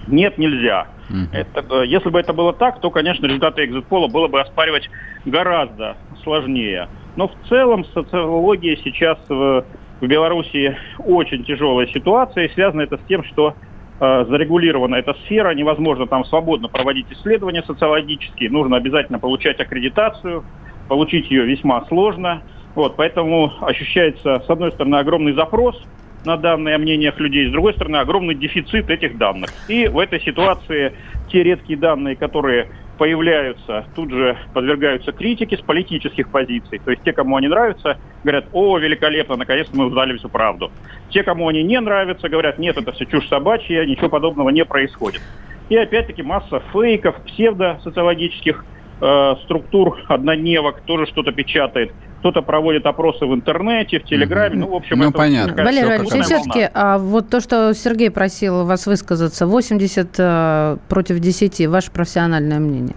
нет, 0.08 0.38
нельзя. 0.38 0.88
Это, 1.32 1.64
э, 1.82 1.88
если 1.88 2.10
бы 2.10 2.20
это 2.20 2.34
было 2.34 2.52
так, 2.52 2.82
то, 2.82 2.92
конечно, 2.92 3.26
результаты 3.26 3.64
экзит-пола 3.64 4.08
было 4.10 4.28
бы 4.28 4.42
оспаривать 4.42 4.90
гораздо 5.24 5.96
сложнее. 6.24 6.90
Но 7.16 7.30
в 7.30 7.34
целом 7.48 7.86
социология 7.86 8.76
сейчас 8.84 9.18
в, 9.30 9.64
в 10.06 10.08
Беларуси 10.08 10.78
очень 11.00 11.44
тяжелая 11.44 11.88
ситуация, 11.88 12.46
и 12.46 12.54
связано 12.54 12.82
это 12.82 12.98
с 12.98 13.02
тем, 13.08 13.24
что 13.24 13.56
э, 14.00 14.26
зарегулирована 14.30 14.96
эта 14.96 15.14
сфера, 15.26 15.54
невозможно 15.54 16.06
там 16.06 16.24
свободно 16.26 16.68
проводить 16.68 17.08
исследования 17.12 17.64
социологические, 17.64 18.52
нужно 18.52 18.78
обязательно 18.78 19.20
получать 19.20 19.60
аккредитацию, 19.60 20.44
получить 20.88 21.32
ее 21.32 21.46
весьма 21.46 21.84
сложно. 21.86 22.44
Вот, 22.76 22.96
поэтому 22.98 23.52
ощущается, 23.62 24.44
с 24.46 24.50
одной 24.50 24.72
стороны, 24.74 24.98
огромный 24.98 25.34
запрос 25.34 25.82
на 26.26 26.38
данные 26.38 26.76
о 26.76 26.78
мнениях 26.78 27.20
людей, 27.20 27.48
с 27.48 27.52
другой 27.52 27.74
стороны, 27.74 27.98
огромный 27.98 28.36
дефицит 28.36 28.90
этих 28.90 29.18
данных. 29.18 29.50
И 29.68 29.88
в 29.88 29.98
этой 29.98 30.20
ситуации 30.22 30.94
те 31.32 31.44
редкие 31.44 31.80
данные, 31.80 32.16
которые 32.16 32.70
появляются, 32.98 33.86
тут 33.96 34.12
же 34.12 34.38
подвергаются 34.54 35.12
критике 35.12 35.58
с 35.58 35.62
политических 35.62 36.30
позиций. 36.30 36.80
То 36.84 36.92
есть 36.92 37.04
те, 37.04 37.14
кому 37.14 37.38
они 37.38 37.48
нравятся, 37.48 37.98
говорят, 38.24 38.46
о, 38.54 38.78
великолепно, 38.78 39.36
наконец-то 39.36 39.76
мы 39.76 39.86
узнали 39.86 40.18
всю 40.18 40.30
правду. 40.30 40.72
Те, 41.10 41.24
кому 41.24 41.48
они 41.48 41.64
не 41.64 41.80
нравятся, 41.80 42.30
говорят, 42.30 42.58
нет, 42.58 42.78
это 42.78 42.92
все 42.92 43.06
чушь 43.06 43.28
собачья, 43.28 43.86
ничего 43.86 44.10
подобного 44.10 44.50
не 44.50 44.66
происходит. 44.66 45.22
И 45.70 45.76
опять-таки 45.76 46.22
масса 46.24 46.62
фейков, 46.72 47.16
псевдосоциологических 47.26 48.66
э, 49.02 49.36
структур, 49.44 49.98
однодневок, 50.08 50.82
тоже 50.82 51.06
что-то 51.08 51.32
печатает. 51.32 51.92
Кто-то 52.20 52.42
проводит 52.42 52.86
опросы 52.88 53.26
в 53.26 53.34
интернете, 53.36 54.00
в 54.00 54.04
Телеграме. 54.04 54.56
Ну, 54.56 54.70
в 54.70 54.76
общем, 54.76 54.98
Ну, 54.98 55.10
это 55.10 55.18
понятно. 55.18 55.50
такая 55.52 55.66
Валерий 55.66 55.88
Валерьевич, 56.00 56.26
все-таки 56.26 56.70
а, 56.74 56.98
вот 56.98 57.30
то, 57.30 57.40
что 57.40 57.74
Сергей 57.74 58.10
просил 58.10 58.66
вас 58.66 58.88
высказаться, 58.88 59.46
80 59.46 60.16
э, 60.18 60.78
против 60.90 61.20
10, 61.20 61.68
ваше 61.68 61.92
профессиональное 61.92 62.60
мнение? 62.60 62.96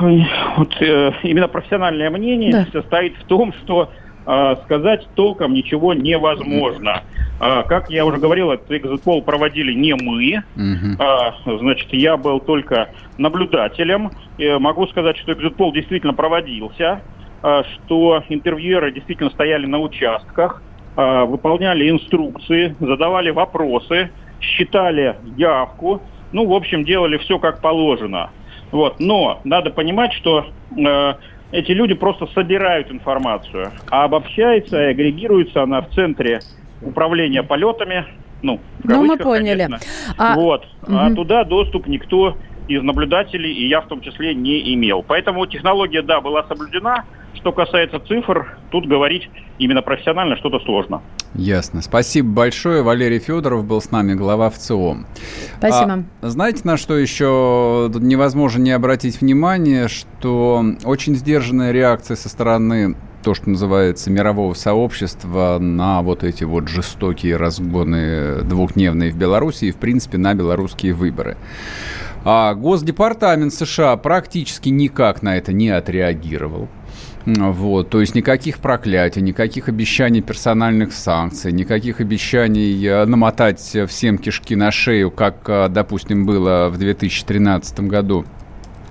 Ой, 0.00 0.26
Вот 0.56 0.74
э, 0.80 1.12
именно 1.22 1.46
профессиональное 1.48 2.10
мнение 2.10 2.50
Да. 2.50 2.66
состоит 2.72 3.14
в 3.18 3.24
том, 3.24 3.52
что 3.62 3.90
сказать 4.64 5.08
толком 5.14 5.54
ничего 5.54 5.94
невозможно. 5.94 7.02
А, 7.40 7.64
как 7.64 7.90
я 7.90 8.06
уже 8.06 8.18
говорил, 8.18 8.52
этот 8.52 8.70
экзит-пол 8.70 9.22
проводили 9.22 9.72
не 9.74 9.94
мы. 9.94 10.42
А, 10.98 11.34
значит, 11.44 11.92
я 11.92 12.16
был 12.16 12.38
только 12.38 12.90
наблюдателем. 13.18 14.12
Могу 14.38 14.86
сказать, 14.86 15.18
что 15.18 15.32
экзит-пол 15.32 15.72
действительно 15.72 16.14
проводился, 16.14 17.00
а, 17.42 17.64
что 17.64 18.22
интервьюеры 18.28 18.92
действительно 18.92 19.30
стояли 19.30 19.66
на 19.66 19.80
участках, 19.80 20.62
а, 20.94 21.24
выполняли 21.24 21.90
инструкции, 21.90 22.76
задавали 22.78 23.30
вопросы, 23.30 24.10
считали 24.40 25.16
явку. 25.36 26.00
Ну, 26.30 26.46
в 26.46 26.52
общем, 26.52 26.84
делали 26.84 27.18
все 27.18 27.40
как 27.40 27.60
положено. 27.60 28.30
Вот. 28.70 29.00
Но 29.00 29.40
надо 29.44 29.70
понимать, 29.70 30.12
что 30.14 30.46
э, 30.76 31.14
эти 31.52 31.72
люди 31.72 31.94
просто 31.94 32.26
собирают 32.34 32.90
информацию, 32.90 33.70
а 33.90 34.04
обобщается 34.04 34.82
и 34.82 34.86
агрегируется 34.90 35.62
она 35.62 35.82
в 35.82 35.90
центре 35.90 36.40
управления 36.80 37.42
полетами. 37.42 38.06
Ну, 38.42 38.58
в 38.82 38.88
Ну, 38.88 39.02
мы 39.02 39.06
кавычках, 39.18 39.26
поняли. 39.26 39.62
конечно. 39.64 39.78
А- 40.18 40.34
Вот. 40.34 40.66
А 40.88 41.06
Мгм. 41.06 41.14
туда 41.16 41.44
доступ 41.44 41.86
никто 41.86 42.36
из 42.66 42.82
наблюдателей, 42.82 43.52
и 43.52 43.68
я 43.68 43.80
в 43.82 43.86
том 43.86 44.00
числе, 44.00 44.34
не 44.34 44.74
имел. 44.74 45.04
Поэтому 45.06 45.46
технология, 45.46 46.02
да, 46.02 46.20
была 46.20 46.42
соблюдена. 46.44 47.04
Что 47.42 47.50
касается 47.50 47.98
цифр, 47.98 48.56
тут 48.70 48.86
говорить 48.86 49.28
именно 49.58 49.82
профессионально 49.82 50.36
что-то 50.36 50.60
сложно. 50.60 51.02
Ясно. 51.34 51.82
Спасибо 51.82 52.28
большое. 52.28 52.82
Валерий 52.82 53.18
Федоров 53.18 53.64
был 53.64 53.82
с 53.82 53.90
нами, 53.90 54.14
глава 54.14 54.48
ВЦИОМ. 54.48 55.06
Спасибо. 55.58 56.04
А 56.20 56.28
знаете, 56.28 56.60
на 56.62 56.76
что 56.76 56.96
еще 56.96 57.90
невозможно 57.96 58.62
не 58.62 58.70
обратить 58.70 59.20
внимание, 59.20 59.88
что 59.88 60.64
очень 60.84 61.16
сдержанная 61.16 61.72
реакция 61.72 62.16
со 62.16 62.28
стороны 62.28 62.94
то, 63.24 63.34
что 63.34 63.50
называется 63.50 64.08
мирового 64.08 64.54
сообщества 64.54 65.58
на 65.60 66.00
вот 66.02 66.22
эти 66.22 66.44
вот 66.44 66.68
жестокие 66.68 67.36
разгоны 67.38 68.42
двухдневные 68.42 69.10
в 69.10 69.16
Беларуси 69.16 69.64
и, 69.64 69.72
в 69.72 69.78
принципе, 69.78 70.16
на 70.16 70.34
белорусские 70.34 70.92
выборы. 70.92 71.36
А 72.24 72.54
Госдепартамент 72.54 73.52
США 73.52 73.96
практически 73.96 74.68
никак 74.68 75.22
на 75.22 75.36
это 75.36 75.52
не 75.52 75.70
отреагировал. 75.70 76.68
Вот, 77.24 77.88
то 77.90 78.00
есть 78.00 78.16
никаких 78.16 78.58
проклятий, 78.58 79.22
никаких 79.22 79.68
обещаний 79.68 80.22
персональных 80.22 80.92
санкций, 80.92 81.52
никаких 81.52 82.00
обещаний 82.00 82.84
э, 82.84 83.04
намотать 83.04 83.76
всем 83.86 84.18
кишки 84.18 84.56
на 84.56 84.72
шею, 84.72 85.12
как, 85.12 85.48
э, 85.48 85.68
допустим, 85.68 86.26
было 86.26 86.68
в 86.68 86.78
2013 86.78 87.80
году 87.80 88.24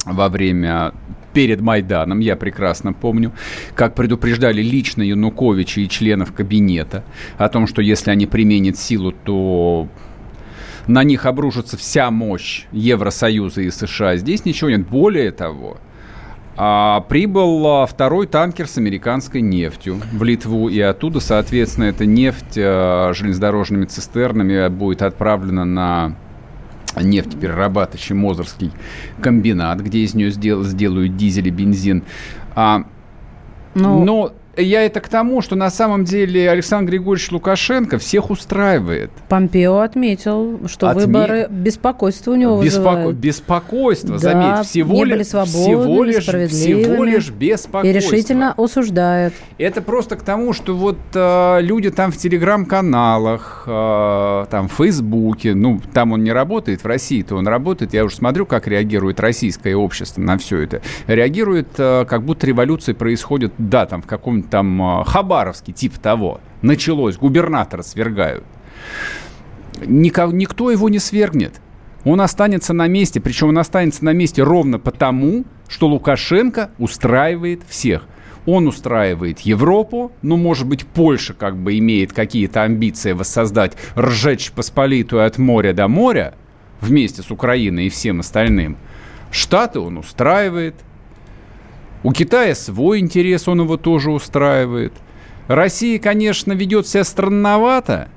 во 0.05 0.29
время 0.29 0.93
перед 1.33 1.61
Майданом, 1.61 2.19
я 2.19 2.35
прекрасно 2.35 2.93
помню, 2.93 3.33
как 3.75 3.95
предупреждали 3.95 4.61
лично 4.61 5.01
Януковича 5.01 5.81
и 5.81 5.89
членов 5.89 6.33
кабинета 6.33 7.03
о 7.37 7.49
том, 7.49 7.67
что 7.67 7.81
если 7.81 8.11
они 8.11 8.27
применят 8.27 8.77
силу, 8.77 9.11
то 9.11 9.87
на 10.87 11.03
них 11.03 11.25
обрушится 11.25 11.77
вся 11.77 12.09
мощь 12.11 12.65
Евросоюза 12.71 13.61
и 13.61 13.71
США. 13.71 14.17
Здесь 14.17 14.45
ничего 14.45 14.69
нет. 14.69 14.87
Более 14.87 15.31
того, 15.31 15.77
а, 16.57 17.01
прибыл 17.01 17.65
а, 17.65 17.85
второй 17.85 18.27
танкер 18.27 18.67
с 18.67 18.77
американской 18.77 19.41
нефтью 19.41 19.97
в 20.11 20.23
Литву, 20.23 20.69
и 20.69 20.79
оттуда, 20.79 21.19
соответственно, 21.19 21.85
эта 21.85 22.05
нефть 22.05 22.57
а, 22.57 23.11
железнодорожными 23.13 23.85
цистернами 23.85 24.67
будет 24.69 25.01
отправлена 25.01 25.65
на 25.65 26.15
нефтеперерабатывающий 27.01 28.15
Мозырский 28.15 28.71
комбинат, 29.21 29.79
где 29.81 29.99
из 29.99 30.13
нее 30.13 30.29
сдел- 30.31 30.63
сделают 30.63 31.15
дизель 31.15 31.47
и 31.47 31.51
бензин. 31.51 32.03
А, 32.55 32.83
Ну, 33.73 34.03
но 34.03 34.33
я 34.57 34.83
это 34.85 34.99
к 34.99 35.07
тому, 35.07 35.41
что 35.41 35.55
на 35.55 35.69
самом 35.69 36.03
деле 36.03 36.49
Александр 36.49 36.91
Григорьевич 36.91 37.31
Лукашенко 37.31 37.97
всех 37.97 38.29
устраивает. 38.29 39.11
Помпео 39.29 39.79
отметил, 39.79 40.59
что 40.67 40.87
Отме- 40.89 40.93
выборы 41.05 41.47
беспокойство 41.49 42.31
у 42.31 42.35
него 42.35 42.55
Беспоко- 42.55 42.63
вызывают. 42.63 43.15
Беспокойство, 43.17 44.11
Да, 44.11 44.17
заметь, 44.17 44.67
всего, 44.67 45.03
ли- 45.03 45.11
были 45.13 45.23
свободными, 45.23 45.59
всего 45.81 46.03
лишь, 46.03 46.23
всего 46.51 47.03
лишь 47.03 47.29
беспокойство. 47.29 47.87
И 47.87 47.93
решительно 47.93 48.53
осуждает. 48.57 49.33
Это 49.57 49.81
просто 49.81 50.15
к 50.15 50.21
тому, 50.23 50.53
что 50.53 50.75
вот 50.75 50.97
э, 51.13 51.57
люди 51.61 51.89
там 51.89 52.11
в 52.11 52.17
телеграм-каналах, 52.17 53.63
э, 53.67 54.45
там 54.49 54.67
в 54.67 54.73
Фейсбуке, 54.73 55.53
ну, 55.55 55.79
там 55.93 56.11
он 56.13 56.23
не 56.23 56.31
работает, 56.31 56.83
в 56.83 56.87
России-то 56.87 57.35
он 57.35 57.47
работает, 57.47 57.93
я 57.93 58.03
уже 58.03 58.15
смотрю, 58.15 58.45
как 58.45 58.67
реагирует 58.67 59.19
российское 59.19 59.75
общество 59.75 60.21
на 60.21 60.37
все 60.37 60.59
это. 60.59 60.81
Реагирует, 61.07 61.67
э, 61.77 62.05
как 62.07 62.23
будто 62.23 62.47
революция 62.47 62.95
происходит, 62.95 63.53
да, 63.57 63.85
там 63.85 64.01
в 64.01 64.05
каком-то 64.07 64.41
там 64.51 65.01
э, 65.01 65.03
Хабаровске, 65.05 65.71
типа 65.71 65.99
того. 65.99 66.41
Началось, 66.61 67.17
губернатора 67.17 67.81
свергают. 67.81 68.43
Нико- 69.79 70.31
никто 70.31 70.69
его 70.69 70.89
не 70.89 70.99
свергнет. 70.99 71.59
Он 72.03 72.21
останется 72.21 72.73
на 72.73 72.87
месте, 72.87 73.19
причем 73.19 73.49
он 73.49 73.57
останется 73.57 74.05
на 74.05 74.13
месте 74.13 74.43
ровно 74.43 74.77
потому, 74.77 75.45
что 75.67 75.87
Лукашенко 75.87 76.71
устраивает 76.77 77.61
всех. 77.67 78.07
Он 78.45 78.67
устраивает 78.67 79.41
Европу, 79.41 80.11
ну, 80.23 80.35
может 80.35 80.67
быть, 80.67 80.85
Польша 80.85 81.33
как 81.33 81.55
бы 81.57 81.77
имеет 81.77 82.11
какие-то 82.11 82.63
амбиции 82.63 83.11
воссоздать, 83.11 83.73
ржечь 83.95 84.51
Посполитую 84.51 85.25
от 85.25 85.37
моря 85.37 85.73
до 85.73 85.87
моря 85.87 86.33
вместе 86.79 87.21
с 87.21 87.29
Украиной 87.29 87.85
и 87.85 87.89
всем 87.89 88.19
остальным. 88.19 88.77
Штаты 89.31 89.79
он 89.79 89.97
устраивает. 89.97 90.75
У 92.03 92.11
Китая 92.13 92.55
свой 92.55 92.99
интерес, 92.99 93.47
он 93.47 93.61
его 93.61 93.77
тоже 93.77 94.11
устраивает. 94.11 94.93
Россия, 95.47 95.99
конечно, 95.99 96.53
ведет 96.53 96.87
себя 96.87 97.03
странновато. 97.03 98.09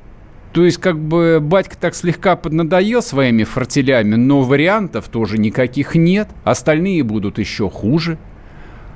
То 0.52 0.64
есть, 0.64 0.78
как 0.78 0.98
бы, 0.98 1.40
батька 1.42 1.76
так 1.76 1.94
слегка 1.94 2.36
поднадоел 2.36 3.02
своими 3.02 3.42
фортелями, 3.44 4.14
но 4.14 4.42
вариантов 4.42 5.08
тоже 5.08 5.36
никаких 5.36 5.96
нет. 5.96 6.28
Остальные 6.44 7.02
будут 7.02 7.38
еще 7.38 7.68
хуже. 7.68 8.18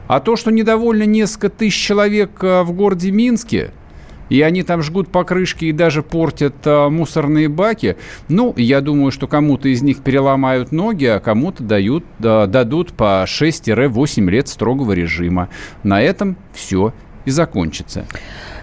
А 0.06 0.20
то, 0.20 0.36
что 0.36 0.50
недовольны 0.50 1.04
несколько 1.04 1.50
тысяч 1.50 1.74
человек 1.74 2.30
а, 2.42 2.62
в 2.62 2.72
городе 2.72 3.10
Минске, 3.10 3.72
и 4.28 4.40
они 4.42 4.62
там 4.62 4.82
жгут 4.82 5.08
покрышки 5.08 5.66
и 5.66 5.72
даже 5.72 6.02
портят 6.02 6.54
а, 6.64 6.88
мусорные 6.88 7.48
баки, 7.48 7.96
ну, 8.28 8.54
я 8.56 8.80
думаю, 8.80 9.10
что 9.10 9.26
кому-то 9.26 9.68
из 9.68 9.82
них 9.82 9.98
переломают 9.98 10.72
ноги, 10.72 11.06
а 11.06 11.20
кому-то 11.20 11.62
дают, 11.62 12.04
да, 12.18 12.46
дадут 12.46 12.92
по 12.92 13.24
6-8 13.26 14.30
лет 14.30 14.48
строгого 14.48 14.92
режима. 14.92 15.48
На 15.82 16.00
этом 16.02 16.36
все 16.52 16.92
и 17.28 17.30
закончится. 17.30 18.04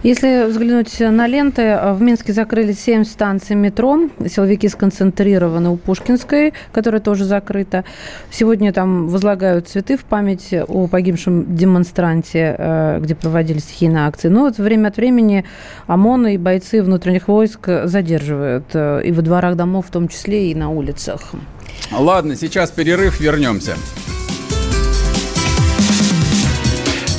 Если 0.03 0.45
взглянуть 0.47 0.99
на 0.99 1.25
ленты, 1.25 1.79
в 1.93 2.01
Минске 2.01 2.31
закрыли 2.33 2.73
7 2.73 3.05
станций 3.05 3.55
метро. 3.55 3.99
Силовики 4.27 4.67
сконцентрированы 4.67 5.69
у 5.69 5.77
Пушкинской, 5.77 6.53
которая 6.71 7.01
тоже 7.01 7.25
закрыта. 7.25 7.85
Сегодня 8.29 8.71
там 8.71 9.07
возлагают 9.07 9.67
цветы 9.67 9.97
в 9.97 10.03
память 10.03 10.53
о 10.67 10.87
погибшем 10.87 11.55
демонстранте, 11.55 12.55
э, 12.57 12.99
где 13.01 13.15
проводились 13.15 13.63
стихийные 13.63 14.05
акции. 14.05 14.27
Но 14.29 14.41
вот 14.41 14.57
время 14.57 14.89
от 14.89 14.97
времени 14.97 15.43
ОМОН 15.87 16.27
и 16.27 16.37
бойцы 16.37 16.83
внутренних 16.83 17.27
войск 17.27 17.67
задерживают. 17.85 18.65
э, 18.73 19.01
И 19.05 19.11
во 19.11 19.21
дворах 19.21 19.55
домов 19.55 19.87
в 19.87 19.91
том 19.91 20.07
числе, 20.07 20.51
и 20.51 20.55
на 20.55 20.69
улицах. 20.69 21.31
Ладно, 21.91 22.35
сейчас 22.35 22.69
перерыв, 22.71 23.19
вернемся. 23.19 23.75